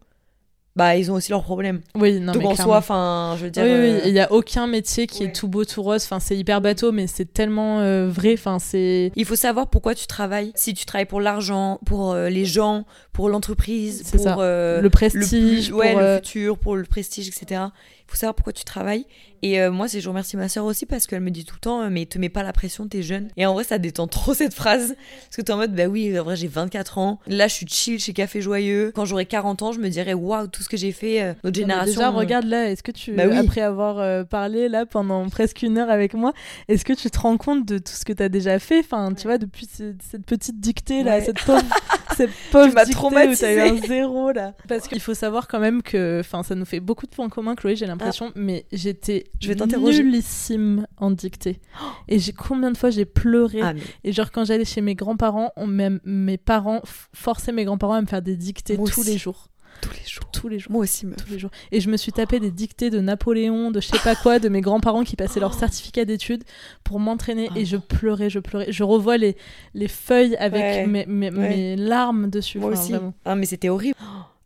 [0.78, 1.80] bah ils ont aussi leurs problèmes.
[1.96, 2.72] Oui, non Donc mais en clairement.
[2.72, 3.64] soi, enfin, je veux dire.
[3.64, 5.28] Oui, oui, euh, il n'y a aucun métier qui ouais.
[5.28, 6.04] est tout beau, tout rose.
[6.04, 8.34] Enfin, c'est hyper bateau, mais c'est tellement euh, vrai.
[8.34, 9.10] Enfin, c'est.
[9.16, 10.52] Il faut savoir pourquoi tu travailles.
[10.54, 14.38] Si tu travailles pour l'argent, pour euh, les gens, pour l'entreprise, pour ça.
[14.38, 15.68] euh, le prestige.
[15.68, 17.60] plus- ouais, pour, le futur, pour le prestige, etc.
[18.09, 19.04] Faut savoir pourquoi tu travailles.
[19.42, 21.61] Et euh, moi, c'est je remercie ma soeur aussi parce qu'elle me dit tout le
[21.61, 23.28] temps, euh, mais te mets pas la pression, t'es jeune.
[23.36, 24.96] Et en vrai, ça détend trop cette phrase.
[25.26, 27.20] Parce que t'es en mode, bah oui, en vrai, j'ai 24 ans.
[27.28, 28.90] Là, je suis chill chez Café Joyeux.
[28.96, 31.56] Quand j'aurai 40 ans, je me dirais, waouh, tout ce que j'ai fait, euh, notre
[31.56, 31.92] génération.
[32.00, 33.36] Déjà, regarde là, est-ce que tu, Bah oui.
[33.36, 36.32] après avoir euh, parlé là pendant presque une heure avec moi,
[36.68, 38.80] est-ce que tu te rends compte de tout ce que tu as déjà fait?
[38.80, 41.24] Enfin, tu vois, depuis ce- cette petite dictée là, Ouais.
[41.24, 41.62] cette pauvre,
[42.16, 44.54] cette pauvre dictée où t'as eu un zéro là.
[44.66, 47.54] Parce qu'il faut savoir quand même que, enfin, ça nous fait beaucoup de points communs,
[47.54, 47.97] Chloé, j'ai l'impression,
[48.36, 49.30] mais j'étais Ah.
[49.40, 50.03] Je vais t'interroger.
[50.03, 51.61] nullissime en dictée.
[52.09, 54.94] Et j'ai combien de fois j'ai pleuré Ah, mais Et genre quand j'allais chez mes
[54.94, 56.80] grands-parents, on mes parents
[57.12, 59.11] forçaient mes grands-parents à me faire des dictées Moi tous aussi.
[59.12, 59.49] les jours,
[59.80, 60.30] tous les jours.
[60.32, 60.72] tous les jours.
[60.72, 61.16] Moi aussi, meuf.
[61.24, 61.51] Tous les jours.
[61.72, 64.49] Et je me suis tapé des dictées de Napoléon, de je sais pas quoi, de
[64.49, 66.42] mes grands-parents qui passaient leur certificat d'études
[66.84, 67.49] pour m'entraîner.
[67.53, 67.57] Oh.
[67.57, 68.72] Et je pleurais, je pleurais.
[68.72, 69.36] Je revois les,
[69.74, 70.86] les feuilles avec Ouais.
[70.86, 71.49] mes, mes, Ouais.
[71.49, 72.59] mes larmes dessus.
[72.59, 72.92] Moi Enfin, aussi.
[72.92, 73.14] vraiment.
[73.24, 73.96] Ah, mais c'était horrible.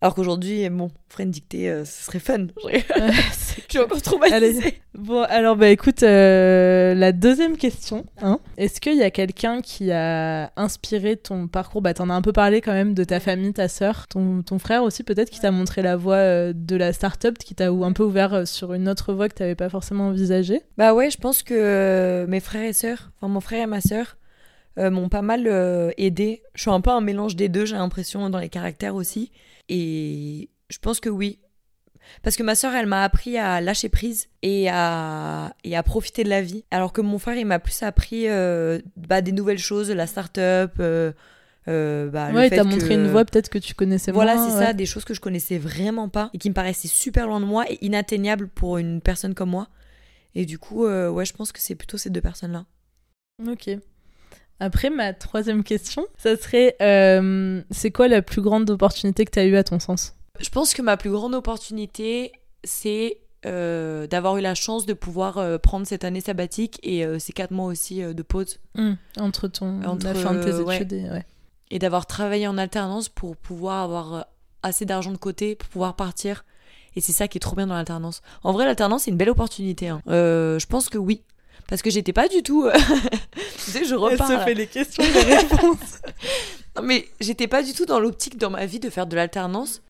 [0.03, 2.47] Alors qu'aujourd'hui, bon, ferait une dictée, euh, ce serait fun.
[2.67, 4.35] Je suis encore traumatisée.
[4.35, 4.81] Allez.
[4.95, 9.93] Bon, alors bah écoute, euh, la deuxième question, hein, est-ce qu'il y a quelqu'un qui
[9.93, 11.81] a inspiré ton parcours?
[11.81, 14.59] Bah t'en as un peu parlé quand même de ta famille, ta sœur, ton, ton
[14.59, 17.85] frère aussi peut-être qui t'a montré la voie euh, de la start-up, qui t'a ou
[17.85, 20.63] un peu ouvert sur une autre voie que t'avais pas forcément envisagée?
[20.77, 24.17] Bah ouais, je pense que mes frères et sœurs, enfin mon frère et ma sœur,
[24.79, 26.41] euh, m'ont pas mal euh, aidé.
[26.55, 29.31] Je suis un peu un mélange des deux, j'ai l'impression, dans les caractères aussi.
[29.69, 31.39] Et je pense que oui.
[32.21, 36.23] Parce que ma sœur, elle m'a appris à lâcher prise et à, et à profiter
[36.25, 36.65] de la vie.
[36.69, 40.73] Alors que mon frère, il m'a plus appris euh, bah, des nouvelles choses, la start-up.
[40.79, 41.13] euh,
[42.09, 44.49] bah, ouais, t'as montré que- une voie peut-être que tu connaissais Voilà, moins.
[44.49, 44.65] c'est ouais.
[44.65, 47.45] ça, des choses que je connaissais vraiment pas et qui me paraissaient super loin de
[47.45, 49.69] moi et inatteignables pour une personne comme moi.
[50.35, 52.65] Et du coup, euh, ouais, je pense que c'est plutôt ces deux personnes-là.
[53.47, 53.69] Ok.
[54.59, 59.45] Après, ma troisième question, ça serait euh, c'est quoi la plus grande opportunité que t'as
[59.45, 60.15] eue à ton sens?
[60.39, 62.31] Je pense que ma plus grande opportunité,
[62.63, 67.33] c'est euh, d'avoir eu la chance de pouvoir euh, prendre cette année sabbatique et ces
[67.33, 68.59] quatre mois aussi de pause
[69.19, 70.75] Entre ton Entre, la fin de tes ouais.
[70.77, 71.25] études et ouais.
[71.71, 74.27] et d'avoir travaillé en alternance pour pouvoir avoir
[74.61, 76.45] assez d'argent de côté pour pouvoir partir.
[76.95, 78.21] Et c'est ça qui est trop bien dans l'alternance.
[78.43, 79.89] En vrai, l'alternance, c'est une belle opportunité.
[79.89, 80.01] hein.
[80.07, 81.23] Je pense que oui.
[81.73, 82.69] Parce que j'étais pas du tout.
[83.65, 84.29] tu sais, je repars.
[84.29, 84.45] là.
[84.53, 86.01] les questions et les réponses.
[86.75, 89.81] Non, mais j'étais pas du tout dans l'optique dans ma vie de faire de l'alternance.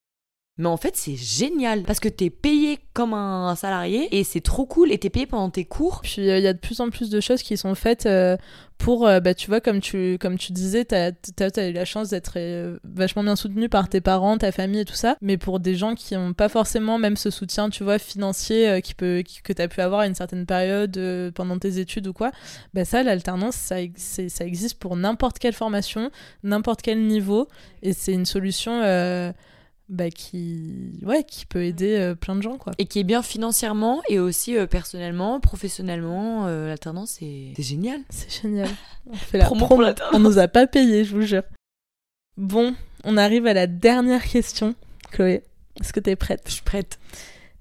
[0.59, 4.67] Mais en fait, c'est génial parce que t'es payé comme un salarié et c'est trop
[4.67, 6.01] cool et t'es payé pendant tes cours.
[6.03, 8.37] Puis euh, il y a de plus en plus de choses qui sont faites euh,
[8.77, 12.09] pour, euh, bah, tu vois, comme tu, comme tu disais, t'as as, eu la chance
[12.09, 15.17] d'être euh, vachement bien soutenu par tes parents, ta famille et tout ça.
[15.21, 18.79] Mais pour des gens qui n'ont pas forcément même ce soutien, tu vois, financier euh,
[18.79, 21.79] qui peut, qui- que tu as pu avoir à une certaine période euh, pendant tes
[21.79, 22.29] études ou quoi,
[22.75, 26.11] bah ça, l'alternance, ça, ça existe pour n'importe quelle formation,
[26.43, 27.47] n'importe quel niveau.
[27.81, 29.31] Et c'est une solution euh,
[29.89, 32.73] bah, qui, ouais, qui peut aider euh, plein de gens, quoi.
[32.77, 36.47] Et qui est bien financièrement et aussi euh, personnellement, professionnellement.
[36.47, 38.01] euh, l'alternance, c'est c'est génial.
[38.09, 38.69] C'est génial.
[39.09, 39.67] On fait la Promo.
[40.13, 41.43] On nous a pas payé, je vous jure.
[42.37, 42.73] Bon,
[43.03, 44.73] on arrive à la dernière question,
[45.11, 45.43] Chloé.
[45.79, 46.41] Est-ce que t'es prête?
[46.47, 46.99] Je suis prête.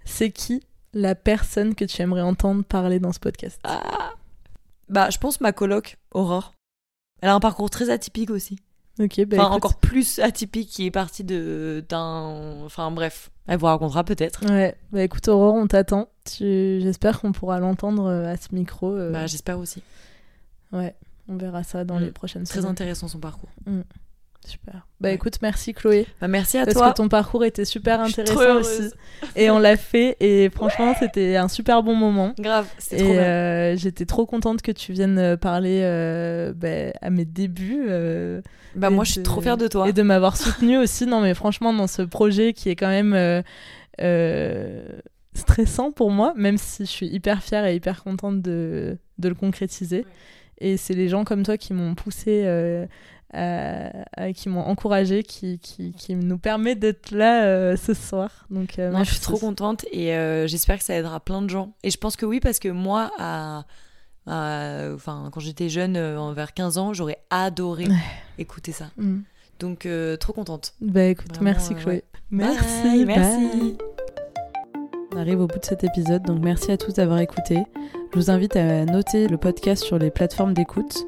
[0.04, 0.62] C'est qui
[0.94, 3.58] la personne que tu aimerais entendre parler dans ce podcast?
[3.64, 4.12] Ah.
[4.88, 6.54] Bah, je pense ma coloc, Aurore.
[7.20, 8.58] Elle a un parcours très atypique aussi.
[9.02, 9.56] Ok, bah enfin, écoute.
[9.56, 12.62] encore plus atypique qui est parti de d'un.
[12.64, 13.30] Enfin, bref.
[13.48, 14.46] Elle vous racontera peut-être.
[14.48, 16.08] Ouais, bah écoute Aurore, on t'attend.
[16.24, 16.78] Tu...
[16.80, 18.92] J'espère qu'on pourra l'entendre euh, à ce micro.
[18.94, 19.82] euh, Bah, j'espère aussi.
[20.72, 20.94] Ouais,
[21.28, 22.04] on verra ça dans Mm.
[22.04, 22.70] les prochaines Très semaines.
[22.70, 23.50] intéressant son parcours.
[24.46, 24.86] Super.
[25.00, 25.14] Bah Ouais.
[25.14, 26.06] écoute, merci Chloé.
[26.20, 26.90] Bah, merci à Parce toi.
[26.90, 28.90] que ton parcours était super intéressant aussi.
[29.36, 32.34] Et on l'a fait et franchement, c'était un super bon moment.
[32.38, 37.10] Grave, Et trop euh, j'étais trop contente que tu viennes euh, parler euh, bah, à
[37.10, 37.84] mes débuts.
[37.88, 38.42] euh,
[38.74, 39.88] Bah, moi, je suis trop fière de toi.
[39.88, 41.06] Et de m'avoir soutenue aussi.
[41.06, 43.42] Non, mais franchement, dans ce projet qui est quand même euh,
[44.00, 44.82] euh,
[45.34, 49.34] stressant pour moi, même si je suis hyper fière et hyper contente de, de le
[49.34, 50.04] concrétiser.
[50.58, 52.86] Et c'est les gens comme toi qui m'ont poussée euh, euh,
[53.32, 58.46] qui m'ont encouragé, qui, qui, qui, nous permet d'être là ce soir.
[58.50, 60.08] Donc, je suis trop contente et
[60.46, 61.74] j'espère que ça aidera plein de gens.
[61.82, 63.64] Et je pense que oui, parce que moi, à,
[64.26, 65.98] enfin, quand j'étais jeune,
[66.32, 67.86] vers 15 ans, j'aurais adoré
[68.38, 68.90] écouter ça.
[68.96, 69.20] Mm.
[69.60, 69.88] Donc,
[70.20, 70.74] trop contente.
[70.80, 72.04] Bah écoute, merci Chloé.
[72.30, 73.76] Merci, merci.
[75.14, 77.62] On arrive au bout de cet épisode, donc merci à tous d'avoir écouté.
[78.12, 81.06] Je vous invite à noter le podcast sur les plateformes d'écoute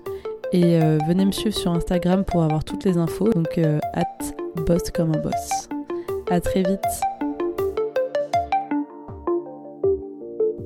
[0.54, 3.28] et euh, venez me suivre sur Instagram pour avoir toutes les infos.
[3.32, 3.80] Donc, euh,
[4.94, 5.68] comme un boss.
[6.30, 6.80] À très vite.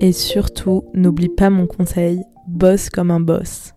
[0.01, 3.72] Et surtout, n'oublie pas mon conseil, boss comme un boss.